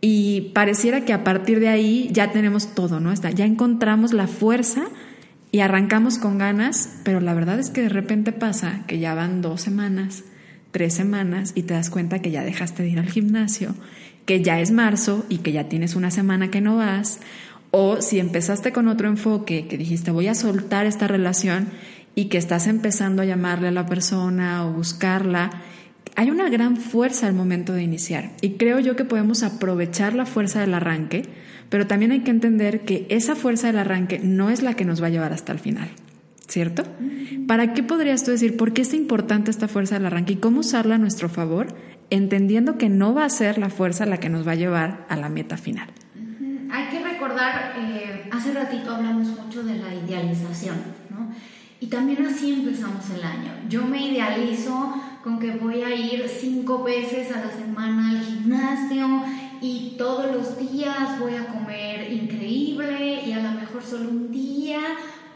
Y 0.00 0.50
pareciera 0.52 1.04
que 1.04 1.12
a 1.12 1.22
partir 1.22 1.60
de 1.60 1.68
ahí 1.68 2.08
ya 2.10 2.32
tenemos 2.32 2.74
todo, 2.74 2.98
¿no? 2.98 3.14
Ya 3.14 3.44
encontramos 3.44 4.12
la 4.12 4.26
fuerza 4.26 4.82
y 5.52 5.60
arrancamos 5.60 6.18
con 6.18 6.38
ganas, 6.38 6.98
pero 7.04 7.20
la 7.20 7.34
verdad 7.34 7.60
es 7.60 7.70
que 7.70 7.82
de 7.82 7.88
repente 7.88 8.32
pasa 8.32 8.82
que 8.88 8.98
ya 8.98 9.14
van 9.14 9.42
dos 9.42 9.60
semanas, 9.60 10.24
tres 10.72 10.94
semanas 10.94 11.52
y 11.54 11.62
te 11.62 11.74
das 11.74 11.90
cuenta 11.90 12.20
que 12.20 12.30
ya 12.30 12.42
dejaste 12.42 12.82
de 12.82 12.88
ir 12.88 12.98
al 12.98 13.08
gimnasio, 13.08 13.74
que 14.26 14.42
ya 14.42 14.60
es 14.60 14.72
marzo 14.72 15.24
y 15.28 15.38
que 15.38 15.52
ya 15.52 15.68
tienes 15.68 15.94
una 15.94 16.10
semana 16.10 16.50
que 16.50 16.60
no 16.60 16.76
vas, 16.76 17.20
o 17.70 18.00
si 18.00 18.18
empezaste 18.18 18.72
con 18.72 18.88
otro 18.88 19.08
enfoque, 19.08 19.66
que 19.68 19.78
dijiste 19.78 20.10
voy 20.10 20.28
a 20.28 20.34
soltar 20.34 20.86
esta 20.86 21.06
relación 21.06 21.68
y 22.14 22.26
que 22.26 22.38
estás 22.38 22.66
empezando 22.66 23.22
a 23.22 23.24
llamarle 23.24 23.68
a 23.68 23.72
la 23.72 23.86
persona 23.86 24.66
o 24.66 24.72
buscarla, 24.72 25.50
hay 26.14 26.30
una 26.30 26.50
gran 26.50 26.76
fuerza 26.76 27.26
al 27.26 27.34
momento 27.34 27.72
de 27.72 27.82
iniciar 27.82 28.32
y 28.40 28.52
creo 28.52 28.80
yo 28.80 28.96
que 28.96 29.04
podemos 29.04 29.42
aprovechar 29.42 30.14
la 30.14 30.26
fuerza 30.26 30.60
del 30.60 30.74
arranque, 30.74 31.22
pero 31.70 31.86
también 31.86 32.12
hay 32.12 32.20
que 32.20 32.30
entender 32.30 32.80
que 32.80 33.06
esa 33.08 33.34
fuerza 33.34 33.68
del 33.68 33.78
arranque 33.78 34.18
no 34.18 34.50
es 34.50 34.62
la 34.62 34.74
que 34.74 34.84
nos 34.84 35.02
va 35.02 35.06
a 35.06 35.10
llevar 35.10 35.32
hasta 35.32 35.52
el 35.52 35.58
final. 35.58 35.88
¿Cierto? 36.52 36.84
¿Para 37.46 37.72
qué 37.72 37.82
podrías 37.82 38.24
tú 38.24 38.30
decir 38.30 38.58
por 38.58 38.74
qué 38.74 38.82
es 38.82 38.92
importante 38.92 39.50
esta 39.50 39.68
fuerza 39.68 39.94
del 39.94 40.04
arranque 40.04 40.34
y 40.34 40.36
cómo 40.36 40.60
usarla 40.60 40.96
a 40.96 40.98
nuestro 40.98 41.30
favor, 41.30 41.68
entendiendo 42.10 42.76
que 42.76 42.90
no 42.90 43.14
va 43.14 43.24
a 43.24 43.30
ser 43.30 43.56
la 43.56 43.70
fuerza 43.70 44.04
la 44.04 44.18
que 44.18 44.28
nos 44.28 44.46
va 44.46 44.52
a 44.52 44.56
llevar 44.56 45.06
a 45.08 45.16
la 45.16 45.30
meta 45.30 45.56
final? 45.56 45.88
Hay 46.70 46.88
que 46.90 47.02
recordar, 47.02 47.72
eh, 47.78 48.28
hace 48.30 48.52
ratito 48.52 48.94
hablamos 48.94 49.28
mucho 49.28 49.62
de 49.64 49.76
la 49.76 49.94
idealización, 49.94 50.76
¿no? 51.10 51.32
Y 51.80 51.86
también 51.86 52.24
así 52.26 52.52
empezamos 52.52 53.08
el 53.10 53.24
año. 53.24 53.52
Yo 53.68 53.86
me 53.86 54.06
idealizo 54.06 54.94
con 55.24 55.38
que 55.38 55.52
voy 55.52 55.82
a 55.82 55.94
ir 55.94 56.28
cinco 56.28 56.84
veces 56.84 57.32
a 57.32 57.44
la 57.44 57.50
semana 57.50 58.10
al 58.10 58.20
gimnasio 58.20 59.22
y 59.62 59.94
todos 59.96 60.34
los 60.34 60.58
días 60.58 61.18
voy 61.18 61.34
a 61.34 61.46
comer 61.46 62.12
increíble 62.12 63.22
y 63.26 63.32
a 63.32 63.42
lo 63.42 63.52
mejor 63.52 63.82
solo 63.82 64.10
un 64.10 64.30
día 64.30 64.80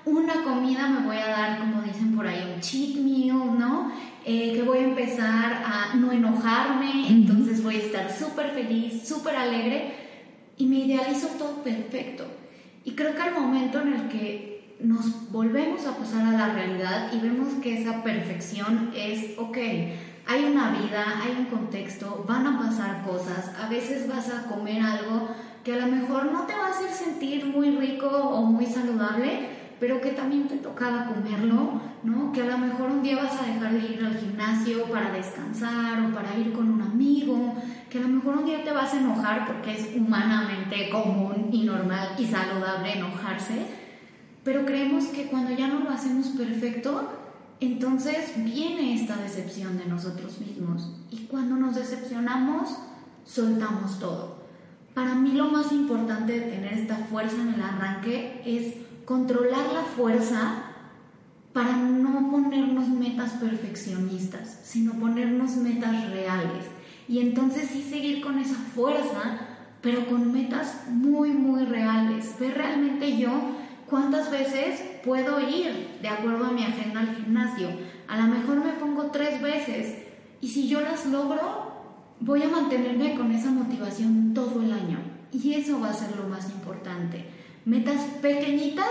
una 0.07 0.45
comida 0.45 0.89
me 0.89 1.07
voy 1.07 1.17
a 1.17 1.29
dar, 1.29 1.59
como 1.59 1.83
dicen 1.83 2.17
por 2.17 2.27
ahí, 2.27 2.53
un 2.55 2.61
cheat 2.61 2.97
meal, 2.97 3.59
¿no? 3.59 3.91
Eh, 4.25 4.53
que 4.55 4.63
voy 4.63 4.79
a 4.79 4.85
empezar 4.85 5.63
a 5.65 5.95
no 5.97 6.13
enojarme, 6.13 7.09
entonces 7.09 7.63
voy 7.63 7.77
a 7.77 7.81
estar 7.81 8.11
súper 8.11 8.51
feliz, 8.51 9.07
súper 9.07 9.37
alegre 9.37 9.95
y 10.57 10.67
me 10.67 10.77
idealizo 10.77 11.29
todo 11.39 11.63
perfecto. 11.63 12.25
Y 12.85 12.93
creo 12.93 13.15
que 13.15 13.23
al 13.23 13.35
momento 13.35 13.81
en 13.81 13.93
el 13.95 14.09
que 14.09 14.77
nos 14.81 15.31
volvemos 15.33 15.87
a 15.87 15.97
pasar 15.97 16.27
a 16.27 16.33
la 16.33 16.55
realidad 16.55 17.13
y 17.13 17.19
vemos 17.19 17.55
que 17.63 17.81
esa 17.81 18.03
perfección 18.03 18.93
es, 18.95 19.37
ok, 19.39 19.57
hay 20.29 20.45
una 20.45 20.71
vida, 20.71 21.21
hay 21.23 21.37
un 21.39 21.47
contexto, 21.47 22.25
van 22.29 22.47
a 22.47 22.59
pasar 22.59 23.03
cosas, 23.05 23.53
a 23.61 23.69
veces 23.69 24.09
vas 24.09 24.29
a 24.31 24.47
comer 24.47 24.83
algo 24.83 25.29
que 25.65 25.73
a 25.73 25.87
lo 25.87 25.87
mejor 25.87 26.33
no 26.33 26.47
te 26.47 26.55
va 26.55 26.67
a 26.67 26.71
hacer 26.71 26.91
sentir 26.91 27.47
muy 27.47 27.71
rico 27.77 28.07
o 28.09 28.43
muy 28.43 28.67
saludable, 28.67 29.66
pero 29.79 30.01
que 30.01 30.13
también 30.13 30.49
te 30.49 30.57
tocaba 30.57 31.07
comerlo, 31.07 31.81
¿no? 32.03 32.33
Que 32.33 32.43
a 32.43 32.47
lo 32.47 32.59
mejor 32.59 32.91
un 32.91 33.03
día 33.03 33.17
vas 33.17 33.41
a 33.41 33.47
dejar 33.47 33.73
de 33.73 33.93
ir 33.93 34.05
al 34.05 34.17
gimnasio 34.17 34.85
para 34.85 35.11
descansar 35.11 36.01
o 36.01 36.15
para 36.15 36.37
ir 36.39 36.53
con 36.53 36.71
un 36.71 36.81
amigo, 36.81 37.55
que 37.91 37.99
a 37.99 38.03
lo 38.03 38.09
mejor 38.09 38.39
un 38.39 38.47
día 38.47 38.65
te 38.65 38.73
vas 38.73 38.95
a 38.95 39.01
enojar 39.01 39.47
porque 39.47 39.73
es 39.73 39.95
humanamente 39.95 40.89
común 40.91 41.51
y 41.53 41.65
normal 41.65 42.11
y 42.19 42.27
saludable 42.27 42.93
enojarse, 42.93 43.67
pero 44.45 44.65
creemos 44.65 45.07
que 45.07 45.27
cuando 45.27 45.53
ya 45.53 45.69
no 45.69 45.81
lo 45.81 45.91
hacemos 45.91 46.29
perfecto, 46.29 47.11
entonces 47.61 48.33
viene 48.37 48.95
esta 48.95 49.17
decepción 49.17 49.79
de 49.79 49.87
nosotros 49.87 50.39
mismos 50.41 50.91
y 51.11 51.27
cuando 51.27 51.57
nos 51.57 51.75
decepcionamos, 51.75 52.77
soltamos 53.25 53.99
todo. 53.99 54.37
Para 54.95 55.15
mí 55.15 55.33
lo 55.33 55.49
más 55.49 55.73
importante 55.73 56.33
de 56.33 56.51
tener 56.51 56.73
esta 56.73 56.97
fuerza 56.97 57.37
en 57.37 57.55
el 57.55 57.63
arranque 57.63 58.41
es 58.47 58.86
controlar 59.07 59.73
la 59.73 59.83
fuerza 59.85 60.65
para 61.53 61.77
no 61.77 62.29
ponernos 62.31 62.89
metas 62.89 63.31
perfeccionistas, 63.35 64.61
sino 64.65 64.95
ponernos 64.95 65.57
metas 65.57 66.11
reales. 66.11 66.67
Y 67.09 67.21
entonces 67.21 67.71
sí 67.71 67.83
seguir 67.83 68.21
con 68.21 68.39
esa 68.39 68.57
fuerza, 68.57 69.39
pero 69.81 70.07
con 70.07 70.33
metas 70.33 70.89
muy, 70.91 71.31
muy 71.31 71.65
reales. 71.65 72.35
Ver 72.41 72.55
realmente 72.55 73.17
yo 73.17 73.31
cuántas 73.89 74.31
veces 74.31 74.83
puedo 75.05 75.41
ir 75.41 75.99
de 76.03 76.09
acuerdo 76.09 76.45
a 76.45 76.51
mi 76.51 76.65
agenda 76.65 77.01
al 77.01 77.15
gimnasio. 77.15 77.69
A 78.09 78.19
lo 78.19 78.27
mejor 78.27 78.57
me 78.57 78.73
pongo 78.73 79.13
tres 79.13 79.41
veces 79.41 80.03
y 80.41 80.49
si 80.49 80.69
yo 80.69 80.81
las 80.81 81.07
logro, 81.07 81.73
voy 82.19 82.43
a 82.43 82.49
mantenerme 82.49 83.15
con 83.15 83.31
esa 83.31 83.53
motivación 83.53 84.35
todo 84.35 84.63
el 84.63 84.73
año. 84.73 84.99
Y 85.33 85.55
eso 85.55 85.79
va 85.79 85.91
a 85.91 85.95
ser 85.95 86.17
lo 86.17 86.29
más 86.29 86.51
importante 86.51 87.36
metas 87.67 88.01
pequeñitas, 88.23 88.87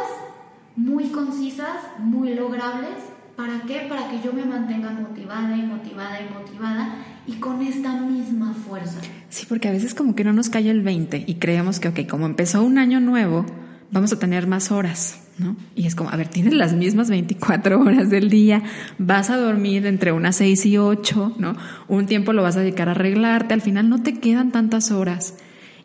muy 0.75 1.05
concisas, 1.05 1.77
muy 1.97 2.35
logrables. 2.35 2.97
¿Para 3.35 3.61
qué? 3.61 3.87
Para 3.89 4.09
que 4.09 4.21
yo 4.23 4.31
me 4.33 4.45
mantenga 4.45 4.91
motivada 4.91 5.57
y 5.57 5.63
motivada 5.63 6.19
y 6.21 6.33
motivada 6.33 6.95
y 7.25 7.33
con 7.33 7.61
esta 7.61 7.93
misma 8.01 8.53
fuerza. 8.53 8.99
Sí, 9.29 9.45
porque 9.47 9.67
a 9.67 9.71
veces 9.71 9.93
como 9.93 10.13
que 10.13 10.23
no 10.23 10.33
nos 10.33 10.49
cae 10.49 10.69
el 10.69 10.81
20 10.81 11.23
y 11.25 11.35
creemos 11.35 11.79
que, 11.79 11.87
ok, 11.87 12.07
como 12.07 12.25
empezó 12.25 12.63
un 12.63 12.77
año 12.77 12.99
nuevo, 12.99 13.45
vamos 13.91 14.13
a 14.13 14.19
tener 14.19 14.47
más 14.47 14.71
horas, 14.71 15.21
¿no? 15.37 15.55
Y 15.75 15.87
es 15.87 15.95
como, 15.95 16.09
a 16.09 16.15
ver, 16.17 16.27
tienes 16.27 16.53
las 16.53 16.73
mismas 16.73 17.09
24 17.09 17.79
horas 17.79 18.09
del 18.09 18.29
día, 18.29 18.63
vas 18.97 19.29
a 19.29 19.37
dormir 19.37 19.85
entre 19.85 20.11
unas 20.11 20.35
6 20.37 20.65
y 20.65 20.77
8, 20.77 21.35
¿no? 21.39 21.55
Un 21.87 22.05
tiempo 22.05 22.33
lo 22.33 22.43
vas 22.43 22.57
a 22.57 22.61
dedicar 22.61 22.89
a 22.89 22.91
arreglarte, 22.91 23.53
al 23.53 23.61
final 23.61 23.89
no 23.89 24.01
te 24.01 24.19
quedan 24.19 24.51
tantas 24.51 24.91
horas. 24.91 25.35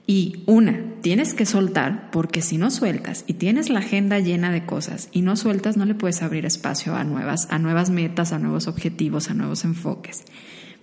Y 0.07 0.43
una, 0.47 0.81
tienes 1.03 1.35
que 1.35 1.47
soltar, 1.47 2.11
porque 2.11 2.43
si 2.43 2.59
no 2.59 2.71
sueltas 2.71 3.25
y 3.27 3.35
tienes 3.35 3.71
la 3.71 3.79
agenda 3.79 4.19
llena 4.19 4.51
de 4.51 4.67
cosas 4.67 5.09
y 5.13 5.23
no 5.23 5.37
sueltas, 5.37 5.77
no 5.77 5.85
le 5.85 5.95
puedes 5.95 6.23
abrir 6.23 6.47
espacio 6.47 6.97
a 6.97 7.05
nuevas, 7.05 7.47
a 7.51 7.59
nuevas 7.59 7.91
metas, 7.91 8.33
a 8.33 8.39
nuevos 8.39 8.67
objetivos, 8.67 9.31
a 9.31 9.35
nuevos 9.35 9.65
enfoques. 9.65 10.25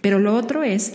Pero 0.02 0.20
lo 0.20 0.36
otro 0.36 0.64
es, 0.64 0.94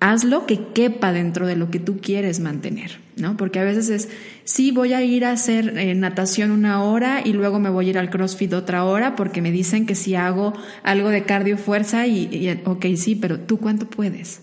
hazlo 0.00 0.46
que 0.46 0.68
quepa 0.74 1.12
dentro 1.12 1.46
de 1.46 1.56
lo 1.56 1.70
que 1.70 1.78
tú 1.78 1.98
quieres 2.00 2.40
mantener, 2.40 2.98
¿no? 3.16 3.36
Porque 3.36 3.60
a 3.60 3.64
veces 3.64 3.88
es, 3.88 4.08
sí, 4.44 4.70
voy 4.70 4.94
a 4.94 5.02
ir 5.02 5.24
a 5.24 5.32
hacer 5.32 5.78
eh, 5.78 5.94
natación 5.94 6.50
una 6.50 6.82
hora 6.82 7.20
y 7.24 7.32
luego 7.32 7.60
me 7.60 7.70
voy 7.70 7.86
a 7.86 7.90
ir 7.90 7.98
al 7.98 8.10
CrossFit 8.10 8.52
otra 8.54 8.84
hora 8.84 9.14
porque 9.14 9.42
me 9.42 9.52
dicen 9.52 9.86
que 9.86 9.94
si 9.94 10.14
hago 10.14 10.54
algo 10.82 11.08
de 11.10 11.24
cardio 11.24 11.56
fuerza 11.56 12.06
y, 12.06 12.28
y 12.34 12.60
ok, 12.64 12.86
sí, 12.96 13.14
pero 13.14 13.38
tú 13.40 13.58
cuánto 13.58 13.88
puedes. 13.88 14.40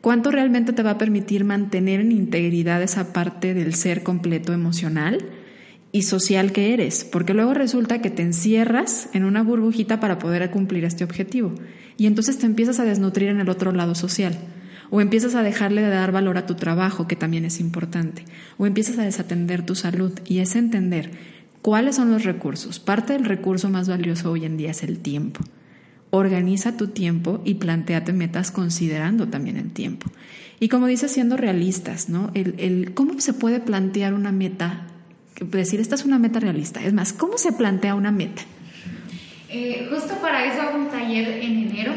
¿Cuánto 0.00 0.30
realmente 0.30 0.72
te 0.72 0.82
va 0.82 0.92
a 0.92 0.98
permitir 0.98 1.44
mantener 1.44 2.00
en 2.00 2.12
integridad 2.12 2.82
esa 2.82 3.12
parte 3.12 3.52
del 3.52 3.74
ser 3.74 4.02
completo 4.02 4.54
emocional 4.54 5.18
y 5.92 6.02
social 6.02 6.52
que 6.52 6.72
eres? 6.72 7.04
Porque 7.04 7.34
luego 7.34 7.52
resulta 7.52 8.00
que 8.00 8.08
te 8.08 8.22
encierras 8.22 9.10
en 9.12 9.24
una 9.24 9.42
burbujita 9.42 10.00
para 10.00 10.18
poder 10.18 10.50
cumplir 10.50 10.84
este 10.84 11.04
objetivo 11.04 11.52
y 11.98 12.06
entonces 12.06 12.38
te 12.38 12.46
empiezas 12.46 12.80
a 12.80 12.84
desnutrir 12.84 13.28
en 13.28 13.40
el 13.40 13.50
otro 13.50 13.72
lado 13.72 13.94
social. 13.94 14.38
O 14.88 15.02
empiezas 15.02 15.34
a 15.34 15.42
dejarle 15.42 15.82
de 15.82 15.90
dar 15.90 16.12
valor 16.12 16.38
a 16.38 16.46
tu 16.46 16.54
trabajo, 16.54 17.06
que 17.06 17.14
también 17.14 17.44
es 17.44 17.60
importante. 17.60 18.24
O 18.56 18.66
empiezas 18.66 18.98
a 18.98 19.04
desatender 19.04 19.64
tu 19.64 19.74
salud. 19.74 20.18
Y 20.26 20.38
es 20.38 20.56
entender 20.56 21.10
cuáles 21.62 21.96
son 21.96 22.10
los 22.10 22.24
recursos. 22.24 22.80
Parte 22.80 23.12
del 23.12 23.26
recurso 23.26 23.68
más 23.68 23.88
valioso 23.88 24.32
hoy 24.32 24.46
en 24.46 24.56
día 24.56 24.70
es 24.70 24.82
el 24.82 24.98
tiempo. 24.98 25.42
Organiza 26.10 26.76
tu 26.76 26.88
tiempo 26.88 27.40
y 27.44 27.54
planteate 27.54 28.12
metas 28.12 28.50
considerando 28.50 29.28
también 29.28 29.56
el 29.56 29.70
tiempo. 29.70 30.10
Y 30.58 30.68
como 30.68 30.86
dices, 30.86 31.12
siendo 31.12 31.36
realistas, 31.36 32.08
¿no? 32.08 32.30
El, 32.34 32.92
¿Cómo 32.94 33.18
se 33.20 33.32
puede 33.32 33.60
plantear 33.60 34.12
una 34.12 34.32
meta? 34.32 34.86
Decir, 35.40 35.80
esta 35.80 35.94
es 35.94 36.04
una 36.04 36.18
meta 36.18 36.40
realista. 36.40 36.84
Es 36.84 36.92
más, 36.92 37.12
¿cómo 37.12 37.38
se 37.38 37.52
plantea 37.52 37.94
una 37.94 38.10
meta? 38.10 38.42
Eh, 39.48 39.88
justo 39.90 40.14
para 40.20 40.44
eso 40.44 40.60
hago 40.60 40.78
un 40.78 40.88
taller 40.90 41.42
en 41.42 41.68
enero 41.68 41.92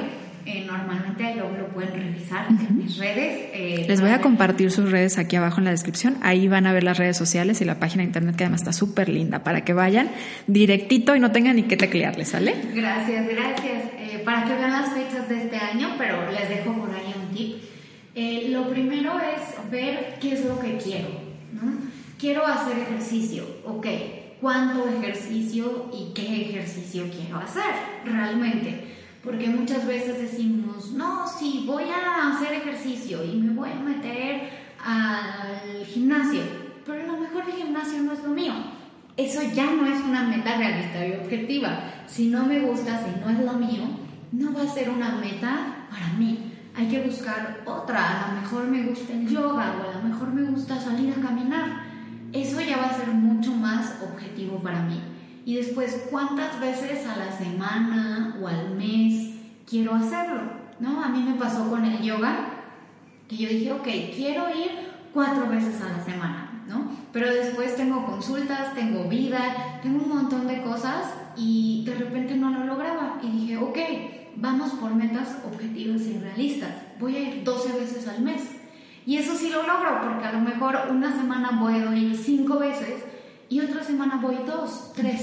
eh, 0.46 0.66
normalmente 0.68 1.36
lo, 1.36 1.50
lo, 1.58 1.68
pueden 1.70 1.94
revisar 1.94 2.48
en 2.50 2.78
mis 2.78 2.98
redes. 2.98 3.50
Eh, 3.54 3.86
Les 3.88 4.02
voy 4.02 4.10
a 4.10 4.20
compartir 4.20 4.72
sus 4.72 4.92
redes 4.92 5.18
aquí 5.18 5.38
abajo 5.38 5.60
en 5.60 5.66
la 5.66 5.72
descripción. 5.72 6.18
Ahí 6.22 6.50
van 6.50 6.68
a 6.68 6.74
ver 6.74 6.84
las 6.84 6.98
redes 6.98 7.16
sociales 7.16 7.62
y 7.62 7.66
la 7.66 7.80
página 7.80 8.02
de 8.02 8.08
internet 8.08 8.36
que 8.36 8.44
además 8.44 8.62
está 8.62 8.74
súper 8.74 9.08
linda 9.08 9.44
para 9.44 9.64
que 9.64 9.72
vayan 9.72 10.10
directito 10.48 11.16
y 11.16 11.22
no 11.22 11.32
tengan 11.32 11.56
ni 11.56 11.64
que 11.64 11.78
teclearle, 11.78 12.26
¿sale? 12.26 12.56
Gracias, 12.74 13.26
gracias. 13.26 13.84
Eh, 14.24 14.26
para 14.26 14.46
que 14.46 14.56
vean 14.56 14.72
las 14.72 14.94
fechas 14.94 15.28
de 15.28 15.44
este 15.44 15.58
año, 15.58 15.96
pero 15.98 16.32
les 16.32 16.48
dejo 16.48 16.74
por 16.74 16.90
ahí 16.92 17.14
un 17.16 17.36
tip. 17.36 17.58
lo 18.50 18.70
primero 18.70 19.20
es 19.20 19.70
ver 19.70 20.18
qué 20.20 20.34
es 20.34 20.46
lo 20.46 20.60
que 20.60 20.78
quiero. 20.78 21.10
¿no? 21.52 21.74
Quiero 22.18 22.46
hacer 22.46 22.78
ejercicio, 22.80 23.46
ok. 23.66 23.88
¿Cuánto 24.40 24.88
ejercicio 24.90 25.90
y 25.94 26.14
qué 26.14 26.50
ejercicio 26.50 27.06
quiero 27.10 27.38
hacer 27.38 27.74
realmente? 28.06 28.96
Porque 29.24 29.48
muchas 29.48 29.88
veces 29.88 30.20
decimos, 30.20 30.92
no, 30.92 31.26
sí, 31.28 31.64
voy 31.66 31.86
a 31.86 32.30
hacer 32.30 32.54
ejercicio 32.54 33.24
y 33.24 33.38
me 33.38 33.54
voy 33.54 33.70
a 33.72 33.76
meter 33.76 34.50
al 34.84 35.86
gimnasio, 35.86 36.42
pero 36.86 37.04
a 37.04 37.08
lo 37.08 37.18
mejor 37.18 37.44
el 37.48 37.56
gimnasio 37.56 38.04
no 38.04 38.12
es 38.14 38.24
lo 38.24 38.30
mío. 38.30 38.54
Eso 39.16 39.42
ya 39.54 39.72
no 39.72 39.86
es 39.86 40.02
una 40.02 40.24
meta 40.24 40.58
realista 40.58 41.08
y 41.08 41.14
objetiva. 41.14 41.84
Si 42.08 42.28
no 42.28 42.46
me 42.46 42.60
gusta, 42.62 43.00
si 43.00 43.18
no 43.22 43.30
es 43.30 43.40
lo 43.40 43.54
mío, 43.54 44.03
no 44.34 44.52
va 44.52 44.64
a 44.64 44.68
ser 44.68 44.90
una 44.90 45.12
meta 45.16 45.86
para 45.90 46.08
mí. 46.18 46.52
Hay 46.76 46.88
que 46.88 47.04
buscar 47.04 47.62
otra. 47.66 48.26
A 48.26 48.34
lo 48.34 48.42
mejor 48.42 48.66
me 48.66 48.84
gusta 48.84 49.14
el 49.14 49.28
yoga 49.28 49.76
o 49.78 49.90
a 49.90 50.02
lo 50.02 50.10
mejor 50.10 50.34
me 50.34 50.42
gusta 50.50 50.80
salir 50.80 51.14
a 51.14 51.22
caminar. 51.22 51.84
Eso 52.34 52.60
ya 52.60 52.78
va 52.78 52.86
a 52.86 52.98
ser 52.98 53.10
mucho 53.10 53.54
más 53.54 54.00
objetivo 54.02 54.58
para 54.58 54.82
mí. 54.82 55.00
Y 55.46 55.56
después, 55.56 56.08
¿cuántas 56.10 56.60
veces 56.60 57.06
a 57.06 57.16
la 57.16 57.32
semana 57.32 58.38
o 58.42 58.48
al 58.48 58.72
mes 58.76 59.36
quiero 59.70 59.94
hacerlo? 59.94 60.42
¿No? 60.80 61.04
A 61.04 61.10
mí 61.10 61.22
me 61.22 61.36
pasó 61.36 61.70
con 61.70 61.86
el 61.86 62.02
yoga, 62.02 62.50
que 63.28 63.38
yo 63.38 63.50
dije, 63.50 63.72
ok, 63.72 63.88
quiero 64.16 64.50
ir 64.50 64.72
cuatro 65.14 65.48
veces 65.48 65.80
a 65.82 65.96
la 65.96 66.04
semana, 66.04 66.64
¿no? 66.68 66.90
Pero 67.12 67.32
después 67.32 67.76
tengo 67.76 68.06
consultas, 68.06 68.74
tengo 68.74 69.08
vida, 69.08 69.80
tengo 69.84 70.04
un 70.04 70.10
montón 70.10 70.48
de 70.48 70.64
cosas 70.64 71.14
y 71.38 71.84
de 71.86 71.94
repente 71.94 72.36
no 72.36 72.50
lo 72.50 72.66
lograba. 72.66 73.20
Y 73.22 73.30
dije, 73.30 73.58
ok, 73.58 73.78
vamos 74.36 74.72
por 74.74 74.94
metas 74.94 75.38
objetivas 75.46 76.02
y 76.04 76.18
realistas. 76.20 76.72
Voy 77.00 77.16
a 77.16 77.20
ir 77.20 77.44
12 77.44 77.80
veces 77.80 78.08
al 78.08 78.22
mes. 78.22 78.42
Y 79.06 79.18
eso 79.18 79.36
sí 79.36 79.50
lo 79.50 79.68
logro, 79.68 80.02
porque 80.02 80.26
a 80.26 80.32
lo 80.32 80.40
mejor 80.40 80.78
una 80.90 81.12
semana 81.12 81.60
puedo 81.60 81.94
ir 81.94 82.16
cinco 82.16 82.60
veces 82.60 83.04
y 83.50 83.60
otra 83.60 83.84
semana 83.84 84.20
voy 84.22 84.38
dos, 84.48 84.94
tres. 84.96 85.22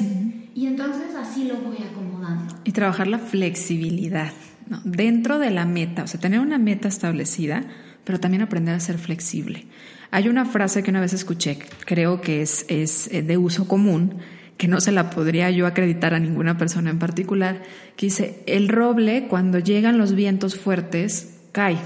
Y 0.54 0.66
entonces 0.66 1.14
así 1.14 1.44
lo 1.44 1.56
voy 1.56 1.78
acomodando. 1.78 2.54
Y 2.64 2.72
trabajar 2.72 3.06
la 3.06 3.18
flexibilidad 3.18 4.32
¿no? 4.68 4.80
dentro 4.84 5.38
de 5.38 5.50
la 5.50 5.64
meta, 5.64 6.04
o 6.04 6.06
sea, 6.06 6.20
tener 6.20 6.40
una 6.40 6.58
meta 6.58 6.88
establecida, 6.88 7.64
pero 8.04 8.20
también 8.20 8.42
aprender 8.42 8.74
a 8.74 8.80
ser 8.80 8.98
flexible. 8.98 9.66
Hay 10.10 10.28
una 10.28 10.44
frase 10.44 10.82
que 10.82 10.90
una 10.90 11.00
vez 11.00 11.12
escuché, 11.12 11.58
creo 11.86 12.20
que 12.20 12.42
es, 12.42 12.66
es 12.68 13.08
eh, 13.12 13.22
de 13.22 13.38
uso 13.38 13.66
común, 13.66 14.16
que 14.60 14.68
no 14.68 14.82
se 14.82 14.92
la 14.92 15.08
podría 15.08 15.50
yo 15.50 15.66
acreditar 15.66 16.12
a 16.12 16.18
ninguna 16.18 16.58
persona 16.58 16.90
en 16.90 16.98
particular, 16.98 17.62
que 17.96 18.06
dice, 18.06 18.42
el 18.44 18.68
roble 18.68 19.26
cuando 19.26 19.58
llegan 19.58 19.96
los 19.96 20.14
vientos 20.14 20.54
fuertes 20.54 21.38
cae, 21.50 21.78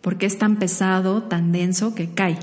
porque 0.00 0.26
es 0.26 0.36
tan 0.36 0.56
pesado, 0.58 1.22
tan 1.22 1.52
denso 1.52 1.94
que 1.94 2.12
cae. 2.12 2.36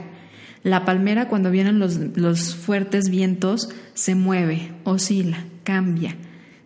La 0.64 0.86
palmera 0.86 1.28
cuando 1.28 1.52
vienen 1.52 1.80
los, 1.80 2.56
fuertes 2.56 3.10
vientos 3.10 3.68
se 3.94 4.16
mueve, 4.16 4.72
oscila, 4.86 5.44
cambia. 5.66 6.16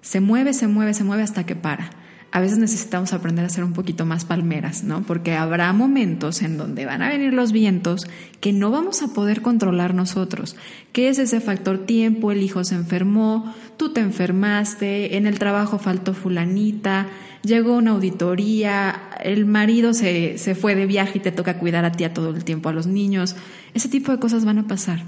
Se 0.02 0.22
mueve, 0.22 0.54
se 0.54 0.68
mueve, 0.68 0.94
se 0.94 1.04
mueve 1.04 1.24
hasta 1.24 1.44
que 1.44 1.56
para 1.56 1.90
a 2.34 2.40
veces 2.40 2.58
necesitamos 2.58 3.12
aprender 3.12 3.44
a 3.44 3.50
ser 3.50 3.66
un 3.66 3.74
poquito 3.74 4.06
más 4.06 4.24
palmeras, 4.24 4.86
¿no? 4.86 5.04
Porque 5.04 5.34
habrá 5.34 5.74
momentos 5.74 6.42
en 6.42 6.58
donde 6.58 6.86
van 6.86 7.02
a 7.02 7.10
venir 7.10 7.34
los 7.34 7.52
vientos 7.52 8.08
que 8.40 8.54
no 8.54 8.72
vamos 8.72 9.02
a 9.02 9.10
poder 9.10 9.42
controlar 9.42 9.94
nosotros. 9.94 10.56
¿Qué 10.94 11.10
es 11.10 11.20
ese 11.20 11.42
factor 11.42 11.80
tiempo? 11.80 12.32
El 12.32 12.42
hijo 12.42 12.64
se 12.64 12.76
enfermó, 12.76 13.54
tú 13.76 13.92
te 13.92 14.00
enfermaste, 14.00 15.18
en 15.18 15.28
el 15.28 15.40
trabajo 15.40 15.78
faltó 15.78 16.14
fulanita, 16.14 17.10
llegó 17.44 17.76
una 17.76 17.92
auditoría, 17.92 19.10
el 19.22 19.46
marido 19.46 19.94
se, 19.94 20.38
se 20.38 20.56
fue 20.56 20.74
de 20.74 20.86
viaje 20.86 21.18
y 21.18 21.22
te 21.22 21.34
toca 21.34 21.60
cuidar 21.60 21.84
a 21.84 21.92
ti 21.92 22.06
a 22.06 22.14
todo 22.14 22.30
el 22.30 22.46
tiempo, 22.46 22.70
a 22.70 22.74
los 22.74 22.88
niños. 22.88 23.36
Ese 23.74 23.90
tipo 23.90 24.14
de 24.14 24.20
cosas 24.20 24.46
van 24.46 24.58
a 24.58 24.68
pasar. 24.68 25.04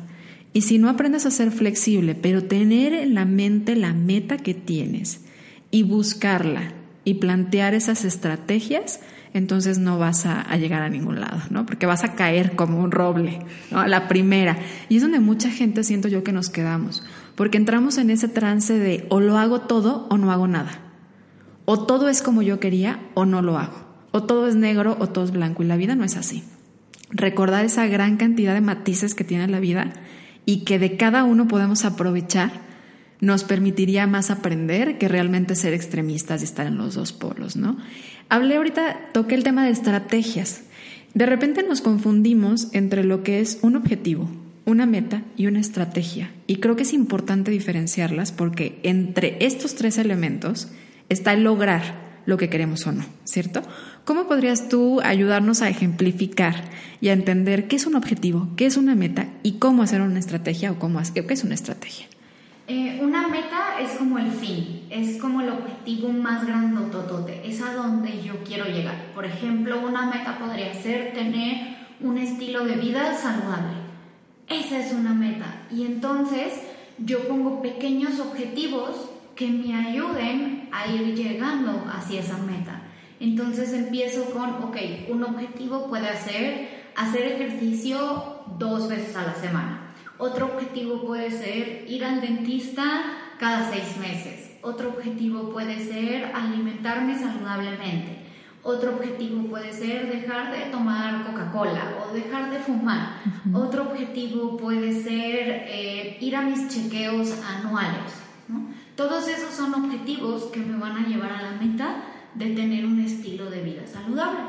Y 0.51 0.63
si 0.63 0.77
no 0.77 0.89
aprendes 0.89 1.25
a 1.25 1.31
ser 1.31 1.51
flexible, 1.51 2.15
pero 2.15 2.43
tener 2.43 2.93
en 2.93 3.13
la 3.13 3.23
mente 3.23 3.77
la 3.77 3.93
meta 3.93 4.35
que 4.35 4.53
tienes 4.53 5.21
y 5.71 5.83
buscarla 5.83 6.82
y 7.05 7.15
plantear 7.15 7.73
esas 7.73 8.05
estrategias, 8.05 8.99
entonces 9.33 9.79
no 9.79 9.97
vas 9.97 10.25
a, 10.25 10.55
llegar 10.57 10.83
a 10.83 10.89
ningún 10.89 11.19
lado, 11.19 11.41
¿no? 11.49 11.65
Porque 11.65 11.85
vas 11.85 12.03
a 12.03 12.13
caer 12.13 12.55
como 12.55 12.79
un 12.79 12.91
roble, 12.91 13.39
¿no? 13.71 13.85
La 13.87 14.07
primera. 14.07 14.57
Y 14.89 14.97
es 14.97 15.01
donde 15.01 15.19
mucha 15.19 15.49
gente 15.49 15.83
siento 15.83 16.07
yo 16.07 16.23
que 16.23 16.31
nos 16.31 16.49
quedamos, 16.49 17.03
porque 17.35 17.57
entramos 17.57 17.97
en 17.97 18.11
ese 18.11 18.27
trance 18.27 18.77
de 18.77 19.07
o 19.09 19.19
lo 19.19 19.37
hago 19.37 19.61
todo 19.61 20.07
o 20.09 20.17
no 20.17 20.31
hago 20.31 20.47
nada. 20.47 20.79
O 21.65 21.85
todo 21.85 22.09
es 22.09 22.21
como 22.21 22.41
yo 22.41 22.59
quería 22.59 22.99
o 23.15 23.25
no 23.25 23.41
lo 23.41 23.57
hago. 23.57 23.83
O 24.11 24.23
todo 24.23 24.47
es 24.47 24.55
negro 24.55 24.95
o 24.99 25.09
todo 25.09 25.23
es 25.23 25.31
blanco 25.31 25.63
y 25.63 25.65
la 25.65 25.77
vida 25.77 25.95
no 25.95 26.03
es 26.03 26.15
así. 26.15 26.43
Recordar 27.09 27.65
esa 27.65 27.87
gran 27.87 28.17
cantidad 28.17 28.53
de 28.53 28.61
matices 28.61 29.15
que 29.15 29.23
tiene 29.23 29.47
la 29.47 29.59
vida 29.59 29.93
y 30.45 30.65
que 30.65 30.77
de 30.77 30.97
cada 30.97 31.23
uno 31.23 31.47
podemos 31.47 31.85
aprovechar 31.85 32.51
nos 33.23 33.45
permitiría 33.45 34.05
más 34.05 34.29
aprender 34.31 34.97
que 34.97 35.07
realmente 35.07 35.55
ser 35.55 35.73
extremistas 35.73 36.41
y 36.41 36.43
estar 36.43 36.67
en 36.67 36.77
los 36.77 36.95
dos 36.95 37.13
polos, 37.13 37.55
¿no? 37.55 37.77
Hablé 38.27 38.57
ahorita, 38.57 39.11
toqué 39.13 39.35
el 39.35 39.45
tema 39.45 39.63
de 39.63 39.71
estrategias. 39.71 40.63
De 41.13 41.25
repente 41.25 41.63
nos 41.63 41.79
confundimos 41.79 42.67
entre 42.73 43.05
lo 43.05 43.23
que 43.23 43.39
es 43.39 43.59
un 43.61 43.77
objetivo, 43.77 44.29
una 44.65 44.85
meta 44.85 45.23
y 45.37 45.47
una 45.47 45.61
estrategia. 45.61 46.31
Y 46.47 46.57
creo 46.57 46.75
que 46.75 46.83
es 46.83 46.91
importante 46.91 47.49
diferenciarlas 47.49 48.33
porque 48.33 48.81
entre 48.83 49.37
estos 49.39 49.75
tres 49.75 49.97
elementos 49.97 50.67
está 51.07 51.33
lograr 51.35 52.03
lo 52.25 52.35
que 52.35 52.49
queremos 52.49 52.85
o 52.87 52.91
no, 52.91 53.05
¿cierto? 53.23 53.61
¿Cómo 54.03 54.27
podrías 54.27 54.67
tú 54.67 54.99
ayudarnos 54.99 55.61
a 55.61 55.69
ejemplificar 55.69 56.55
y 56.99 57.07
a 57.07 57.13
entender 57.13 57.69
qué 57.69 57.77
es 57.77 57.85
un 57.85 57.95
objetivo, 57.95 58.49
qué 58.57 58.65
es 58.65 58.75
una 58.75 58.95
meta 58.95 59.27
y 59.43 59.53
cómo 59.59 59.81
hacer 59.81 60.01
una 60.01 60.19
estrategia 60.19 60.73
o 60.73 60.79
cómo, 60.79 60.99
qué 61.13 61.25
es 61.33 61.43
una 61.45 61.55
estrategia? 61.55 62.07
Eh, 62.65 62.99
una 63.01 63.27
meta 63.27 63.77
es 63.81 63.97
como 63.97 64.17
el 64.17 64.31
fin, 64.31 64.87
es 64.89 65.17
como 65.19 65.41
el 65.41 65.49
objetivo 65.49 66.07
más 66.07 66.47
grandototote, 66.47 67.45
es 67.45 67.61
a 67.61 67.73
donde 67.73 68.21
yo 68.21 68.41
quiero 68.45 68.63
llegar. 68.65 69.11
Por 69.13 69.25
ejemplo, 69.25 69.81
una 69.85 70.05
meta 70.05 70.39
podría 70.39 70.73
ser 70.73 71.11
tener 71.13 71.75
un 71.99 72.17
estilo 72.17 72.63
de 72.63 72.75
vida 72.75 73.17
saludable. 73.17 73.73
Esa 74.47 74.79
es 74.79 74.93
una 74.93 75.13
meta. 75.13 75.63
Y 75.71 75.85
entonces 75.85 76.53
yo 76.99 77.27
pongo 77.27 77.61
pequeños 77.61 78.21
objetivos 78.21 79.09
que 79.35 79.49
me 79.49 79.75
ayuden 79.75 80.69
a 80.71 80.87
ir 80.87 81.15
llegando 81.15 81.83
hacia 81.93 82.21
esa 82.21 82.37
meta. 82.37 82.83
Entonces 83.19 83.73
empiezo 83.73 84.23
con, 84.31 84.63
ok, 84.63 84.77
un 85.09 85.23
objetivo 85.23 85.89
puede 85.89 86.15
ser 86.17 86.83
hacer 86.95 87.23
ejercicio 87.23 88.45
dos 88.57 88.87
veces 88.87 89.17
a 89.17 89.23
la 89.23 89.35
semana 89.35 89.82
otro 90.17 90.45
objetivo 90.47 91.05
puede 91.05 91.31
ser 91.31 91.85
ir 91.87 92.05
al 92.05 92.21
dentista 92.21 92.83
cada 93.39 93.69
seis 93.69 93.97
meses. 93.97 94.57
Otro 94.61 94.89
objetivo 94.89 95.51
puede 95.51 95.83
ser 95.83 96.31
alimentarme 96.33 97.17
saludablemente. 97.17 98.23
Otro 98.63 98.91
objetivo 98.95 99.49
puede 99.49 99.73
ser 99.73 100.09
dejar 100.09 100.53
de 100.53 100.71
tomar 100.71 101.25
Coca-Cola 101.25 102.05
o 102.05 102.13
dejar 102.13 102.49
de 102.49 102.59
fumar. 102.59 103.17
Otro 103.53 103.83
objetivo 103.83 104.55
puede 104.55 104.93
ser 104.93 105.65
eh, 105.67 106.17
ir 106.21 106.35
a 106.35 106.43
mis 106.43 106.69
chequeos 106.69 107.33
anuales. 107.43 108.13
Todos 108.95 109.27
esos 109.27 109.53
son 109.53 109.73
objetivos 109.73 110.43
que 110.43 110.59
me 110.59 110.77
van 110.77 110.95
a 110.95 111.07
llevar 111.07 111.33
a 111.33 111.41
la 111.41 111.51
meta 111.51 112.03
de 112.35 112.51
tener 112.51 112.85
un 112.85 113.01
estilo 113.01 113.49
de 113.49 113.61
vida 113.61 113.85
saludable. 113.85 114.39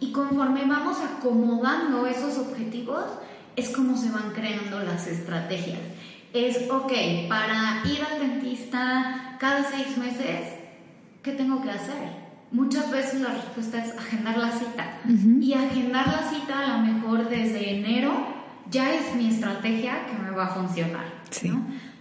Y 0.00 0.10
conforme 0.10 0.64
vamos 0.66 0.96
acomodando 1.00 2.06
esos 2.06 2.38
objetivos, 2.38 3.04
es 3.56 3.70
como 3.70 3.96
se 3.96 4.10
van 4.10 4.30
creando 4.34 4.80
las 4.80 5.06
estrategias. 5.06 5.80
Es, 6.32 6.70
ok, 6.70 6.92
para 7.28 7.82
ir 7.84 8.00
al 8.04 8.20
dentista 8.20 9.36
cada 9.38 9.64
seis 9.64 9.96
meses, 9.98 10.54
¿qué 11.22 11.32
tengo 11.32 11.60
que 11.62 11.70
hacer? 11.70 12.20
Muchas 12.52 12.90
veces 12.90 13.20
la 13.20 13.30
respuesta 13.30 13.84
es 13.84 13.96
agendar 13.96 14.36
la 14.36 14.50
cita. 14.52 15.00
Y 15.40 15.54
agendar 15.54 16.06
la 16.06 16.28
cita 16.28 16.58
a 16.58 16.78
lo 16.78 16.92
mejor 16.92 17.28
desde 17.28 17.78
enero 17.78 18.12
ya 18.70 18.94
es 18.94 19.14
mi 19.14 19.28
estrategia 19.28 20.06
que 20.06 20.22
me 20.22 20.30
va 20.30 20.46
a 20.46 20.54
funcionar. 20.54 21.06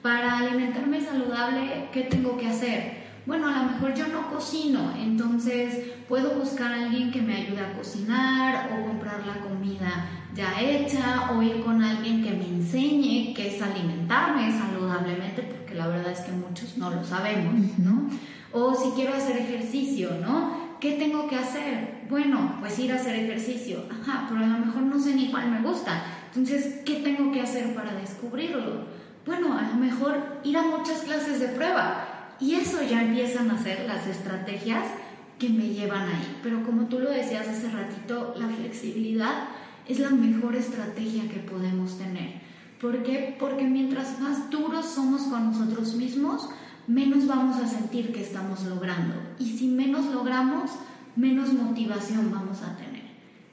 Para 0.02 0.38
alimentarme 0.38 1.02
saludable, 1.02 1.90
¿qué 1.92 2.04
tengo 2.04 2.38
que 2.38 2.48
hacer? 2.48 2.99
Bueno, 3.30 3.48
a 3.48 3.64
lo 3.64 3.72
mejor 3.72 3.94
yo 3.94 4.08
no 4.08 4.28
cocino, 4.32 4.92
entonces 5.00 5.92
puedo 6.08 6.32
buscar 6.32 6.72
a 6.74 6.86
alguien 6.86 7.12
que 7.12 7.22
me 7.22 7.36
ayude 7.36 7.62
a 7.62 7.78
cocinar 7.78 8.72
o 8.74 8.88
comprar 8.88 9.24
la 9.26 9.40
comida 9.40 10.10
ya 10.34 10.60
hecha 10.60 11.30
o 11.32 11.42
ir 11.44 11.64
con 11.64 11.84
alguien 11.84 12.24
que 12.24 12.32
me 12.32 12.48
enseñe 12.48 13.36
qué 13.36 13.56
es 13.56 13.62
alimentarme 13.62 14.52
saludablemente, 14.52 15.44
porque 15.44 15.76
la 15.76 15.88
verdad 15.88 16.12
es 16.12 16.22
que 16.22 16.32
muchos 16.32 16.76
no 16.78 16.90
lo 16.90 17.04
sabemos, 17.04 17.54
¿no? 17.78 18.10
O 18.52 18.74
si 18.74 18.90
quiero 18.96 19.14
hacer 19.14 19.38
ejercicio, 19.38 20.10
¿no? 20.20 20.78
¿Qué 20.80 20.94
tengo 20.94 21.28
que 21.28 21.36
hacer? 21.36 22.06
Bueno, 22.10 22.56
pues 22.60 22.80
ir 22.80 22.92
a 22.92 22.96
hacer 22.96 23.14
ejercicio. 23.16 23.84
Ajá, 23.92 24.26
pero 24.28 24.44
a 24.44 24.48
lo 24.48 24.66
mejor 24.66 24.82
no 24.82 25.00
sé 25.00 25.14
ni 25.14 25.30
cuál 25.30 25.52
me 25.52 25.62
gusta. 25.62 26.04
Entonces, 26.34 26.82
¿qué 26.84 26.96
tengo 26.96 27.32
que 27.32 27.42
hacer 27.42 27.76
para 27.76 27.94
descubrirlo? 27.94 28.86
Bueno, 29.24 29.56
a 29.56 29.62
lo 29.62 29.76
mejor 29.76 30.40
ir 30.44 30.58
a 30.58 30.64
muchas 30.64 31.02
clases 31.02 31.40
de 31.40 31.50
prueba. 31.50 32.09
Y 32.40 32.56
eso 32.56 32.82
ya 32.82 33.04
empiezan 33.04 33.52
a 33.52 33.62
ser 33.62 33.86
las 33.86 34.08
estrategias 34.08 34.86
que 35.38 35.50
me 35.50 35.70
llevan 35.70 36.08
ahí. 36.08 36.38
Pero 36.44 36.64
como 36.64 36.86
tú 36.86 37.00
lo 37.00 37.10
decías 37.10 37.48
hace 37.48 37.70
ratito, 37.70 38.36
la 38.38 38.48
flexibilidad 38.48 39.46
es 39.88 40.00
la 40.00 40.10
mejor 40.10 40.56
estrategia 40.56 41.30
que 41.30 41.40
podemos 41.40 41.98
tener. 41.98 42.42
¿Por 42.80 43.04
qué? 43.04 43.36
Porque 43.40 43.66
mientras 43.66 44.20
más 44.22 44.50
duros 44.50 44.86
somos 44.86 45.24
con 45.24 45.52
nosotros 45.52 45.96
mismos, 45.96 46.50
menos 46.88 47.28
vamos 47.28 47.58
a 47.58 47.68
sentir 47.68 48.14
que 48.14 48.22
estamos 48.22 48.64
logrando. 48.64 49.16
Y 49.38 49.58
si 49.58 49.68
menos 49.68 50.06
logramos, 50.06 50.72
menos 51.16 51.54
motivación 51.54 52.32
vamos 52.32 52.62
a 52.62 52.78
tener. 52.78 53.10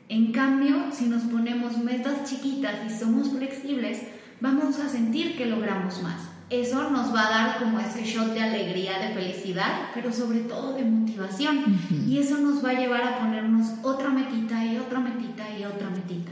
En 0.08 0.30
cambio, 0.30 0.92
si 0.92 1.06
nos 1.06 1.22
ponemos 1.22 1.78
metas 1.78 2.24
chiquitas 2.24 2.74
y 2.86 2.96
somos 2.96 3.30
flexibles, 3.30 4.02
vamos 4.40 4.78
a 4.78 4.88
sentir 4.88 5.36
que 5.36 5.46
logramos 5.46 6.00
más. 6.02 6.35
Eso 6.48 6.90
nos 6.90 7.12
va 7.12 7.26
a 7.26 7.30
dar 7.30 7.58
como 7.58 7.80
ese 7.80 8.04
shot 8.04 8.32
de 8.32 8.40
alegría, 8.40 9.00
de 9.00 9.14
felicidad, 9.14 9.90
pero 9.94 10.12
sobre 10.12 10.40
todo 10.40 10.74
de 10.74 10.84
motivación. 10.84 11.78
Y 12.08 12.18
eso 12.18 12.38
nos 12.38 12.64
va 12.64 12.70
a 12.70 12.80
llevar 12.80 13.02
a 13.02 13.18
ponernos 13.18 13.66
otra 13.82 14.10
metita 14.10 14.64
y 14.64 14.78
otra 14.78 15.00
metita 15.00 15.44
y 15.58 15.64
otra 15.64 15.90
metita. 15.90 16.30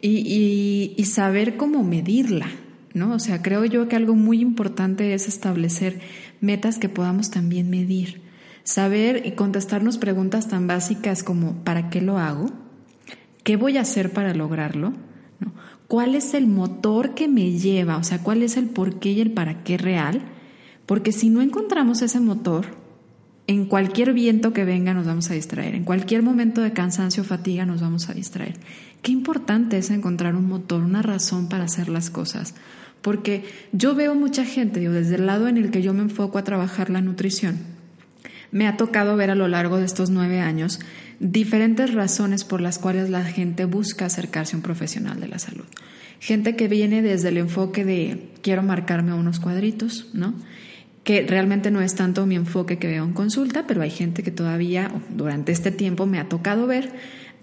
Y, 0.00 0.94
y 0.96 1.04
saber 1.06 1.56
cómo 1.56 1.82
medirla, 1.82 2.46
¿no? 2.94 3.12
O 3.12 3.18
sea, 3.18 3.42
creo 3.42 3.64
yo 3.64 3.88
que 3.88 3.96
algo 3.96 4.14
muy 4.14 4.40
importante 4.40 5.14
es 5.14 5.26
establecer 5.26 6.00
metas 6.40 6.78
que 6.78 6.88
podamos 6.88 7.30
también 7.30 7.68
medir. 7.68 8.22
Saber 8.62 9.26
y 9.26 9.32
contestarnos 9.32 9.98
preguntas 9.98 10.48
tan 10.48 10.68
básicas 10.68 11.24
como 11.24 11.64
¿para 11.64 11.90
qué 11.90 12.00
lo 12.00 12.18
hago? 12.18 12.50
¿Qué 13.42 13.56
voy 13.56 13.78
a 13.78 13.82
hacer 13.82 14.12
para 14.12 14.32
lograrlo? 14.32 14.92
¿Cuál 15.88 16.14
es 16.14 16.34
el 16.34 16.46
motor 16.46 17.14
que 17.14 17.28
me 17.28 17.52
lleva? 17.52 17.96
O 17.96 18.02
sea, 18.02 18.22
¿cuál 18.22 18.42
es 18.42 18.56
el 18.56 18.66
por 18.66 18.98
qué 18.98 19.12
y 19.12 19.20
el 19.20 19.30
para 19.30 19.62
qué 19.62 19.78
real? 19.78 20.22
Porque 20.84 21.12
si 21.12 21.30
no 21.30 21.42
encontramos 21.42 22.02
ese 22.02 22.20
motor, 22.20 22.66
en 23.46 23.66
cualquier 23.66 24.12
viento 24.12 24.52
que 24.52 24.64
venga 24.64 24.94
nos 24.94 25.06
vamos 25.06 25.30
a 25.30 25.34
distraer, 25.34 25.74
en 25.76 25.84
cualquier 25.84 26.22
momento 26.22 26.60
de 26.60 26.72
cansancio 26.72 27.22
o 27.22 27.26
fatiga 27.26 27.64
nos 27.64 27.80
vamos 27.80 28.08
a 28.08 28.14
distraer. 28.14 28.56
Qué 29.02 29.12
importante 29.12 29.78
es 29.78 29.90
encontrar 29.90 30.34
un 30.34 30.48
motor, 30.48 30.82
una 30.82 31.02
razón 31.02 31.48
para 31.48 31.64
hacer 31.64 31.88
las 31.88 32.10
cosas. 32.10 32.54
Porque 33.02 33.44
yo 33.70 33.94
veo 33.94 34.16
mucha 34.16 34.44
gente, 34.44 34.80
digo, 34.80 34.92
desde 34.92 35.14
el 35.14 35.26
lado 35.26 35.46
en 35.46 35.58
el 35.58 35.70
que 35.70 35.82
yo 35.82 35.94
me 35.94 36.02
enfoco 36.02 36.38
a 36.38 36.44
trabajar 36.44 36.90
la 36.90 37.00
nutrición, 37.00 37.58
me 38.50 38.66
ha 38.66 38.76
tocado 38.76 39.16
ver 39.16 39.30
a 39.30 39.36
lo 39.36 39.46
largo 39.46 39.76
de 39.76 39.84
estos 39.84 40.10
nueve 40.10 40.40
años 40.40 40.80
diferentes 41.20 41.94
razones 41.94 42.44
por 42.44 42.60
las 42.60 42.78
cuales 42.78 43.10
la 43.10 43.24
gente 43.24 43.64
busca 43.64 44.06
acercarse 44.06 44.54
a 44.54 44.58
un 44.58 44.62
profesional 44.62 45.20
de 45.20 45.28
la 45.28 45.38
salud. 45.38 45.64
Gente 46.20 46.56
que 46.56 46.68
viene 46.68 47.02
desde 47.02 47.28
el 47.28 47.36
enfoque 47.36 47.84
de 47.84 48.30
quiero 48.42 48.62
marcarme 48.62 49.12
unos 49.12 49.40
cuadritos, 49.40 50.08
¿no? 50.14 50.34
que 51.06 51.24
realmente 51.24 51.70
no 51.70 51.80
es 51.80 51.94
tanto 51.94 52.26
mi 52.26 52.34
enfoque 52.34 52.78
que 52.78 52.88
veo 52.88 53.04
en 53.04 53.12
consulta, 53.12 53.64
pero 53.68 53.80
hay 53.80 53.90
gente 53.90 54.24
que 54.24 54.32
todavía 54.32 54.90
durante 55.08 55.52
este 55.52 55.70
tiempo 55.70 56.04
me 56.04 56.18
ha 56.18 56.28
tocado 56.28 56.66
ver. 56.66 56.90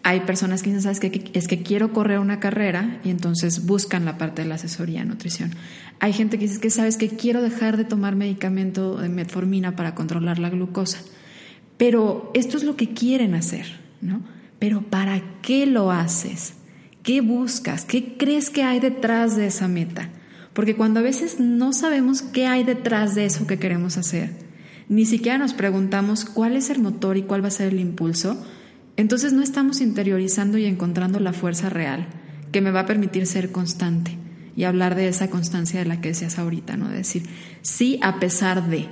Hay 0.03 0.19
personas 0.19 0.61
que 0.61 0.69
dicen, 0.69 0.81
¿sabes 0.81 0.99
qué? 0.99 1.31
Es 1.33 1.47
que 1.47 1.63
quiero 1.63 1.93
correr 1.93 2.19
una 2.19 2.41
carrera 2.41 2.99
y 3.05 3.09
entonces 3.09 3.65
buscan 3.65 4.03
la 4.03 4.17
parte 4.17 4.41
de 4.41 4.49
la 4.49 4.55
asesoría 4.55 5.03
en 5.03 5.07
nutrición. 5.07 5.51
Hay 6.01 6.11
gente 6.11 6.37
que 6.37 6.47
dice 6.49 6.59
que, 6.59 6.69
¿sabes 6.69 6.97
que 6.97 7.07
Quiero 7.07 7.41
dejar 7.41 7.77
de 7.77 7.85
tomar 7.85 8.17
medicamento 8.17 8.97
de 8.97 9.07
metformina 9.07 9.77
para 9.77 9.95
controlar 9.95 10.39
la 10.39 10.49
glucosa. 10.49 10.99
Pero 11.83 12.31
esto 12.33 12.55
es 12.55 12.63
lo 12.63 12.77
que 12.77 12.93
quieren 12.93 13.35
hacer, 13.35 13.65
¿no? 13.99 14.21
Pero 14.57 14.83
¿para 14.83 15.21
qué 15.41 15.65
lo 15.65 15.91
haces? 15.91 16.53
¿Qué 17.03 17.19
buscas? 17.19 17.83
¿Qué 17.83 18.15
crees 18.15 18.49
que 18.49 18.63
hay 18.63 18.79
detrás 18.79 19.35
de 19.35 19.47
esa 19.47 19.67
meta? 19.67 20.07
Porque 20.53 20.77
cuando 20.77 21.01
a 21.01 21.03
veces 21.03 21.41
no 21.41 21.73
sabemos 21.73 22.21
qué 22.21 22.47
hay 22.47 22.63
detrás 22.63 23.15
de 23.15 23.25
eso 23.25 23.47
que 23.47 23.59
queremos 23.59 23.97
hacer, 23.97 24.29
ni 24.87 25.05
siquiera 25.05 25.37
nos 25.37 25.53
preguntamos 25.53 26.23
cuál 26.23 26.55
es 26.55 26.69
el 26.69 26.79
motor 26.79 27.17
y 27.17 27.23
cuál 27.23 27.43
va 27.43 27.49
a 27.49 27.51
ser 27.51 27.73
el 27.73 27.81
impulso, 27.81 28.41
entonces 28.95 29.33
no 29.33 29.43
estamos 29.43 29.81
interiorizando 29.81 30.57
y 30.57 30.63
encontrando 30.63 31.19
la 31.19 31.33
fuerza 31.33 31.69
real 31.69 32.07
que 32.53 32.61
me 32.61 32.71
va 32.71 32.79
a 32.79 32.85
permitir 32.85 33.27
ser 33.27 33.51
constante 33.51 34.17
y 34.55 34.63
hablar 34.63 34.95
de 34.95 35.09
esa 35.09 35.29
constancia 35.29 35.81
de 35.81 35.85
la 35.85 35.99
que 35.99 36.07
decías 36.07 36.39
ahorita, 36.39 36.77
¿no? 36.77 36.87
De 36.87 36.95
decir, 36.95 37.23
sí 37.61 37.99
a 38.01 38.21
pesar 38.21 38.69
de, 38.69 38.87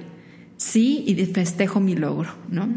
sí 0.62 1.04
y 1.08 1.15
festejo 1.26 1.80
mi 1.80 1.95
logro, 1.95 2.30
¿no? 2.50 2.67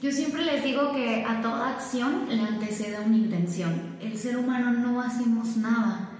Yo 0.00 0.12
siempre 0.12 0.44
les 0.44 0.62
digo 0.62 0.92
que 0.92 1.24
a 1.24 1.40
toda 1.40 1.70
acción 1.70 2.26
le 2.28 2.40
antecede 2.40 2.98
una 3.04 3.16
intención. 3.16 3.96
El 4.00 4.16
ser 4.16 4.36
humano 4.36 4.72
no 4.72 5.00
hacemos 5.00 5.56
nada 5.56 6.10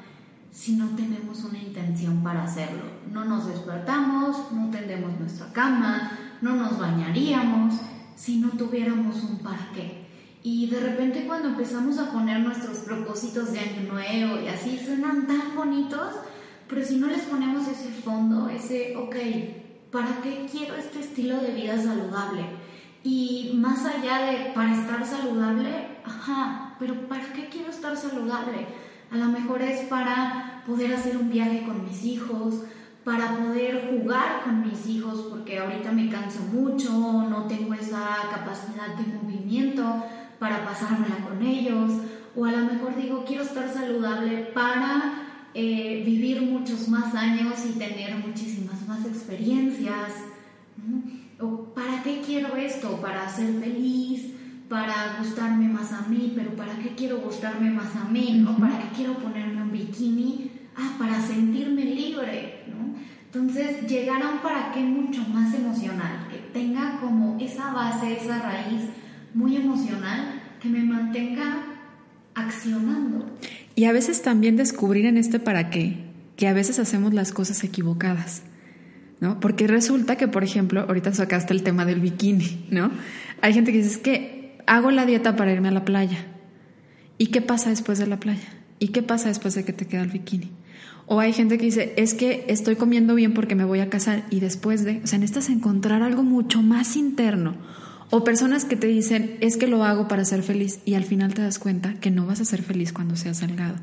si 0.51 0.73
no 0.77 0.89
tenemos 0.91 1.45
una 1.45 1.59
intención 1.59 2.23
para 2.23 2.45
hacerlo. 2.45 2.83
No 3.13 3.25
nos 3.25 3.47
despertamos, 3.47 4.53
no 4.53 4.71
tendemos 4.71 5.19
nuestra 5.19 5.53
cama, 5.53 6.19
no 6.41 6.57
nos 6.57 6.79
bañaríamos 6.79 7.75
si 8.17 8.39
no 8.39 8.51
tuviéramos 8.51 9.23
un 9.23 9.39
para. 9.39 10.03
Y 10.43 10.67
de 10.69 10.81
repente 10.81 11.27
cuando 11.27 11.51
empezamos 11.51 11.99
a 11.99 12.11
poner 12.11 12.41
nuestros 12.41 12.79
propósitos 12.79 13.53
de 13.53 13.61
año 13.61 13.93
nuevo 13.93 14.41
y 14.41 14.49
así 14.49 14.81
suenan 14.85 15.29
tan 15.29 15.55
bonitos, 15.55 16.15
pero 16.69 16.85
si 16.85 16.97
no 16.97 17.07
les 17.07 17.23
ponemos 17.23 17.69
ese 17.69 17.91
fondo, 17.91 18.49
ese, 18.49 18.97
ok, 18.97 19.17
¿para 19.93 20.23
qué 20.23 20.47
quiero 20.51 20.75
este 20.75 21.01
estilo 21.01 21.39
de 21.41 21.53
vida 21.53 21.77
saludable? 21.77 22.47
Y 23.05 23.53
más 23.55 23.85
allá 23.85 24.31
de 24.31 24.53
para 24.55 24.75
estar 24.75 25.05
saludable, 25.05 25.69
ajá, 26.05 26.75
pero 26.79 27.07
¿para 27.09 27.33
qué 27.33 27.49
quiero 27.49 27.71
estar 27.71 27.97
saludable? 27.97 28.67
A 29.11 29.17
lo 29.19 29.27
mejor 29.27 29.61
es 29.61 29.83
para 29.89 30.63
poder 30.67 30.95
hacer 30.95 31.19
un 31.19 31.31
viaje 31.31 31.65
con 31.65 31.85
mis 31.85 32.05
hijos, 32.05 32.63
para 33.05 33.37
poder 33.37 33.91
jugar 33.91 34.43
con 34.45 34.67
mis 34.67 34.87
hijos, 34.87 35.27
porque 35.29 35.59
ahorita 35.59 35.93
me 35.93 36.09
canso 36.09 36.41
mucho, 36.41 36.91
no 37.29 37.47
tengo 37.47 37.75
esa 37.75 38.17
capacidad 38.31 38.97
de 38.97 39.13
movimiento 39.13 39.83
para 40.39 40.65
pasármela 40.65 41.17
con 41.17 41.43
ellos, 41.43 41.91
o 42.35 42.47
a 42.47 42.53
lo 42.53 42.73
mejor 42.73 42.97
digo, 42.97 43.25
quiero 43.27 43.43
estar 43.43 43.69
saludable 43.69 44.51
para 44.55 45.49
eh, 45.55 46.03
vivir 46.07 46.41
muchos 46.41 46.89
más 46.89 47.15
años 47.15 47.55
y 47.69 47.79
tener 47.79 48.17
más 48.87 49.05
experiencias. 49.07 50.13
¿O 51.41 51.65
para 51.75 52.03
qué 52.03 52.23
quiero 52.25 52.57
esto? 52.57 53.01
Para 53.01 53.29
ser 53.29 53.55
feliz, 53.61 54.33
para 54.69 55.19
gustarme 55.19 55.69
más 55.69 55.93
a 55.93 56.03
mí, 56.09 56.33
pero 56.35 56.57
¿para 56.57 56.75
qué 56.79 56.95
quiero 56.95 57.21
gustarme 57.21 57.71
más 57.71 57.95
a 57.97 58.05
mí? 58.05 58.43
¿no? 58.45 58.57
¿Para 58.57 58.79
qué 58.79 58.89
quiero 58.97 59.15
ponerme 59.19 59.63
un 59.63 59.73
bikini? 59.73 60.51
Ah, 60.77 60.97
para 60.99 61.21
sentirme 61.21 61.85
libre, 61.85 62.65
¿no? 62.69 62.95
Entonces, 63.27 63.87
llegar 63.87 64.23
a 64.23 64.31
un 64.31 64.39
para 64.39 64.73
qué 64.73 64.81
mucho 64.81 65.23
más 65.29 65.55
emocional, 65.55 66.29
que 66.31 66.39
tenga 66.59 66.99
como 67.01 67.39
esa 67.41 67.73
base, 67.73 68.19
esa 68.19 68.41
raíz 68.41 68.83
muy 69.35 69.57
emocional, 69.57 70.41
que 70.61 70.69
me 70.69 70.83
mantenga 70.83 71.65
accionando. 72.35 73.27
Y 73.75 73.85
a 73.85 73.93
veces 73.93 74.23
también 74.23 74.57
descubrir 74.57 75.07
en 75.07 75.17
este 75.17 75.39
para 75.39 75.71
qué, 75.71 75.97
que 76.37 76.49
a 76.49 76.53
veces 76.53 76.79
hacemos 76.79 77.15
las 77.15 77.33
cosas 77.33 77.65
equivocadas. 77.65 78.43
¿No? 79.23 79.39
Porque 79.39 79.69
resulta 79.69 80.17
que, 80.17 80.27
por 80.27 80.43
ejemplo, 80.43 80.81
ahorita 80.81 81.15
sacaste 81.15 81.55
el 81.55 81.63
tema 81.63 81.85
del 81.85 82.01
bikini, 82.01 82.67
¿no? 82.73 82.91
Hay 83.41 83.55
gente 83.55 83.71
que 83.71 83.79
dice, 83.79 83.91
es 83.91 83.99
que 83.99 84.59
hago 84.67 84.91
la 84.91 85.07
dieta 85.07 85.37
para 85.37 85.53
irme 85.53 85.69
a 85.69 85.71
la 85.71 85.85
playa. 85.85 86.27
¿Y 87.19 87.27
qué 87.27 87.41
pasa 87.41 87.71
después 87.71 88.01
de 88.01 88.09
la 88.09 88.19
playa? 88.19 88.49
¿Y 88.81 88.89
qué 88.89 89.01
pasa 89.01 89.29
después 89.29 89.55
de 89.55 89.65
que 89.65 89.73
te 89.73 89.87
queda 89.87 90.03
el 90.03 90.11
bikini? 90.11 90.51
O 91.07 91.21
hay 91.21 91.33
gente 91.33 91.57
que 91.57 91.67
dice, 91.67 91.95
es 91.97 92.15
que 92.15 92.45
estoy 92.49 92.75
comiendo 92.75 93.15
bien 93.15 93.33
porque 93.33 93.55
me 93.55 93.65
voy 93.65 93.79
a 93.79 93.89
casar 93.89 94.25
y 94.29 94.41
después 94.41 94.85
de, 94.85 95.01
o 95.05 95.07
sea, 95.07 95.21
necesitas 95.21 95.51
encontrar 95.51 96.03
algo 96.03 96.25
mucho 96.25 96.61
más 96.61 96.97
interno. 96.97 97.55
O 98.11 98.25
personas 98.25 98.65
que 98.65 98.75
te 98.75 98.89
dicen, 98.89 99.37
es 99.41 99.57
que 99.57 99.69
lo 99.69 99.85
hago 99.85 100.09
para 100.09 100.25
ser 100.25 100.43
feliz 100.43 100.81
y 100.85 100.95
al 100.95 101.05
final 101.05 101.33
te 101.33 101.43
das 101.43 101.61
cuenta 101.61 101.95
que 101.95 102.11
no 102.11 102.27
vas 102.27 102.41
a 102.41 102.45
ser 102.45 102.63
feliz 102.63 102.93
cuando 102.93 103.15
seas 103.15 103.39
salgado. 103.39 103.77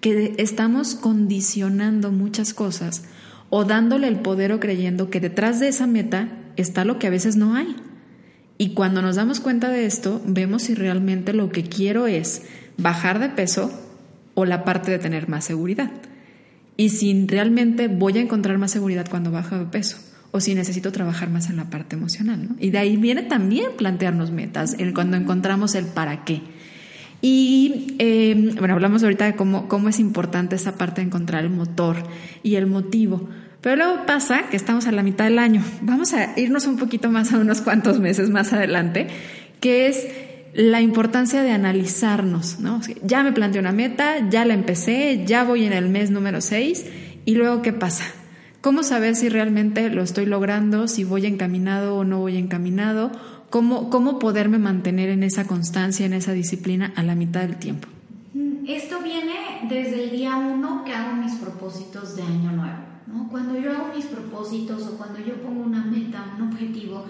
Que 0.00 0.36
estamos 0.38 0.94
condicionando 0.94 2.12
muchas 2.12 2.54
cosas 2.54 3.04
o 3.50 3.64
dándole 3.64 4.08
el 4.08 4.20
poder 4.20 4.52
o 4.52 4.60
creyendo 4.60 5.10
que 5.10 5.20
detrás 5.20 5.60
de 5.60 5.68
esa 5.68 5.86
meta 5.86 6.28
está 6.56 6.84
lo 6.84 6.98
que 6.98 7.06
a 7.06 7.10
veces 7.10 7.36
no 7.36 7.54
hay. 7.54 7.76
Y 8.58 8.70
cuando 8.70 9.02
nos 9.02 9.16
damos 9.16 9.40
cuenta 9.40 9.68
de 9.68 9.86
esto, 9.86 10.22
vemos 10.26 10.62
si 10.62 10.74
realmente 10.74 11.32
lo 11.32 11.50
que 11.50 11.64
quiero 11.64 12.06
es 12.06 12.42
bajar 12.78 13.18
de 13.18 13.28
peso 13.28 13.70
o 14.34 14.44
la 14.44 14.64
parte 14.64 14.90
de 14.90 14.98
tener 14.98 15.28
más 15.28 15.44
seguridad. 15.44 15.90
Y 16.76 16.90
si 16.90 17.26
realmente 17.26 17.88
voy 17.88 18.18
a 18.18 18.20
encontrar 18.20 18.58
más 18.58 18.70
seguridad 18.70 19.06
cuando 19.08 19.30
bajo 19.30 19.58
de 19.58 19.66
peso. 19.66 19.98
o 20.32 20.40
si 20.40 20.54
necesito 20.54 20.92
trabajar 20.92 21.30
más 21.30 21.48
en 21.48 21.56
la 21.56 21.70
parte 21.70 21.96
emocional. 21.96 22.50
Y 22.58 22.68
de 22.68 22.76
ahí 22.76 22.98
viene 22.98 23.22
también 23.22 23.70
plantearnos 23.78 24.32
metas, 24.32 24.74
el, 24.78 24.92
cuando 24.92 25.16
encontramos 25.16 25.74
el 25.74 25.86
para 25.86 26.24
qué. 26.24 26.42
Y 27.20 27.96
eh, 27.98 28.54
bueno, 28.58 28.74
hablamos 28.74 29.02
ahorita 29.02 29.24
de 29.24 29.36
cómo, 29.36 29.68
cómo 29.68 29.88
es 29.88 29.98
importante 29.98 30.56
esa 30.56 30.76
parte 30.76 31.00
de 31.00 31.06
encontrar 31.06 31.44
el 31.44 31.50
motor 31.50 31.96
y 32.42 32.56
el 32.56 32.66
motivo. 32.66 33.28
Pero 33.60 33.76
luego 33.76 34.06
pasa 34.06 34.48
que 34.50 34.56
estamos 34.56 34.86
a 34.86 34.92
la 34.92 35.02
mitad 35.02 35.24
del 35.24 35.38
año. 35.38 35.62
Vamos 35.80 36.12
a 36.12 36.38
irnos 36.38 36.66
un 36.66 36.76
poquito 36.76 37.10
más 37.10 37.32
a 37.32 37.38
unos 37.38 37.62
cuantos 37.62 37.98
meses 37.98 38.30
más 38.30 38.52
adelante, 38.52 39.08
que 39.60 39.88
es 39.88 40.06
la 40.56 40.80
importancia 40.80 41.42
de 41.42 41.50
analizarnos, 41.50 42.60
¿no? 42.60 42.80
Ya 43.02 43.22
me 43.22 43.32
planteé 43.32 43.60
una 43.60 43.72
meta, 43.72 44.28
ya 44.30 44.44
la 44.44 44.54
empecé, 44.54 45.24
ya 45.26 45.44
voy 45.44 45.64
en 45.64 45.72
el 45.72 45.88
mes 45.88 46.10
número 46.10 46.40
6 46.40 46.86
y 47.24 47.34
luego 47.34 47.60
¿qué 47.60 47.72
pasa? 47.72 48.04
¿Cómo 48.62 48.82
saber 48.82 49.16
si 49.16 49.28
realmente 49.28 49.90
lo 49.90 50.02
estoy 50.02 50.26
logrando, 50.26 50.88
si 50.88 51.04
voy 51.04 51.26
encaminado 51.26 51.96
o 51.96 52.04
no 52.04 52.20
voy 52.20 52.36
encaminado? 52.36 53.12
¿Cómo, 53.50 53.90
cómo 53.90 54.18
poderme 54.18 54.58
mantener 54.58 55.08
en 55.08 55.22
esa 55.22 55.46
constancia, 55.46 56.04
en 56.04 56.12
esa 56.12 56.32
disciplina 56.32 56.92
a 56.96 57.02
la 57.02 57.14
mitad 57.14 57.40
del 57.40 57.56
tiempo? 57.56 57.88
Esto 58.66 59.00
viene 59.02 59.34
desde 59.68 60.04
el 60.04 60.10
día 60.10 60.36
uno 60.36 60.82
que 60.84 60.92
hago 60.92 61.14
mis 61.16 61.34
propósitos 61.36 62.16
de 62.16 62.22
año 62.22 62.52
nuevo. 62.52 62.78
¿no? 63.06 63.28
Cuando 63.28 63.58
yo 63.58 63.72
hago 63.72 63.94
mis 63.94 64.06
propósitos 64.06 64.82
o 64.86 64.98
cuando 64.98 65.20
yo 65.20 65.40
pongo 65.42 65.62
una 65.62 65.84
meta, 65.84 66.34
un 66.36 66.52
objetivo, 66.52 67.04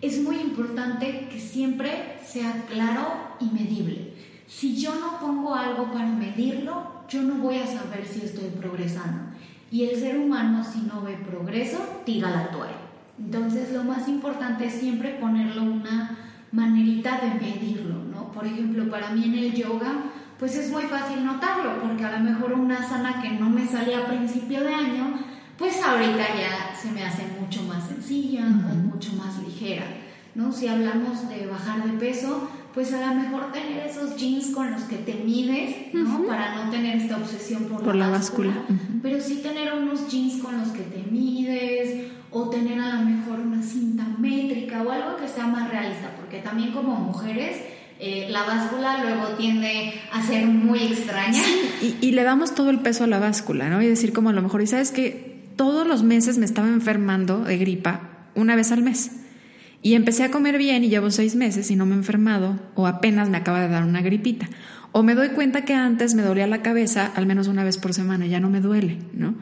es 0.00 0.22
muy 0.22 0.36
importante 0.36 1.28
que 1.30 1.40
siempre 1.40 2.18
sea 2.24 2.64
claro 2.68 3.36
y 3.40 3.46
medible. 3.46 4.14
Si 4.46 4.80
yo 4.80 4.94
no 4.94 5.18
pongo 5.18 5.54
algo 5.54 5.92
para 5.92 6.06
medirlo, 6.06 7.04
yo 7.08 7.22
no 7.22 7.34
voy 7.36 7.58
a 7.58 7.66
saber 7.66 8.06
si 8.06 8.24
estoy 8.24 8.50
progresando. 8.50 9.32
Y 9.70 9.84
el 9.84 9.98
ser 9.98 10.18
humano, 10.18 10.62
si 10.64 10.80
no 10.80 11.02
ve 11.02 11.16
progreso, 11.26 11.78
tira 12.04 12.30
la 12.30 12.50
toalla. 12.50 12.81
Entonces, 13.18 13.72
lo 13.72 13.84
más 13.84 14.08
importante 14.08 14.66
es 14.66 14.74
siempre 14.74 15.18
ponerlo 15.20 15.62
una 15.62 16.18
manerita 16.52 17.18
de 17.20 17.40
medirlo, 17.40 18.02
¿no? 18.12 18.32
Por 18.32 18.46
ejemplo, 18.46 18.88
para 18.90 19.10
mí 19.10 19.24
en 19.24 19.34
el 19.34 19.52
yoga, 19.52 20.04
pues 20.38 20.56
es 20.56 20.70
muy 20.70 20.84
fácil 20.84 21.24
notarlo, 21.24 21.80
porque 21.82 22.04
a 22.04 22.18
lo 22.18 22.24
mejor 22.24 22.52
una 22.52 22.80
asana 22.80 23.22
que 23.22 23.30
no 23.30 23.48
me 23.48 23.66
salía 23.66 24.00
a 24.00 24.06
principio 24.06 24.62
de 24.62 24.74
año, 24.74 25.18
pues 25.56 25.82
ahorita 25.82 26.18
ya 26.36 26.74
se 26.74 26.90
me 26.90 27.04
hace 27.04 27.22
mucho 27.40 27.62
más 27.62 27.86
sencilla 27.86 28.44
o 28.46 28.74
mucho 28.74 29.12
más 29.14 29.38
ligera, 29.42 29.84
¿no? 30.34 30.52
Si 30.52 30.66
hablamos 30.66 31.28
de 31.28 31.46
bajar 31.46 31.84
de 31.84 31.98
peso, 31.98 32.48
pues 32.74 32.92
a 32.92 33.06
lo 33.06 33.14
mejor 33.14 33.52
tener 33.52 33.86
esos 33.86 34.16
jeans 34.16 34.50
con 34.50 34.72
los 34.72 34.82
que 34.82 34.96
te 34.96 35.14
mides, 35.14 35.94
¿no? 35.94 36.24
Para 36.26 36.56
no 36.56 36.70
tener 36.70 36.96
esta 36.96 37.18
obsesión 37.18 37.64
por, 37.64 37.94
la, 37.94 38.08
báscula, 38.08 38.52
pero 39.02 39.20
sí 39.20 39.40
tener 39.42 39.72
unos 39.74 40.08
jeans 40.08 40.42
con 40.42 40.58
los 40.58 40.68
que 40.68 40.82
te 40.82 41.04
mides 41.10 42.10
o 42.32 42.48
tener 42.48 42.80
a 42.80 42.94
lo 42.96 43.04
mejor 43.04 43.40
una 43.40 43.62
cinta 43.62 44.04
métrica 44.18 44.82
o 44.82 44.90
algo 44.90 45.16
que 45.16 45.28
sea 45.28 45.46
más 45.46 45.70
realista, 45.70 46.10
porque 46.16 46.38
también 46.38 46.72
como 46.72 46.94
mujeres 46.94 47.56
eh, 48.00 48.28
la 48.30 48.44
báscula 48.44 49.04
luego 49.04 49.36
tiende 49.36 49.94
a 50.10 50.22
ser 50.22 50.46
muy 50.46 50.82
extraña. 50.82 51.40
y, 51.82 51.96
y, 52.00 52.12
le 52.12 52.22
damos 52.24 52.54
todo 52.54 52.70
el 52.70 52.80
peso 52.80 53.04
a 53.04 53.06
la 53.06 53.18
báscula, 53.18 53.68
¿no? 53.68 53.80
Y 53.82 53.86
decir 53.86 54.12
como 54.12 54.30
a 54.30 54.32
lo 54.32 54.42
mejor, 54.42 54.62
y 54.62 54.66
sabes 54.66 54.90
que 54.90 55.32
todos 55.56 55.86
los 55.86 56.02
meses 56.02 56.38
me 56.38 56.44
estaba 56.44 56.68
enfermando 56.68 57.44
de 57.44 57.58
gripa 57.58 58.00
una 58.34 58.56
vez 58.56 58.72
al 58.72 58.82
mes. 58.82 59.12
Y 59.82 59.94
empecé 59.94 60.22
a 60.22 60.30
comer 60.30 60.58
bien 60.58 60.84
y 60.84 60.88
llevo 60.88 61.10
seis 61.10 61.34
meses 61.34 61.70
y 61.70 61.76
no 61.76 61.86
me 61.86 61.94
he 61.94 61.98
enfermado 61.98 62.58
o 62.74 62.86
apenas 62.86 63.28
me 63.28 63.36
acaba 63.36 63.60
de 63.60 63.68
dar 63.68 63.82
una 63.82 64.00
gripita. 64.00 64.48
O 64.92 65.02
me 65.02 65.14
doy 65.14 65.30
cuenta 65.30 65.64
que 65.64 65.74
antes 65.74 66.14
me 66.14 66.22
dolía 66.22 66.46
la 66.46 66.62
cabeza 66.62 67.10
al 67.14 67.26
menos 67.26 67.48
una 67.48 67.64
vez 67.64 67.78
por 67.78 67.92
semana, 67.92 68.26
ya 68.26 68.40
no 68.40 68.48
me 68.48 68.60
duele, 68.60 68.98
¿no? 69.12 69.34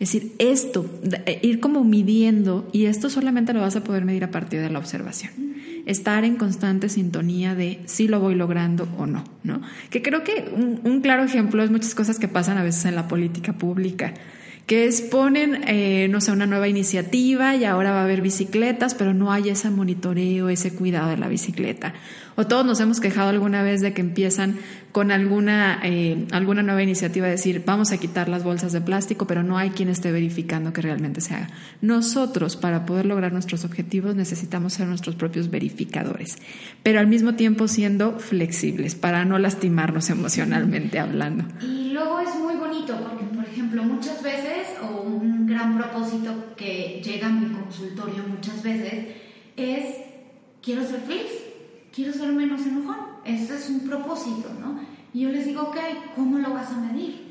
Es 0.00 0.12
decir, 0.12 0.32
esto, 0.38 0.88
eh, 1.26 1.40
ir 1.42 1.58
como 1.58 1.82
midiendo, 1.82 2.68
y 2.72 2.84
esto 2.84 3.10
solamente 3.10 3.52
lo 3.52 3.60
vas 3.60 3.74
a 3.74 3.82
poder 3.82 4.04
medir 4.04 4.22
a 4.22 4.30
partir 4.30 4.60
de 4.60 4.70
la 4.70 4.78
observación. 4.78 5.32
Estar 5.86 6.24
en 6.24 6.36
constante 6.36 6.88
sintonía 6.88 7.54
de 7.56 7.80
si 7.86 8.06
lo 8.06 8.20
voy 8.20 8.36
logrando 8.36 8.88
o 8.96 9.06
no, 9.06 9.24
¿no? 9.42 9.60
Que 9.90 10.00
creo 10.02 10.22
que 10.22 10.52
un, 10.54 11.00
claro 11.00 11.24
ejemplo 11.24 11.64
es 11.64 11.70
muchas 11.70 11.94
cosas 11.94 12.18
que 12.18 12.28
pasan 12.28 12.58
a 12.58 12.62
veces 12.62 12.84
en 12.84 12.94
la 12.94 13.08
política 13.08 13.54
pública 13.54 14.14
que 14.66 14.84
es 14.84 15.00
ponen, 15.00 15.64
eh, 15.66 16.08
no 16.10 16.20
sé, 16.20 16.30
una 16.30 16.44
nueva 16.44 16.68
iniciativa 16.68 17.56
y 17.56 17.64
ahora 17.64 17.92
va 17.92 18.00
a 18.00 18.04
haber 18.04 18.20
bicicletas, 18.20 18.94
pero 18.94 19.14
no 19.14 19.32
hay 19.32 19.48
ese 19.48 19.70
monitoreo, 19.70 20.50
ese 20.50 20.74
cuidado 20.74 21.08
de 21.08 21.16
la 21.16 21.26
bicicleta. 21.26 21.94
O 22.40 22.46
todos 22.46 22.64
nos 22.64 22.78
hemos 22.78 23.00
quejado 23.00 23.30
alguna 23.30 23.64
vez 23.64 23.80
de 23.80 23.92
que 23.92 24.00
empiezan 24.00 24.60
con 24.92 25.10
alguna, 25.10 25.80
eh, 25.82 26.28
alguna 26.30 26.62
nueva 26.62 26.80
iniciativa 26.84 27.26
a 27.26 27.30
decir, 27.30 27.64
vamos 27.66 27.90
a 27.90 27.98
quitar 27.98 28.28
las 28.28 28.44
bolsas 28.44 28.70
de 28.72 28.80
plástico, 28.80 29.26
pero 29.26 29.42
no 29.42 29.58
hay 29.58 29.70
quien 29.70 29.88
esté 29.88 30.12
verificando 30.12 30.72
que 30.72 30.80
realmente 30.80 31.20
se 31.20 31.34
haga. 31.34 31.48
Nosotros, 31.80 32.54
para 32.54 32.86
poder 32.86 33.06
lograr 33.06 33.32
nuestros 33.32 33.64
objetivos, 33.64 34.14
necesitamos 34.14 34.74
ser 34.74 34.86
nuestros 34.86 35.16
propios 35.16 35.50
verificadores, 35.50 36.38
pero 36.84 37.00
al 37.00 37.08
mismo 37.08 37.34
tiempo 37.34 37.66
siendo 37.66 38.20
flexibles 38.20 38.94
para 38.94 39.24
no 39.24 39.40
lastimarnos 39.40 40.08
emocionalmente 40.08 41.00
hablando. 41.00 41.42
Y 41.60 41.90
luego 41.90 42.20
es 42.20 42.36
muy 42.36 42.54
bonito 42.54 42.96
porque, 43.02 43.24
por 43.34 43.46
ejemplo, 43.46 43.82
muchas 43.82 44.22
veces, 44.22 44.76
o 44.80 45.02
un 45.02 45.44
gran 45.44 45.76
propósito 45.76 46.54
que 46.56 47.02
llega 47.04 47.26
a 47.26 47.30
mi 47.30 47.52
consultorio 47.52 48.22
muchas 48.28 48.62
veces, 48.62 49.06
es, 49.56 49.96
quiero 50.62 50.84
ser 50.84 51.00
feliz, 51.00 51.47
quiero 51.94 52.12
ser 52.12 52.32
menos 52.32 52.64
enojón. 52.66 52.96
Ese 53.24 53.56
es 53.56 53.70
un 53.70 53.80
propósito, 53.80 54.50
¿no? 54.60 54.80
Y 55.12 55.20
yo 55.20 55.30
les 55.30 55.46
digo, 55.46 55.62
ok, 55.62 55.76
¿cómo 56.14 56.38
lo 56.38 56.52
vas 56.54 56.72
a 56.72 56.80
medir? 56.80 57.28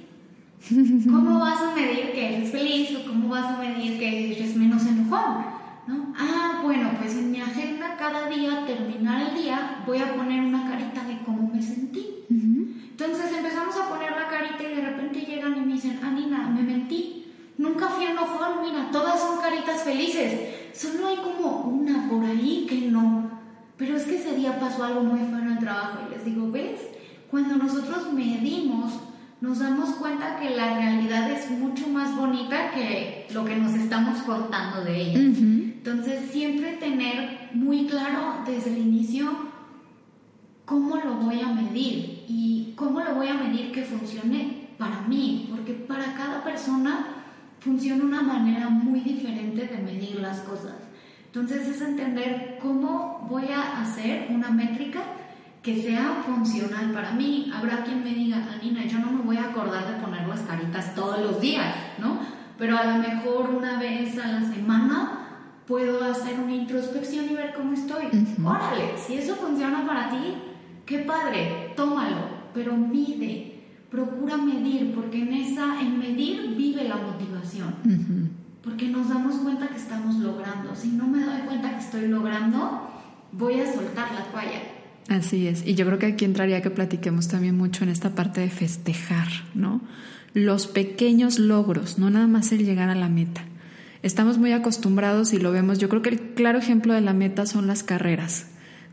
¿Cómo 1.05 1.39
vas 1.39 1.61
a 1.61 1.75
medir 1.75 2.11
que 2.11 2.35
eres 2.35 2.51
feliz 2.51 2.89
o 2.97 3.07
cómo 3.07 3.29
vas 3.29 3.45
a 3.45 3.57
medir 3.57 3.99
que 3.99 4.33
eres 4.33 4.55
menos 4.55 4.85
enojón? 4.85 5.45
¿No? 5.87 6.13
Ah, 6.17 6.61
bueno, 6.63 6.91
pues 6.99 7.15
en 7.15 7.31
mi 7.31 7.39
agenda 7.39 7.95
cada 7.97 8.29
día, 8.29 8.65
terminar 8.65 9.29
el 9.29 9.41
día, 9.41 9.83
voy 9.85 9.99
a 9.99 10.15
poner 10.15 10.43
una 10.43 10.69
carita 10.69 11.03
de 11.05 11.19
cómo 11.23 11.49
me 11.53 11.61
sentí. 11.61 12.05
Entonces 12.29 13.31
empezamos 13.37 13.75
a 13.77 13.87
poner 13.87 14.11
la 14.11 14.27
carita 14.27 14.63
y 14.63 14.75
de 14.75 14.81
repente 14.81 15.21
llegan 15.21 15.55
y 15.55 15.61
me 15.61 15.73
dicen, 15.73 15.99
Anina, 16.03 16.49
me 16.49 16.63
mentí. 16.63 17.25
Nunca 17.57 17.87
fui 17.89 18.05
enojón, 18.05 18.63
mira, 18.63 18.89
todas 18.91 19.19
son 19.19 19.39
caritas 19.39 19.83
felices. 19.83 20.71
Solo 20.73 21.07
hay 21.07 21.17
como 21.17 21.61
una 21.61 22.09
por 22.09 22.25
ahí 22.25 22.65
que 22.67 22.89
no. 22.91 23.36
Pero 23.77 23.95
es 23.95 24.03
que 24.03 24.17
ese 24.17 24.35
día 24.35 24.59
pasó 24.59 24.83
algo 24.83 25.03
muy 25.03 25.19
feo 25.19 25.39
en 25.39 25.51
el 25.51 25.59
trabajo 25.59 25.99
y 26.07 26.15
les 26.15 26.25
digo, 26.25 26.51
¿ves? 26.51 26.81
Cuando 27.29 27.55
nosotros 27.57 28.11
medimos, 28.13 28.93
nos 29.39 29.59
damos 29.59 29.91
cuenta 29.91 30.39
que 30.39 30.51
la 30.51 30.77
realidad 30.77 31.29
es 31.29 31.51
mucho 31.51 31.87
más 31.89 32.15
bonita 32.15 32.71
que 32.71 33.27
lo 33.31 33.45
que 33.45 33.55
nos 33.55 33.73
estamos 33.73 34.19
contando 34.23 34.83
de 34.83 35.01
ella. 35.01 35.19
Entonces, 35.19 36.31
siempre 36.31 36.73
tener 36.77 37.49
muy 37.53 37.85
claro 37.85 38.43
desde 38.45 38.71
el 38.71 38.79
inicio 38.79 39.47
¿cómo 40.67 40.97
lo 40.97 41.13
voy 41.15 41.39
a 41.39 41.47
medir? 41.47 42.25
¿Y 42.27 42.73
cómo 42.75 42.99
lo 42.99 43.15
voy 43.15 43.29
a 43.29 43.35
medir 43.35 43.71
que 43.71 43.83
funcione 43.83 44.67
para 44.77 45.01
mí? 45.01 45.47
Porque 45.49 45.73
para 45.73 46.13
cada 46.13 46.43
persona 46.43 47.07
funciona 47.61 48.03
una 48.03 48.21
manera 48.21 48.67
muy 48.67 48.99
diferente 48.99 49.65
de 49.65 49.77
medir 49.77 50.19
las 50.19 50.41
cosas. 50.41 50.75
Entonces 51.27 51.67
es 51.69 51.81
entender 51.81 52.59
cómo 52.61 53.16
voy 53.29 53.45
a 53.51 53.81
hacer 53.81 54.27
una 54.29 54.49
métrica 54.49 55.01
que 55.61 55.81
sea 55.81 56.23
funcional 56.25 56.91
para 56.91 57.11
mí. 57.11 57.51
Habrá 57.53 57.83
quien 57.83 58.03
me 58.03 58.13
diga, 58.13 58.47
Anina, 58.53 58.85
yo 58.85 58.99
no 58.99 59.11
me 59.11 59.21
voy 59.23 59.37
a 59.37 59.49
acordar 59.49 59.87
de 59.87 60.01
poner 60.01 60.27
las 60.27 60.41
caritas 60.41 60.95
todos 60.95 61.19
los 61.19 61.41
días, 61.41 61.75
¿no? 61.99 62.19
Pero 62.57 62.77
a 62.77 62.85
lo 62.85 62.97
mejor 62.97 63.49
una 63.49 63.79
vez 63.79 64.17
a 64.17 64.27
la 64.27 64.41
semana 64.41 65.17
puedo 65.67 66.03
hacer 66.03 66.39
una 66.39 66.53
introspección 66.53 67.29
y 67.29 67.35
ver 67.35 67.53
cómo 67.53 67.73
estoy. 67.73 68.05
Órale, 68.43 68.97
si 68.97 69.15
eso 69.15 69.35
funciona 69.35 69.85
para 69.85 70.09
ti, 70.09 70.35
qué 70.85 70.99
padre, 70.99 71.73
tómalo, 71.75 72.29
pero 72.53 72.75
mide, 72.75 73.65
procura 73.91 74.37
medir, 74.37 74.93
porque 74.95 75.21
en 75.21 75.33
esa, 75.33 75.81
en 75.81 75.99
medir 75.99 76.55
vive 76.55 76.85
la 76.85 76.95
motivación. 76.95 77.75
Porque 78.63 78.87
nos 78.87 79.09
damos 79.09 79.35
cuenta 79.35 79.67
que 79.67 79.77
estamos 79.77 80.15
logrando. 80.15 80.75
Si 80.75 80.89
no 80.89 81.07
me 81.07 81.19
doy 81.19 81.41
cuenta 81.41 81.71
que 81.71 81.79
estoy 81.79 82.07
logrando, 82.07 82.86
voy 83.37 83.59
a 83.61 83.73
soltar 83.73 84.13
la 84.13 84.25
toalla. 84.25 84.61
Así 85.09 85.47
es. 85.47 85.65
Y 85.65 85.75
yo 85.75 85.85
creo 85.85 85.99
que 85.99 86.07
aquí 86.07 86.25
entraría 86.25 86.61
que 86.61 86.69
platiquemos 86.69 87.27
también 87.27 87.55
mucho 87.55 87.83
en 87.83 87.89
esta 87.89 88.15
parte 88.15 88.41
de 88.41 88.49
festejar, 88.49 89.27
¿no? 89.53 89.81
Los 90.33 90.67
pequeños 90.67 91.39
logros, 91.39 91.97
no 91.97 92.09
nada 92.09 92.27
más 92.27 92.51
el 92.51 92.65
llegar 92.65 92.89
a 92.89 92.95
la 92.95 93.07
meta. 93.07 93.43
Estamos 94.03 94.37
muy 94.37 94.51
acostumbrados 94.51 95.33
y 95.33 95.39
lo 95.39 95.51
vemos. 95.51 95.79
Yo 95.79 95.89
creo 95.89 96.01
que 96.01 96.09
el 96.09 96.19
claro 96.19 96.59
ejemplo 96.59 96.93
de 96.93 97.01
la 97.01 97.13
meta 97.13 97.45
son 97.45 97.67
las 97.67 97.83
carreras 97.83 98.47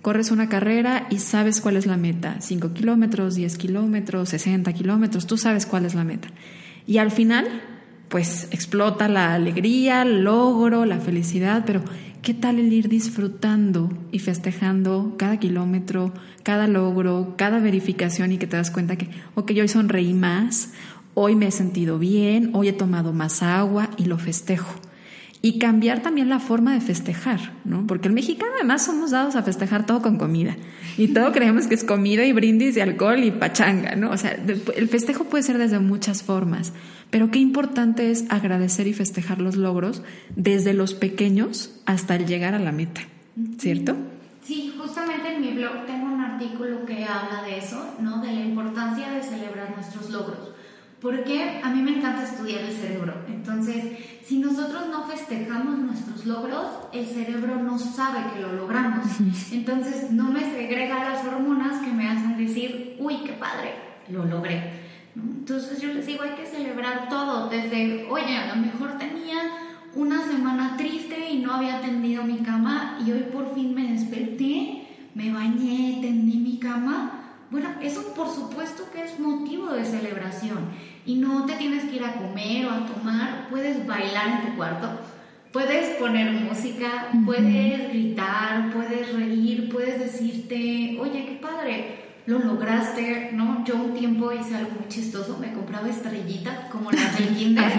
corres 0.04 0.30
una 0.30 0.50
carrera 0.50 1.06
y 1.08 1.18
sabes 1.18 1.62
cuál 1.62 1.78
es 1.78 1.86
la 1.86 1.96
meta, 1.96 2.36
5 2.38 2.74
kilómetros, 2.74 3.36
10 3.36 3.56
kilómetros, 3.56 4.28
60 4.28 4.70
kilómetros, 4.74 5.26
tú 5.26 5.38
sabes 5.38 5.64
cuál 5.64 5.86
es 5.86 5.94
la 5.94 6.04
meta. 6.04 6.28
Y 6.86 6.98
al 6.98 7.10
final, 7.10 7.46
pues 8.10 8.46
explota 8.50 9.08
la 9.08 9.32
alegría, 9.32 10.02
el 10.02 10.22
logro, 10.22 10.84
la 10.84 11.00
felicidad, 11.00 11.62
pero 11.64 11.82
¿qué 12.24 12.32
tal 12.32 12.58
el 12.58 12.72
ir 12.72 12.88
disfrutando 12.88 13.90
y 14.10 14.18
festejando 14.18 15.14
cada 15.18 15.38
kilómetro, 15.38 16.14
cada 16.42 16.66
logro, 16.66 17.34
cada 17.36 17.60
verificación 17.60 18.32
y 18.32 18.38
que 18.38 18.46
te 18.46 18.56
das 18.56 18.70
cuenta 18.70 18.96
que, 18.96 19.10
ok, 19.34 19.50
hoy 19.60 19.68
sonreí 19.68 20.14
más, 20.14 20.72
hoy 21.12 21.36
me 21.36 21.48
he 21.48 21.50
sentido 21.50 21.98
bien, 21.98 22.52
hoy 22.54 22.68
he 22.68 22.72
tomado 22.72 23.12
más 23.12 23.42
agua 23.42 23.90
y 23.98 24.06
lo 24.06 24.16
festejo? 24.16 24.74
Y 25.44 25.58
cambiar 25.58 26.00
también 26.00 26.30
la 26.30 26.40
forma 26.40 26.72
de 26.72 26.80
festejar, 26.80 27.38
¿no? 27.66 27.86
Porque 27.86 28.08
el 28.08 28.14
mexicano 28.14 28.52
además 28.54 28.82
somos 28.82 29.10
dados 29.10 29.36
a 29.36 29.42
festejar 29.42 29.84
todo 29.84 30.00
con 30.00 30.16
comida 30.16 30.56
y 30.96 31.08
todo 31.08 31.32
creemos 31.32 31.66
que 31.66 31.74
es 31.74 31.84
comida 31.84 32.24
y 32.24 32.32
brindis 32.32 32.78
y 32.78 32.80
alcohol 32.80 33.22
y 33.22 33.30
pachanga, 33.30 33.94
¿no? 33.94 34.10
O 34.10 34.16
sea, 34.16 34.30
el 34.32 34.88
festejo 34.88 35.24
puede 35.24 35.42
ser 35.42 35.58
desde 35.58 35.80
muchas 35.80 36.22
formas, 36.22 36.72
pero 37.10 37.30
qué 37.30 37.40
importante 37.40 38.10
es 38.10 38.24
agradecer 38.30 38.86
y 38.86 38.94
festejar 38.94 39.42
los 39.42 39.56
logros 39.56 40.02
desde 40.34 40.72
los 40.72 40.94
pequeños 40.94 41.78
hasta 41.84 42.16
el 42.16 42.24
llegar 42.24 42.54
a 42.54 42.58
la 42.58 42.72
meta, 42.72 43.02
¿cierto? 43.58 43.96
Sí, 44.42 44.72
justamente 44.78 45.34
en 45.34 45.42
mi 45.42 45.50
blog 45.50 45.84
tengo 45.84 46.06
un 46.06 46.22
artículo 46.22 46.86
que 46.86 47.04
habla 47.04 47.42
de 47.46 47.58
eso, 47.58 47.96
¿no? 48.00 48.22
De 48.22 48.32
la 48.32 48.40
importancia 48.40 49.10
de 49.10 49.22
celebrar 49.22 49.74
nuestros 49.76 50.08
logros. 50.08 50.54
Porque 51.02 51.60
a 51.62 51.68
mí 51.68 51.82
me 51.82 51.98
encanta 51.98 52.24
estudiar 52.24 52.64
el 52.64 52.72
cerebro. 52.72 53.12
Entonces, 53.28 53.84
si 54.26 54.38
nosotros 54.38 54.88
no 54.88 55.04
festejamos 55.04 55.78
nuestros 55.78 56.24
logros, 56.24 56.66
el 56.92 57.06
cerebro 57.06 57.56
no 57.56 57.78
sabe 57.78 58.32
que 58.32 58.40
lo 58.40 58.52
logramos. 58.52 59.06
Entonces, 59.52 60.10
no 60.10 60.30
me 60.30 60.40
segrega 60.40 61.04
las 61.04 61.26
hormonas 61.26 61.82
que 61.82 61.92
me 61.92 62.08
hacen 62.08 62.38
decir, 62.38 62.96
uy, 62.98 63.18
qué 63.24 63.32
padre, 63.34 63.74
lo 64.08 64.24
logré. 64.24 64.84
Entonces, 65.14 65.80
yo 65.80 65.92
les 65.92 66.06
digo, 66.06 66.22
hay 66.22 66.30
que 66.30 66.46
celebrar 66.46 67.08
todo. 67.10 67.48
Desde, 67.48 68.06
oye, 68.10 68.36
a 68.36 68.54
lo 68.54 68.62
mejor 68.62 68.96
tenía 68.96 69.36
una 69.94 70.26
semana 70.26 70.76
triste 70.76 71.30
y 71.30 71.38
no 71.38 71.52
había 71.52 71.80
tendido 71.82 72.24
mi 72.24 72.38
cama 72.38 72.98
y 73.04 73.12
hoy 73.12 73.26
por 73.32 73.54
fin 73.54 73.74
me 73.74 73.92
desperté, 73.92 74.86
me 75.14 75.32
bañé, 75.32 75.98
tendí 76.00 76.38
mi 76.38 76.58
cama. 76.58 77.23
Bueno, 77.54 77.68
eso 77.80 78.12
por 78.14 78.28
supuesto 78.28 78.82
que 78.92 79.04
es 79.04 79.20
motivo 79.20 79.68
de 79.68 79.84
celebración. 79.84 80.70
Y 81.06 81.14
no 81.14 81.46
te 81.46 81.52
tienes 81.52 81.84
que 81.84 81.94
ir 81.94 82.04
a 82.04 82.14
comer 82.14 82.66
o 82.66 82.70
a 82.72 82.84
tomar, 82.84 83.46
puedes 83.48 83.86
bailar 83.86 84.40
en 84.40 84.50
tu 84.50 84.56
cuarto, 84.56 84.88
puedes 85.52 85.96
poner 86.00 86.32
música, 86.32 87.12
puedes 87.24 87.90
gritar, 87.90 88.72
puedes 88.72 89.12
reír, 89.12 89.68
puedes 89.70 90.00
decirte, 90.00 90.98
oye, 91.00 91.26
qué 91.26 91.38
padre, 91.40 92.06
lo 92.26 92.40
lograste, 92.40 93.30
¿no? 93.32 93.64
Yo 93.64 93.76
un 93.76 93.94
tiempo 93.94 94.32
hice 94.32 94.56
algo 94.56 94.72
muy 94.72 94.88
chistoso, 94.88 95.38
me 95.38 95.52
compraba 95.52 95.88
estrellitas 95.88 96.58
como 96.72 96.90
las 96.90 97.16
del 97.16 97.28
kinder 97.36 97.72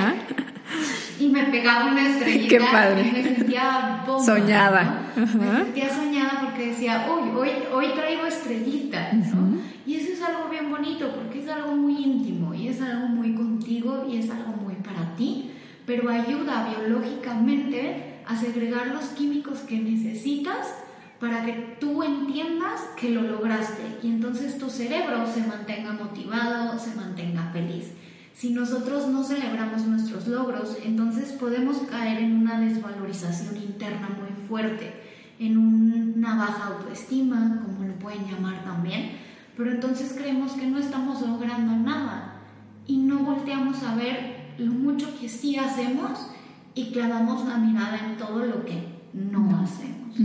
y 1.19 1.27
me 1.29 1.43
pegaba 1.45 1.91
una 1.91 2.09
estrellita 2.09 2.49
qué 2.49 2.59
padre. 2.59 3.07
y 3.07 3.11
me 3.11 3.23
sentía 3.23 4.03
bomba, 4.05 4.25
soñada. 4.25 5.01
Me 5.15 5.63
sentía 5.63 5.89
soñada 5.89 6.41
porque 6.41 6.67
decía, 6.67 7.07
uy, 7.09 7.29
hoy, 7.37 7.49
hoy 7.73 7.87
traigo 7.95 8.25
estrellitas, 8.25 9.13
¿no? 9.13 9.59
Y 9.85 9.95
eso 9.95 10.13
es 10.13 10.21
algo 10.21 10.49
bien 10.49 10.69
bonito 10.71 11.11
porque 11.15 11.43
es 11.43 11.49
algo 11.49 11.75
muy 11.75 12.03
íntimo 12.03 12.53
y 12.53 12.67
es 12.67 12.81
algo 12.81 13.07
muy 13.07 13.35
contigo 13.35 14.05
y 14.09 14.17
es 14.17 14.29
algo 14.29 14.53
muy 14.53 14.75
para 14.75 15.15
ti, 15.15 15.51
pero 15.85 16.09
ayuda 16.09 16.69
biológicamente 16.69 18.15
a 18.27 18.35
segregar 18.35 18.87
los 18.87 19.05
químicos 19.09 19.59
que 19.59 19.77
necesitas 19.77 20.73
para 21.19 21.45
que 21.45 21.77
tú 21.79 22.03
entiendas 22.03 22.81
que 22.99 23.09
lo 23.11 23.21
lograste 23.21 23.83
y 24.03 24.07
entonces 24.07 24.57
tu 24.57 24.69
cerebro 24.69 25.25
se 25.25 25.41
mantenga 25.41 25.93
motivado, 25.93 26.77
se 26.77 26.95
mantenga 26.95 27.51
feliz. 27.53 27.91
Si 28.35 28.49
nosotros 28.51 29.07
no 29.07 29.23
celebramos 29.23 29.87
nuestros 29.87 30.27
logros, 30.27 30.75
entonces 30.83 31.31
podemos 31.31 31.77
caer 31.89 32.21
en 32.21 32.35
una 32.35 32.59
desvalorización 32.59 33.55
interna 33.55 34.09
muy 34.09 34.47
fuerte, 34.49 34.91
en 35.39 35.57
una 35.57 36.35
baja 36.35 36.67
autoestima, 36.75 37.61
como 37.65 37.87
lo 37.87 37.93
pueden 37.95 38.27
llamar 38.29 38.61
también, 38.65 39.11
pero 39.55 39.71
entonces 39.71 40.13
creemos 40.17 40.51
que 40.51 40.67
no 40.67 40.79
estamos 40.79 41.21
logrando 41.21 41.77
nada 41.77 42.41
y 42.85 42.97
no 42.97 43.19
volteamos 43.19 43.81
a 43.83 43.95
ver 43.95 44.53
lo 44.57 44.73
mucho 44.73 45.17
que 45.17 45.29
sí 45.29 45.55
hacemos 45.55 46.27
y 46.75 46.91
clavamos 46.91 47.47
la 47.47 47.57
mirada 47.57 48.01
en 48.05 48.17
todo 48.17 48.45
lo 48.45 48.65
que 48.65 48.83
no, 49.13 49.61
hacemos. 49.61 50.17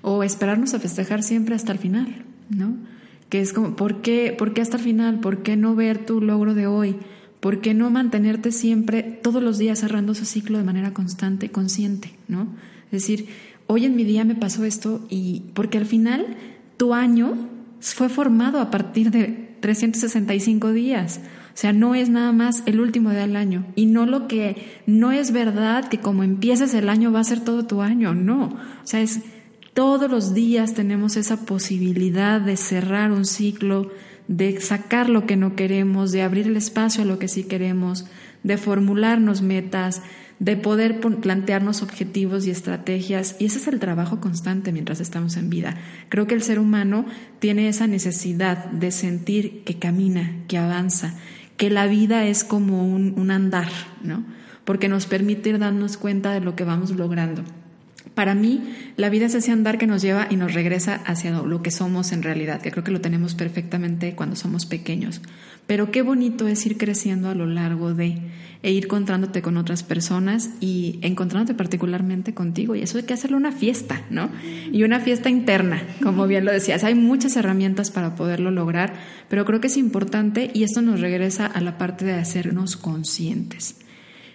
O 0.00 0.22
esperarnos 0.22 0.74
a 0.74 0.78
festejar 0.78 1.24
siempre 1.24 1.56
hasta 1.56 1.72
el 1.72 1.78
final, 1.78 2.24
¿no? 2.50 2.76
Que 3.28 3.40
es 3.40 3.52
como, 3.52 3.74
¿por 3.74 4.00
qué, 4.00 4.32
¿por 4.38 4.54
qué 4.54 4.60
hasta 4.62 4.76
el 4.76 4.84
final? 4.84 5.18
¿Por 5.18 5.42
qué 5.42 5.56
no 5.56 5.74
ver 5.74 6.06
tu 6.06 6.20
logro 6.20 6.54
de 6.54 6.68
hoy? 6.68 6.96
¿Por 7.46 7.60
qué 7.60 7.74
no 7.74 7.90
mantenerte 7.90 8.50
siempre, 8.50 9.04
todos 9.04 9.40
los 9.40 9.56
días, 9.56 9.78
cerrando 9.78 10.10
ese 10.10 10.24
ciclo 10.24 10.58
de 10.58 10.64
manera 10.64 10.92
constante, 10.92 11.52
consciente, 11.52 12.10
¿no? 12.26 12.48
Es 12.86 13.02
decir, 13.02 13.28
hoy 13.68 13.84
en 13.84 13.94
mi 13.94 14.02
día 14.02 14.24
me 14.24 14.34
pasó 14.34 14.64
esto 14.64 15.06
y 15.08 15.44
porque 15.54 15.78
al 15.78 15.86
final 15.86 16.26
tu 16.76 16.92
año 16.92 17.48
fue 17.78 18.08
formado 18.08 18.58
a 18.58 18.72
partir 18.72 19.12
de 19.12 19.54
365 19.60 20.72
días. 20.72 21.20
O 21.54 21.56
sea, 21.56 21.72
no 21.72 21.94
es 21.94 22.08
nada 22.08 22.32
más 22.32 22.64
el 22.66 22.80
último 22.80 23.10
día 23.10 23.20
del 23.20 23.36
año. 23.36 23.64
Y 23.76 23.86
no 23.86 24.06
lo 24.06 24.26
que, 24.26 24.56
no 24.88 25.12
es 25.12 25.30
verdad 25.30 25.88
que 25.88 26.00
como 26.00 26.24
empieces 26.24 26.74
el 26.74 26.88
año 26.88 27.12
va 27.12 27.20
a 27.20 27.24
ser 27.24 27.38
todo 27.38 27.64
tu 27.64 27.80
año, 27.80 28.12
no. 28.12 28.46
O 28.46 28.86
sea, 28.86 29.02
es 29.02 29.20
todos 29.76 30.10
los 30.10 30.32
días 30.32 30.72
tenemos 30.72 31.18
esa 31.18 31.44
posibilidad 31.44 32.40
de 32.40 32.56
cerrar 32.56 33.12
un 33.12 33.26
ciclo, 33.26 33.92
de 34.26 34.58
sacar 34.62 35.10
lo 35.10 35.26
que 35.26 35.36
no 35.36 35.54
queremos, 35.54 36.12
de 36.12 36.22
abrir 36.22 36.46
el 36.46 36.56
espacio 36.56 37.02
a 37.02 37.06
lo 37.06 37.18
que 37.18 37.28
sí 37.28 37.44
queremos, 37.44 38.06
de 38.42 38.56
formularnos 38.56 39.42
metas, 39.42 40.00
de 40.38 40.56
poder 40.56 40.98
plantearnos 40.98 41.82
objetivos 41.82 42.46
y 42.46 42.52
estrategias. 42.52 43.36
Y 43.38 43.44
ese 43.44 43.58
es 43.58 43.68
el 43.68 43.78
trabajo 43.78 44.18
constante 44.18 44.72
mientras 44.72 44.98
estamos 45.00 45.36
en 45.36 45.50
vida. 45.50 45.76
Creo 46.08 46.26
que 46.26 46.34
el 46.34 46.42
ser 46.42 46.58
humano 46.58 47.04
tiene 47.38 47.68
esa 47.68 47.86
necesidad 47.86 48.70
de 48.70 48.90
sentir 48.90 49.62
que 49.64 49.78
camina, 49.78 50.42
que 50.48 50.56
avanza, 50.56 51.16
que 51.58 51.68
la 51.68 51.86
vida 51.86 52.24
es 52.24 52.44
como 52.44 52.82
un, 52.82 53.30
andar, 53.30 53.68
¿no? 54.02 54.24
Porque 54.64 54.88
nos 54.88 55.04
permite 55.04 55.52
darnos 55.58 55.98
cuenta 55.98 56.32
de 56.32 56.40
lo 56.40 56.56
que 56.56 56.64
vamos 56.64 56.92
logrando. 56.92 57.44
Para 58.16 58.34
mí, 58.34 58.62
la 58.96 59.10
vida 59.10 59.26
es 59.26 59.34
ese 59.34 59.52
andar 59.52 59.76
que 59.76 59.86
nos 59.86 60.00
lleva 60.00 60.26
y 60.30 60.36
nos 60.36 60.54
regresa 60.54 61.02
hacia 61.04 61.32
lo 61.42 61.60
que 61.60 61.70
somos 61.70 62.12
en 62.12 62.22
realidad, 62.22 62.62
que 62.62 62.70
creo 62.70 62.82
que 62.82 62.90
lo 62.90 63.02
tenemos 63.02 63.34
perfectamente 63.34 64.14
cuando 64.14 64.36
somos 64.36 64.64
pequeños. 64.64 65.20
Pero 65.66 65.90
qué 65.90 66.00
bonito 66.00 66.48
es 66.48 66.64
ir 66.64 66.78
creciendo 66.78 67.28
a 67.28 67.34
lo 67.34 67.44
largo 67.44 67.92
de 67.92 68.22
e 68.62 68.72
ir 68.72 68.84
encontrándote 68.84 69.42
con 69.42 69.58
otras 69.58 69.82
personas 69.82 70.48
y 70.60 70.98
encontrándote 71.02 71.52
particularmente 71.52 72.32
contigo. 72.32 72.74
Y 72.74 72.80
eso 72.80 72.96
hay 72.96 73.04
que 73.04 73.12
hacerle 73.12 73.36
una 73.36 73.52
fiesta, 73.52 74.00
¿no? 74.08 74.30
Y 74.72 74.82
una 74.82 75.00
fiesta 75.00 75.28
interna, 75.28 75.82
como 76.02 76.26
bien 76.26 76.46
lo 76.46 76.52
decías. 76.52 76.84
Hay 76.84 76.94
muchas 76.94 77.36
herramientas 77.36 77.90
para 77.90 78.14
poderlo 78.14 78.50
lograr, 78.50 78.94
pero 79.28 79.44
creo 79.44 79.60
que 79.60 79.66
es 79.66 79.76
importante 79.76 80.50
y 80.54 80.62
esto 80.62 80.80
nos 80.80 81.02
regresa 81.02 81.44
a 81.44 81.60
la 81.60 81.76
parte 81.76 82.06
de 82.06 82.14
hacernos 82.14 82.78
conscientes. 82.78 83.76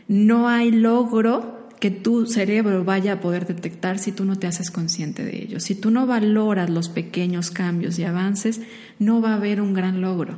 No 0.08 0.48
hay 0.48 0.70
logro 0.70 1.61
que 1.82 1.90
tu 1.90 2.28
cerebro 2.28 2.86
vaya 2.86 3.14
a 3.14 3.20
poder 3.22 3.48
detectar 3.48 3.98
si 3.98 4.12
tú 4.12 4.24
no 4.24 4.38
te 4.38 4.46
haces 4.46 4.70
consciente 4.70 5.26
de 5.26 5.42
ello. 5.42 5.60
Si 5.60 5.74
tú 5.74 5.90
no 5.90 6.06
valoras 6.06 6.70
los 6.70 6.90
pequeños 6.90 7.50
cambios 7.50 7.98
y 7.98 8.04
avances, 8.04 8.62
no 9.00 9.20
va 9.20 9.32
a 9.32 9.38
haber 9.38 9.60
un 9.60 9.74
gran 9.74 10.00
logro. 10.00 10.38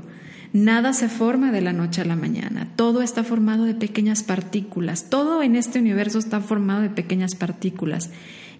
Nada 0.53 0.93
se 0.93 1.09
forma 1.09 1.51
de 1.51 1.59
la 1.59 1.73
noche 1.73 1.99
a 1.99 2.05
la 2.05 2.15
mañana, 2.15 2.69
todo 2.77 3.01
está 3.01 3.25
formado 3.25 3.65
de 3.65 3.73
pequeñas 3.73 4.23
partículas, 4.23 5.09
todo 5.09 5.43
en 5.43 5.57
este 5.57 5.79
universo 5.79 6.17
está 6.17 6.39
formado 6.39 6.81
de 6.81 6.89
pequeñas 6.89 7.35
partículas 7.35 8.09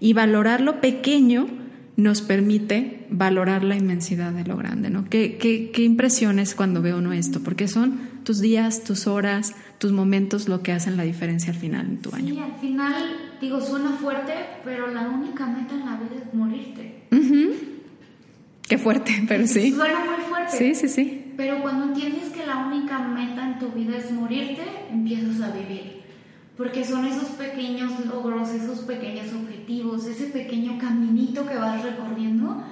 y 0.02 0.12
valorar 0.12 0.60
lo 0.60 0.82
pequeño 0.82 1.48
nos 1.96 2.22
permite 2.22 3.06
valorar 3.10 3.64
la 3.64 3.78
inmensidad 3.78 4.34
de 4.34 4.44
lo 4.44 4.58
grande, 4.58 4.90
¿no? 4.90 5.06
¿Qué, 5.08 5.38
qué, 5.38 5.72
qué 5.72 5.84
impresiones 5.84 6.56
cuando 6.56 6.82
veo 6.82 6.98
uno 6.98 7.14
esto? 7.14 7.42
Porque 7.42 7.70
son 7.70 8.13
tus 8.24 8.40
días, 8.40 8.84
tus 8.84 9.08
horas, 9.08 9.56
tus 9.78 9.92
momentos 9.92 10.48
lo 10.48 10.64
que 10.64 10.72
hacen 10.72 10.98
la 10.98 11.04
diferencia 11.04 11.52
al 11.52 11.60
final 11.60 11.86
en 11.86 12.02
tu 12.02 12.16
año. 12.16 12.34
Sí, 12.34 12.40
al 12.40 12.60
final, 12.60 13.16
digo, 13.42 13.62
suena 13.62 13.92
fuerte, 13.92 14.34
pero 14.64 14.88
la 14.88 15.10
única 15.10 15.46
meta 15.46 15.74
en 15.74 15.86
la 15.86 15.98
vida 15.98 16.24
es 16.26 16.34
morirte. 16.34 17.04
Qué 18.68 18.78
fuerte, 18.78 19.24
pero 19.28 19.46
sí. 19.46 19.72
Suena 19.72 20.00
muy 20.06 20.24
fuerte. 20.30 20.58
Sí, 20.58 20.76
sí, 20.76 20.88
sí. 20.88 21.34
Pero 21.36 21.62
cuando 21.62 21.86
entiendes 21.86 22.30
que 22.30 22.46
la 22.46 22.58
única 22.58 23.00
meta 23.00 23.48
en 23.48 23.60
tu 23.60 23.70
vida 23.70 23.98
es 23.98 24.12
morirte, 24.12 24.64
empiezas 24.92 25.42
a 25.42 25.52
vivir. 25.52 26.04
Porque 26.56 26.86
son 26.86 27.06
esos 27.06 27.30
pequeños 27.30 28.06
logros, 28.06 28.50
esos 28.50 28.80
pequeños 28.80 29.34
objetivos, 29.34 30.06
ese 30.06 30.28
pequeño 30.28 30.78
caminito 30.78 31.48
que 31.48 31.56
vas 31.56 31.82
recorriendo 31.82 32.64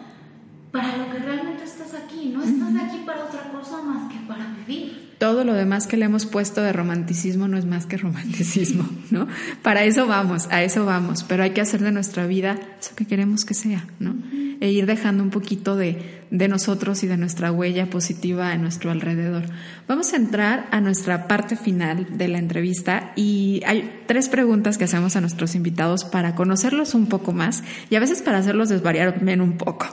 para 0.72 0.98
lo 0.98 1.12
que 1.12 1.18
realmente 1.18 1.64
estás 1.64 1.96
aquí. 1.96 2.32
No 2.34 2.44
estás 2.44 2.76
aquí 2.76 3.02
para 3.06 3.26
otra 3.26 3.52
cosa 3.52 3.82
más 3.82 4.12
que 4.12 4.20
para 4.28 4.54
vivir 4.54 5.01
todo 5.22 5.44
lo 5.44 5.54
demás 5.54 5.86
que 5.86 5.98
le 5.98 6.06
hemos 6.06 6.26
puesto 6.26 6.64
de 6.64 6.74
romanticismo 6.74 7.48
no 7.48 7.56
es 7.56 7.68
más 7.68 7.86
que 7.86 7.96
romanticismo, 7.96 8.90
¿no? 9.12 9.28
Para 9.62 9.84
eso 9.84 10.08
vamos, 10.08 10.48
a 10.50 10.64
eso 10.64 10.84
vamos, 10.84 11.24
pero 11.24 11.44
hay 11.44 11.52
que 11.52 11.62
hacer 11.62 11.82
de 11.82 11.92
nuestra 11.92 12.26
vida 12.26 12.58
eso 12.80 12.96
que 12.96 13.06
queremos 13.06 13.46
que 13.46 13.54
sea, 13.54 13.86
¿no? 14.00 14.16
E 14.60 14.72
ir 14.72 14.88
dejando 14.88 15.22
un 15.22 15.30
poquito 15.30 15.76
de, 15.76 16.24
de 16.32 16.48
nosotros 16.48 17.04
y 17.04 17.08
de 17.08 17.18
nuestra 17.18 17.52
huella 17.52 17.88
positiva 17.88 18.52
en 18.56 18.64
nuestro 18.64 18.90
alrededor. 18.90 19.44
Vamos 19.88 20.12
a 20.14 20.16
entrar 20.16 20.68
a 20.72 20.82
nuestra 20.82 21.28
parte 21.28 21.56
final 21.56 22.18
de 22.18 22.28
la 22.28 22.40
entrevista 22.40 23.14
y 23.16 23.62
hay 23.68 24.02
tres 24.08 24.28
preguntas 24.28 24.80
que 24.80 24.86
hacemos 24.86 25.16
a 25.16 25.22
nuestros 25.22 25.54
invitados 25.54 26.04
para 26.04 26.34
conocerlos 26.34 26.96
un 26.96 27.06
poco 27.06 27.32
más 27.32 27.64
y 27.92 27.96
a 27.96 28.00
veces 28.00 28.24
para 28.24 28.40
hacerlos 28.40 28.70
desvariar 28.70 29.22
un 29.24 29.58
poco. 29.60 29.86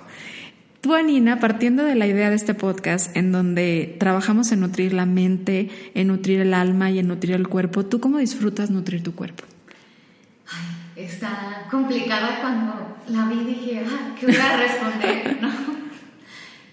Tú, 0.80 0.94
Anina, 0.94 1.40
partiendo 1.40 1.82
de 1.82 1.96
la 1.96 2.06
idea 2.06 2.30
de 2.30 2.36
este 2.36 2.54
podcast 2.54 3.16
en 3.16 3.32
donde 3.32 3.96
trabajamos 3.98 4.52
en 4.52 4.60
nutrir 4.60 4.92
la 4.92 5.06
mente, 5.06 5.70
en 5.94 6.06
nutrir 6.06 6.40
el 6.40 6.54
alma 6.54 6.90
y 6.90 7.00
en 7.00 7.08
nutrir 7.08 7.34
el 7.34 7.48
cuerpo, 7.48 7.84
¿tú 7.84 8.00
cómo 8.00 8.18
disfrutas 8.18 8.70
nutrir 8.70 9.02
tu 9.02 9.14
cuerpo? 9.14 9.44
está 10.98 11.66
complicada 11.70 12.40
cuando 12.40 12.96
la 13.08 13.26
vi 13.26 13.44
dije, 13.44 13.84
ah, 13.86 14.14
¿qué 14.18 14.26
voy 14.26 14.36
a 14.36 14.56
responder? 14.56 15.38
¿no? 15.42 15.50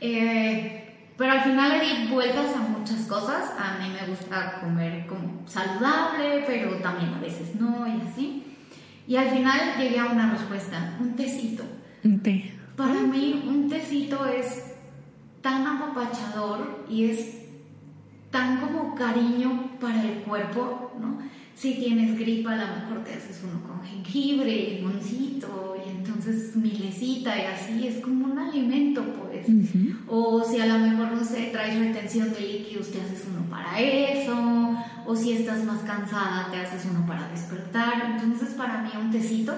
Eh, 0.01 0.85
pero 1.17 1.31
al 1.31 1.41
final 1.41 1.77
le 1.77 1.85
di 1.85 2.07
vueltas 2.11 2.55
a 2.55 2.59
muchas 2.59 3.01
cosas. 3.01 3.51
A 3.57 3.77
mí 3.79 3.89
me 3.89 4.07
gusta 4.07 4.59
comer 4.59 5.05
como 5.07 5.47
saludable, 5.47 6.43
pero 6.45 6.75
también 6.77 7.13
a 7.13 7.19
veces 7.19 7.55
no 7.55 7.87
y 7.87 8.01
así. 8.01 8.43
Y 9.07 9.15
al 9.15 9.29
final 9.29 9.77
llegué 9.79 9.99
a 9.99 10.05
una 10.05 10.31
respuesta, 10.31 10.97
un 10.99 11.15
tecito. 11.15 11.63
Un 12.03 12.19
té. 12.21 12.54
Para 12.75 13.01
mí 13.01 13.43
un 13.47 13.69
tecito 13.69 14.25
es 14.25 14.73
tan 15.41 15.65
apapachador 15.65 16.85
y 16.89 17.05
es 17.05 17.45
tan 18.31 18.59
como 18.59 18.95
cariño 18.95 19.71
para 19.79 20.03
el 20.03 20.19
cuerpo, 20.23 20.91
¿no? 20.99 21.19
Si 21.55 21.75
tienes 21.75 22.19
gripa, 22.19 22.51
a 22.51 22.57
lo 22.57 22.75
mejor 22.75 23.03
te 23.05 23.13
haces 23.13 23.41
uno 23.45 23.63
con 23.63 23.81
jengibre, 23.81 24.75
limoncito, 24.75 25.77
y 25.85 25.89
entonces 25.89 26.53
milecita 26.57 27.37
y 27.37 27.45
así, 27.45 27.87
es 27.87 28.03
como 28.03 28.25
un 28.25 28.37
alimento, 28.37 29.01
pues. 29.13 29.47
O 30.07 30.43
si 30.43 30.59
a 30.59 30.65
lo 30.65 30.79
mejor, 30.79 31.13
no 31.13 31.23
sé, 31.23 31.51
traes 31.53 31.79
retención 31.79 32.33
de 32.33 32.41
líquidos, 32.41 32.91
te 32.91 32.99
haces 32.99 33.25
uno 33.29 33.49
para 33.49 33.79
eso. 33.79 34.35
O 35.05 35.15
si 35.15 35.31
estás 35.31 35.63
más 35.63 35.79
cansada, 35.83 36.51
te 36.51 36.57
haces 36.57 36.85
uno 36.91 37.05
para 37.07 37.29
despertar. 37.29 38.17
Entonces, 38.17 38.49
para 38.55 38.81
mí, 38.81 38.89
un 38.99 39.11
tecito. 39.11 39.53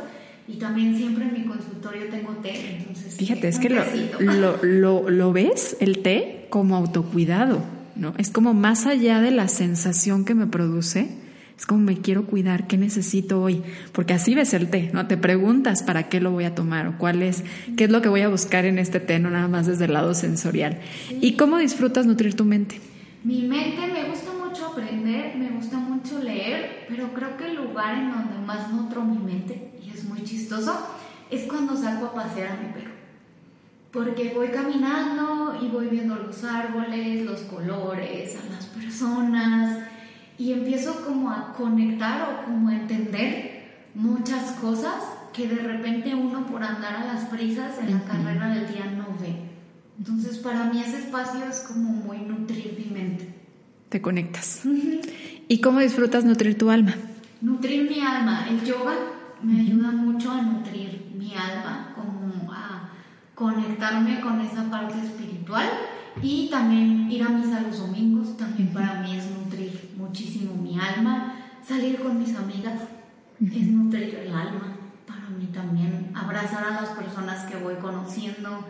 Y 0.47 0.53
también 0.53 0.95
siempre 0.95 1.25
en 1.25 1.33
mi 1.33 1.43
consultorio 1.43 2.07
tengo 2.09 2.33
té, 2.37 2.77
entonces... 2.77 3.15
Fíjate, 3.15 3.49
es 3.49 3.59
que 3.59 3.69
lo, 3.69 3.83
lo, 4.19 4.63
lo, 4.63 5.09
lo 5.09 5.33
ves, 5.33 5.75
el 5.81 5.99
té, 5.99 6.47
como 6.49 6.75
autocuidado, 6.77 7.63
¿no? 7.95 8.13
Es 8.17 8.29
como 8.29 8.53
más 8.53 8.85
allá 8.85 9.19
de 9.19 9.31
la 9.31 9.49
sensación 9.49 10.23
que 10.23 10.35
me 10.35 10.47
produce, 10.47 11.09
es 11.57 11.65
como 11.65 11.81
me 11.81 11.97
quiero 11.97 12.25
cuidar, 12.25 12.67
¿qué 12.67 12.77
necesito 12.77 13.41
hoy? 13.41 13.63
Porque 13.91 14.13
así 14.13 14.35
ves 14.35 14.53
el 14.53 14.69
té, 14.69 14.91
¿no? 14.93 15.07
Te 15.07 15.17
preguntas 15.17 15.81
para 15.81 16.07
qué 16.07 16.21
lo 16.21 16.31
voy 16.31 16.45
a 16.45 16.53
tomar 16.53 16.87
o 16.87 16.97
cuál 16.99 17.23
es, 17.23 17.43
qué 17.75 17.85
es 17.85 17.89
lo 17.89 18.01
que 18.01 18.09
voy 18.09 18.21
a 18.21 18.29
buscar 18.29 18.65
en 18.65 18.77
este 18.77 18.99
té, 18.99 19.17
no 19.19 19.31
nada 19.31 19.47
más 19.47 19.65
desde 19.65 19.85
el 19.85 19.93
lado 19.93 20.13
sensorial. 20.13 20.79
¿Y 21.19 21.33
cómo 21.33 21.57
disfrutas 21.57 22.05
nutrir 22.05 22.35
tu 22.35 22.45
mente? 22.45 22.79
Mi 23.23 23.41
mente 23.41 23.87
me 23.91 24.07
gusta 24.07 24.31
mucho 24.31 24.67
aprender, 24.67 25.35
me 25.35 25.49
gusta 25.49 25.77
mucho 25.77 26.21
leer, 26.21 26.85
pero 26.87 27.11
creo 27.13 27.35
que 27.35 27.45
el 27.47 27.55
lugar 27.55 27.97
en 27.97 28.11
donde 28.11 28.37
más 28.45 28.71
nutro 28.71 29.03
mi 29.03 29.17
mente, 29.17 29.71
muy 30.18 30.26
chistoso, 30.26 30.76
es 31.30 31.43
cuando 31.43 31.76
salgo 31.76 32.07
a 32.07 32.13
pasear 32.13 32.51
a 32.51 32.61
mi 32.61 32.74
perro. 32.74 32.91
Porque 33.91 34.34
voy 34.34 34.49
caminando 34.49 35.57
y 35.61 35.68
voy 35.70 35.88
viendo 35.88 36.15
los 36.15 36.43
árboles, 36.43 37.26
los 37.26 37.41
colores, 37.41 38.36
a 38.36 38.53
las 38.53 38.65
personas 38.65 39.80
y 40.38 40.53
empiezo 40.53 41.03
como 41.05 41.32
a 41.32 41.53
conectar 41.53 42.30
o 42.30 42.45
como 42.45 42.70
a 42.70 42.76
entender 42.76 43.88
muchas 43.95 44.51
cosas 44.53 45.03
que 45.34 45.47
de 45.47 45.55
repente 45.55 46.13
uno 46.13 46.45
por 46.45 46.63
andar 46.63 46.95
a 46.95 47.05
las 47.05 47.26
prisas 47.26 47.80
en 47.80 47.93
la 47.93 48.03
carrera 48.03 48.49
del 48.49 48.72
día 48.72 48.86
no 48.86 49.05
ve. 49.20 49.36
Entonces 49.97 50.38
para 50.38 50.65
mí 50.65 50.82
ese 50.82 50.99
espacio 50.99 51.45
es 51.49 51.61
como 51.61 51.89
muy 51.89 52.20
nutrir 52.20 52.76
mi 52.78 52.93
mente. 52.93 53.34
Te 53.89 54.01
conectas. 54.01 54.61
¿Y 55.47 55.61
cómo 55.61 55.80
disfrutas 55.80 56.24
nutrir 56.26 56.57
tu 56.57 56.70
alma? 56.70 56.93
Nutrir 57.41 57.89
mi 57.89 57.99
alma. 58.01 58.47
El 58.49 58.63
yoga 58.63 58.95
me 59.41 59.61
ayuda 59.61 59.91
mucho 59.91 60.31
a 60.31 60.41
nutrir 60.41 61.11
mi 61.15 61.33
alma, 61.33 61.93
como 61.95 62.51
a 62.51 62.89
conectarme 63.35 64.19
con 64.21 64.41
esa 64.41 64.69
parte 64.69 64.99
espiritual 64.99 65.69
y 66.21 66.49
también 66.49 67.11
ir 67.11 67.23
a 67.23 67.29
misa 67.29 67.61
los 67.61 67.79
domingos, 67.79 68.35
también 68.38 68.69
para 68.69 69.01
mí 69.01 69.15
es 69.15 69.29
nutrir 69.29 69.93
muchísimo 69.95 70.55
mi 70.55 70.79
alma. 70.79 71.35
Salir 71.65 71.99
con 71.99 72.17
mis 72.19 72.35
amigas 72.35 72.81
es 73.39 73.67
nutrir 73.67 74.15
el 74.15 74.33
alma. 74.33 74.75
Para 75.05 75.29
mí 75.29 75.47
también 75.53 76.11
abrazar 76.15 76.63
a 76.63 76.81
las 76.81 76.89
personas 76.89 77.45
que 77.45 77.57
voy 77.57 77.75
conociendo, 77.75 78.65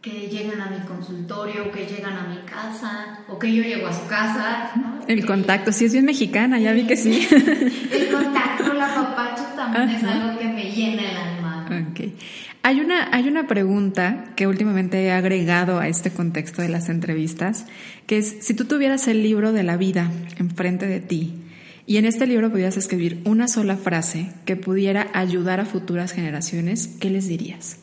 que 0.00 0.28
llegan 0.28 0.60
a 0.60 0.70
mi 0.70 0.86
consultorio, 0.86 1.72
que 1.72 1.86
llegan 1.86 2.16
a 2.16 2.28
mi 2.28 2.38
casa, 2.42 3.24
o 3.28 3.38
que 3.38 3.52
yo 3.52 3.62
llego 3.62 3.88
a 3.88 3.92
su 3.92 4.06
casa. 4.06 4.70
El 5.08 5.26
contacto, 5.26 5.72
sí 5.72 5.86
es 5.86 5.92
bien 5.92 6.04
mexicana, 6.04 6.60
ya 6.60 6.72
vi 6.72 6.86
que 6.86 6.96
sí. 6.96 7.26
el 7.92 8.12
contacto, 8.12 8.47
es 9.74 10.04
algo 10.04 10.38
que 10.38 10.46
me 10.46 10.70
llena 10.70 11.02
el 11.10 11.16
alma. 11.16 11.88
Okay. 11.90 12.16
Hay 12.62 12.80
una, 12.80 13.08
hay 13.12 13.28
una 13.28 13.46
pregunta 13.46 14.32
que 14.36 14.46
últimamente 14.46 15.02
he 15.02 15.12
agregado 15.12 15.78
a 15.78 15.88
este 15.88 16.10
contexto 16.10 16.62
de 16.62 16.68
las 16.68 16.88
entrevistas, 16.88 17.66
que 18.06 18.18
es, 18.18 18.38
si 18.40 18.54
tú 18.54 18.64
tuvieras 18.64 19.08
el 19.08 19.22
libro 19.22 19.52
de 19.52 19.62
la 19.62 19.76
vida 19.76 20.10
enfrente 20.38 20.86
de 20.86 21.00
ti 21.00 21.34
y 21.86 21.96
en 21.96 22.04
este 22.04 22.26
libro 22.26 22.50
pudieras 22.50 22.76
escribir 22.76 23.22
una 23.24 23.48
sola 23.48 23.76
frase 23.76 24.32
que 24.44 24.56
pudiera 24.56 25.08
ayudar 25.14 25.60
a 25.60 25.64
futuras 25.64 26.12
generaciones, 26.12 26.88
¿qué 27.00 27.10
les 27.10 27.28
dirías? 27.28 27.78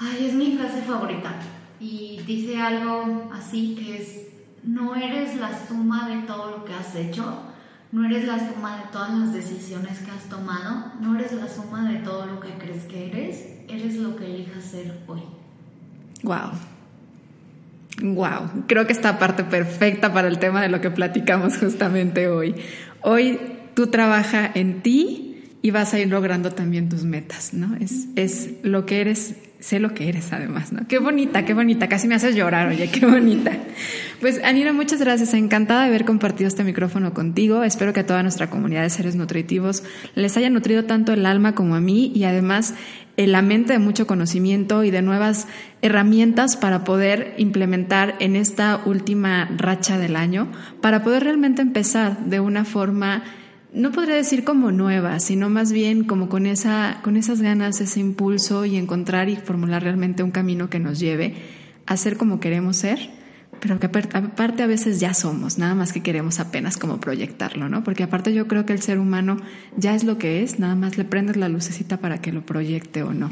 Ay, 0.00 0.26
es 0.28 0.34
mi 0.34 0.56
frase 0.56 0.82
favorita 0.82 1.36
y 1.80 2.20
dice 2.26 2.56
algo 2.56 3.30
así 3.32 3.76
que 3.78 3.96
es, 3.98 4.26
no 4.64 4.96
eres 4.96 5.36
la 5.36 5.66
suma 5.68 6.08
de 6.08 6.22
todo 6.26 6.50
lo 6.50 6.64
que 6.64 6.74
has 6.74 6.94
hecho, 6.96 7.42
no 7.90 8.04
eres 8.04 8.26
la 8.26 8.38
suma 8.38 8.76
de 8.76 8.82
todas 8.92 9.18
las 9.18 9.32
decisiones 9.32 9.98
que 10.00 10.10
has 10.10 10.24
tomado, 10.24 10.92
no 11.00 11.18
eres 11.18 11.32
la 11.32 11.48
suma 11.48 11.90
de 11.90 11.98
todo 12.00 12.26
lo 12.26 12.40
que 12.40 12.50
crees 12.58 12.84
que 12.84 13.06
eres, 13.06 13.46
eres 13.68 13.96
lo 13.96 14.16
que 14.16 14.26
elijas 14.26 14.64
ser 14.64 14.98
hoy. 15.06 15.22
Wow. 16.22 16.50
Wow, 18.00 18.64
creo 18.66 18.86
que 18.86 18.92
esta 18.92 19.18
parte 19.18 19.42
perfecta 19.42 20.12
para 20.12 20.28
el 20.28 20.38
tema 20.38 20.62
de 20.62 20.68
lo 20.68 20.80
que 20.80 20.90
platicamos 20.90 21.56
justamente 21.58 22.28
hoy. 22.28 22.54
Hoy 23.02 23.40
tú 23.74 23.88
trabajas 23.88 24.50
en 24.54 24.82
ti 24.82 25.56
y 25.62 25.70
vas 25.70 25.94
a 25.94 25.98
ir 25.98 26.08
logrando 26.08 26.52
también 26.52 26.88
tus 26.88 27.04
metas, 27.04 27.54
¿no? 27.54 27.74
Es, 27.76 28.06
es 28.14 28.50
lo 28.62 28.86
que 28.86 29.00
eres 29.00 29.34
sé 29.60 29.80
lo 29.80 29.92
que 29.94 30.08
eres 30.08 30.32
además, 30.32 30.72
¿no? 30.72 30.86
Qué 30.86 30.98
bonita, 30.98 31.44
qué 31.44 31.54
bonita, 31.54 31.88
casi 31.88 32.06
me 32.06 32.14
haces 32.14 32.36
llorar, 32.36 32.68
oye, 32.68 32.90
qué 32.90 33.04
bonita. 33.06 33.52
Pues 34.20 34.40
Anina, 34.44 34.72
muchas 34.72 35.00
gracias, 35.00 35.34
encantada 35.34 35.82
de 35.82 35.88
haber 35.88 36.04
compartido 36.04 36.48
este 36.48 36.64
micrófono 36.64 37.12
contigo. 37.12 37.64
Espero 37.64 37.92
que 37.92 38.00
a 38.00 38.06
toda 38.06 38.22
nuestra 38.22 38.50
comunidad 38.50 38.82
de 38.82 38.90
seres 38.90 39.16
nutritivos 39.16 39.82
les 40.14 40.36
haya 40.36 40.50
nutrido 40.50 40.84
tanto 40.84 41.12
el 41.12 41.26
alma 41.26 41.54
como 41.54 41.74
a 41.74 41.80
mí 41.80 42.12
y 42.14 42.24
además 42.24 42.74
la 43.16 43.42
mente 43.42 43.72
de 43.72 43.78
mucho 43.80 44.06
conocimiento 44.06 44.84
y 44.84 44.92
de 44.92 45.02
nuevas 45.02 45.48
herramientas 45.82 46.56
para 46.56 46.84
poder 46.84 47.34
implementar 47.36 48.14
en 48.20 48.36
esta 48.36 48.80
última 48.84 49.50
racha 49.56 49.98
del 49.98 50.14
año, 50.14 50.52
para 50.80 51.02
poder 51.02 51.24
realmente 51.24 51.62
empezar 51.62 52.26
de 52.26 52.38
una 52.38 52.64
forma 52.64 53.24
no 53.72 53.92
podría 53.92 54.14
decir 54.14 54.44
como 54.44 54.72
nueva, 54.72 55.20
sino 55.20 55.50
más 55.50 55.72
bien 55.72 56.04
como 56.04 56.28
con, 56.28 56.46
esa, 56.46 57.00
con 57.02 57.16
esas 57.16 57.42
ganas, 57.42 57.80
ese 57.80 58.00
impulso 58.00 58.64
y 58.64 58.76
encontrar 58.76 59.28
y 59.28 59.36
formular 59.36 59.82
realmente 59.82 60.22
un 60.22 60.30
camino 60.30 60.70
que 60.70 60.78
nos 60.78 60.98
lleve 60.98 61.34
a 61.86 61.96
ser 61.96 62.16
como 62.16 62.40
queremos 62.40 62.76
ser 62.76 63.17
pero 63.60 63.78
que 63.80 63.86
aparte 63.86 64.62
a 64.62 64.66
veces 64.66 65.00
ya 65.00 65.14
somos, 65.14 65.58
nada 65.58 65.74
más 65.74 65.92
que 65.92 66.02
queremos 66.02 66.40
apenas 66.40 66.76
como 66.76 67.00
proyectarlo, 67.00 67.68
¿no? 67.68 67.84
Porque 67.84 68.04
aparte 68.04 68.32
yo 68.32 68.46
creo 68.46 68.66
que 68.66 68.72
el 68.72 68.82
ser 68.82 68.98
humano 68.98 69.38
ya 69.76 69.94
es 69.94 70.04
lo 70.04 70.18
que 70.18 70.42
es, 70.42 70.58
nada 70.58 70.74
más 70.74 70.96
le 70.96 71.04
prendes 71.04 71.36
la 71.36 71.48
lucecita 71.48 71.98
para 71.98 72.20
que 72.20 72.32
lo 72.32 72.42
proyecte 72.42 73.02
o 73.02 73.12
no. 73.12 73.30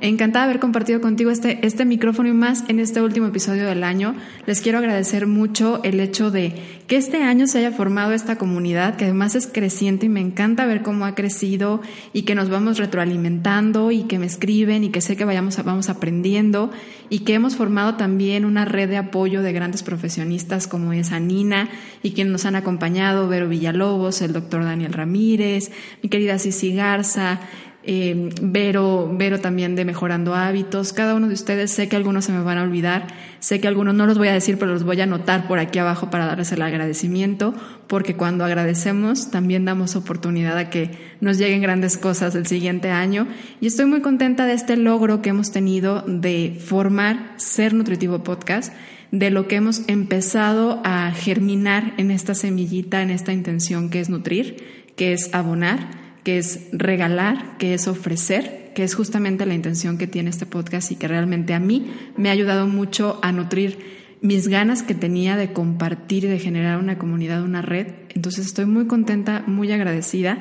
Encantada 0.00 0.46
de 0.46 0.50
haber 0.50 0.60
compartido 0.60 1.00
contigo 1.00 1.30
este, 1.30 1.66
este 1.66 1.84
micrófono 1.84 2.28
y 2.28 2.32
más 2.32 2.64
en 2.68 2.80
este 2.80 3.00
último 3.00 3.26
episodio 3.26 3.66
del 3.66 3.84
año. 3.84 4.14
Les 4.46 4.60
quiero 4.60 4.78
agradecer 4.78 5.26
mucho 5.26 5.82
el 5.84 6.00
hecho 6.00 6.30
de 6.30 6.54
que 6.86 6.96
este 6.96 7.22
año 7.22 7.46
se 7.46 7.58
haya 7.58 7.72
formado 7.72 8.12
esta 8.12 8.36
comunidad, 8.36 8.96
que 8.96 9.04
además 9.04 9.34
es 9.34 9.46
creciente 9.46 10.06
y 10.06 10.08
me 10.08 10.20
encanta 10.20 10.66
ver 10.66 10.82
cómo 10.82 11.06
ha 11.06 11.14
crecido 11.14 11.80
y 12.12 12.22
que 12.22 12.34
nos 12.34 12.50
vamos 12.50 12.78
retroalimentando 12.78 13.90
y 13.90 14.02
que 14.04 14.18
me 14.18 14.26
escriben 14.26 14.84
y 14.84 14.90
que 14.90 15.00
sé 15.00 15.16
que 15.16 15.24
vayamos, 15.24 15.62
vamos 15.64 15.88
aprendiendo 15.88 16.70
y 17.08 17.20
que 17.20 17.34
hemos 17.34 17.56
formado 17.56 17.96
también 17.96 18.44
una 18.44 18.64
red 18.64 18.88
de 18.88 18.96
apoyo 18.96 19.42
de 19.42 19.52
grandes 19.62 19.84
profesionistas 19.84 20.66
como 20.66 20.92
es 20.92 21.12
Anina 21.12 21.68
y 22.02 22.14
quienes 22.14 22.32
nos 22.32 22.46
han 22.46 22.56
acompañado, 22.56 23.28
Vero 23.28 23.48
Villalobos, 23.48 24.20
el 24.20 24.32
doctor 24.32 24.64
Daniel 24.64 24.92
Ramírez, 24.92 25.70
mi 26.02 26.08
querida 26.08 26.40
Cici 26.40 26.74
Garza, 26.74 27.38
eh, 27.84 28.30
Vero, 28.42 29.08
Vero 29.12 29.38
también 29.38 29.76
de 29.76 29.84
Mejorando 29.84 30.34
Hábitos. 30.34 30.92
Cada 30.92 31.14
uno 31.14 31.28
de 31.28 31.34
ustedes, 31.34 31.70
sé 31.70 31.88
que 31.88 31.94
algunos 31.94 32.24
se 32.24 32.32
me 32.32 32.42
van 32.42 32.58
a 32.58 32.64
olvidar, 32.64 33.06
sé 33.38 33.60
que 33.60 33.68
algunos 33.68 33.94
no 33.94 34.04
los 34.06 34.18
voy 34.18 34.28
a 34.28 34.32
decir, 34.32 34.58
pero 34.58 34.72
los 34.72 34.82
voy 34.82 35.00
a 35.00 35.04
anotar 35.04 35.46
por 35.46 35.60
aquí 35.60 35.78
abajo 35.78 36.10
para 36.10 36.26
darles 36.26 36.50
el 36.50 36.62
agradecimiento, 36.62 37.54
porque 37.86 38.16
cuando 38.16 38.44
agradecemos 38.44 39.30
también 39.30 39.64
damos 39.64 39.94
oportunidad 39.94 40.58
a 40.58 40.70
que 40.70 40.90
nos 41.20 41.38
lleguen 41.38 41.62
grandes 41.62 41.96
cosas 41.96 42.34
el 42.34 42.46
siguiente 42.46 42.90
año. 42.90 43.28
Y 43.60 43.68
estoy 43.68 43.86
muy 43.86 44.00
contenta 44.00 44.44
de 44.44 44.54
este 44.54 44.76
logro 44.76 45.22
que 45.22 45.30
hemos 45.30 45.52
tenido 45.52 46.02
de 46.08 46.58
formar 46.64 47.34
Ser 47.36 47.74
Nutritivo 47.74 48.24
Podcast 48.24 48.72
de 49.12 49.30
lo 49.30 49.46
que 49.46 49.56
hemos 49.56 49.88
empezado 49.88 50.80
a 50.84 51.12
germinar 51.12 51.94
en 51.98 52.10
esta 52.10 52.34
semillita, 52.34 53.02
en 53.02 53.10
esta 53.10 53.32
intención 53.32 53.88
que 53.88 54.00
es 54.00 54.10
nutrir, 54.10 54.90
que 54.96 55.12
es 55.12 55.32
abonar 55.32 56.02
que 56.22 56.38
es 56.38 56.68
regalar, 56.72 57.56
que 57.58 57.74
es 57.74 57.88
ofrecer, 57.88 58.72
que 58.74 58.84
es 58.84 58.94
justamente 58.94 59.46
la 59.46 59.54
intención 59.54 59.98
que 59.98 60.06
tiene 60.06 60.30
este 60.30 60.46
podcast 60.46 60.90
y 60.90 60.96
que 60.96 61.08
realmente 61.08 61.54
a 61.54 61.60
mí 61.60 61.90
me 62.16 62.28
ha 62.28 62.32
ayudado 62.32 62.66
mucho 62.66 63.18
a 63.22 63.32
nutrir 63.32 64.00
mis 64.20 64.46
ganas 64.46 64.84
que 64.84 64.94
tenía 64.94 65.36
de 65.36 65.52
compartir 65.52 66.24
y 66.24 66.28
de 66.28 66.38
generar 66.38 66.78
una 66.78 66.96
comunidad, 66.96 67.42
una 67.42 67.60
red. 67.60 67.88
Entonces 68.14 68.46
estoy 68.46 68.66
muy 68.66 68.86
contenta, 68.86 69.42
muy 69.46 69.72
agradecida 69.72 70.38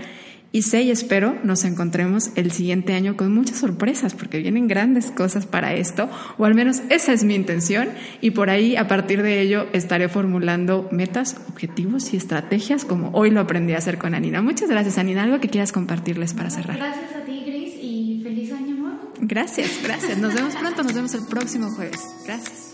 Y 0.53 0.63
sé 0.63 0.81
y 0.81 0.91
espero 0.91 1.37
nos 1.43 1.63
encontremos 1.63 2.31
el 2.35 2.51
siguiente 2.51 2.93
año 2.93 3.15
con 3.15 3.33
muchas 3.33 3.57
sorpresas, 3.57 4.13
porque 4.13 4.39
vienen 4.39 4.67
grandes 4.67 5.09
cosas 5.09 5.45
para 5.45 5.73
esto, 5.73 6.09
o 6.37 6.45
al 6.45 6.55
menos 6.55 6.81
esa 6.89 7.13
es 7.13 7.23
mi 7.23 7.35
intención, 7.35 7.89
y 8.19 8.31
por 8.31 8.49
ahí 8.49 8.75
a 8.75 8.87
partir 8.87 9.23
de 9.23 9.39
ello 9.39 9.67
estaré 9.71 10.09
formulando 10.09 10.89
metas, 10.91 11.37
objetivos 11.49 12.13
y 12.13 12.17
estrategias 12.17 12.83
como 12.83 13.11
hoy 13.11 13.29
lo 13.29 13.39
aprendí 13.39 13.73
a 13.73 13.77
hacer 13.77 13.97
con 13.97 14.13
Anina. 14.13 14.41
Muchas 14.41 14.69
gracias 14.69 14.97
Anina, 14.97 15.23
algo 15.23 15.39
que 15.39 15.47
quieras 15.47 15.71
compartirles 15.71 16.33
para 16.33 16.49
cerrar. 16.49 16.77
Gracias 16.77 17.15
a 17.15 17.23
ti 17.23 17.43
Gris 17.45 17.75
y 17.81 18.21
feliz 18.21 18.51
año 18.51 18.75
nuevo. 18.75 18.97
Gracias, 19.21 19.79
gracias. 19.83 20.17
Nos 20.17 20.33
vemos 20.33 20.55
pronto, 20.55 20.83
nos 20.83 20.93
vemos 20.93 21.13
el 21.13 21.25
próximo 21.27 21.69
jueves. 21.69 22.01
Gracias. 22.25 22.70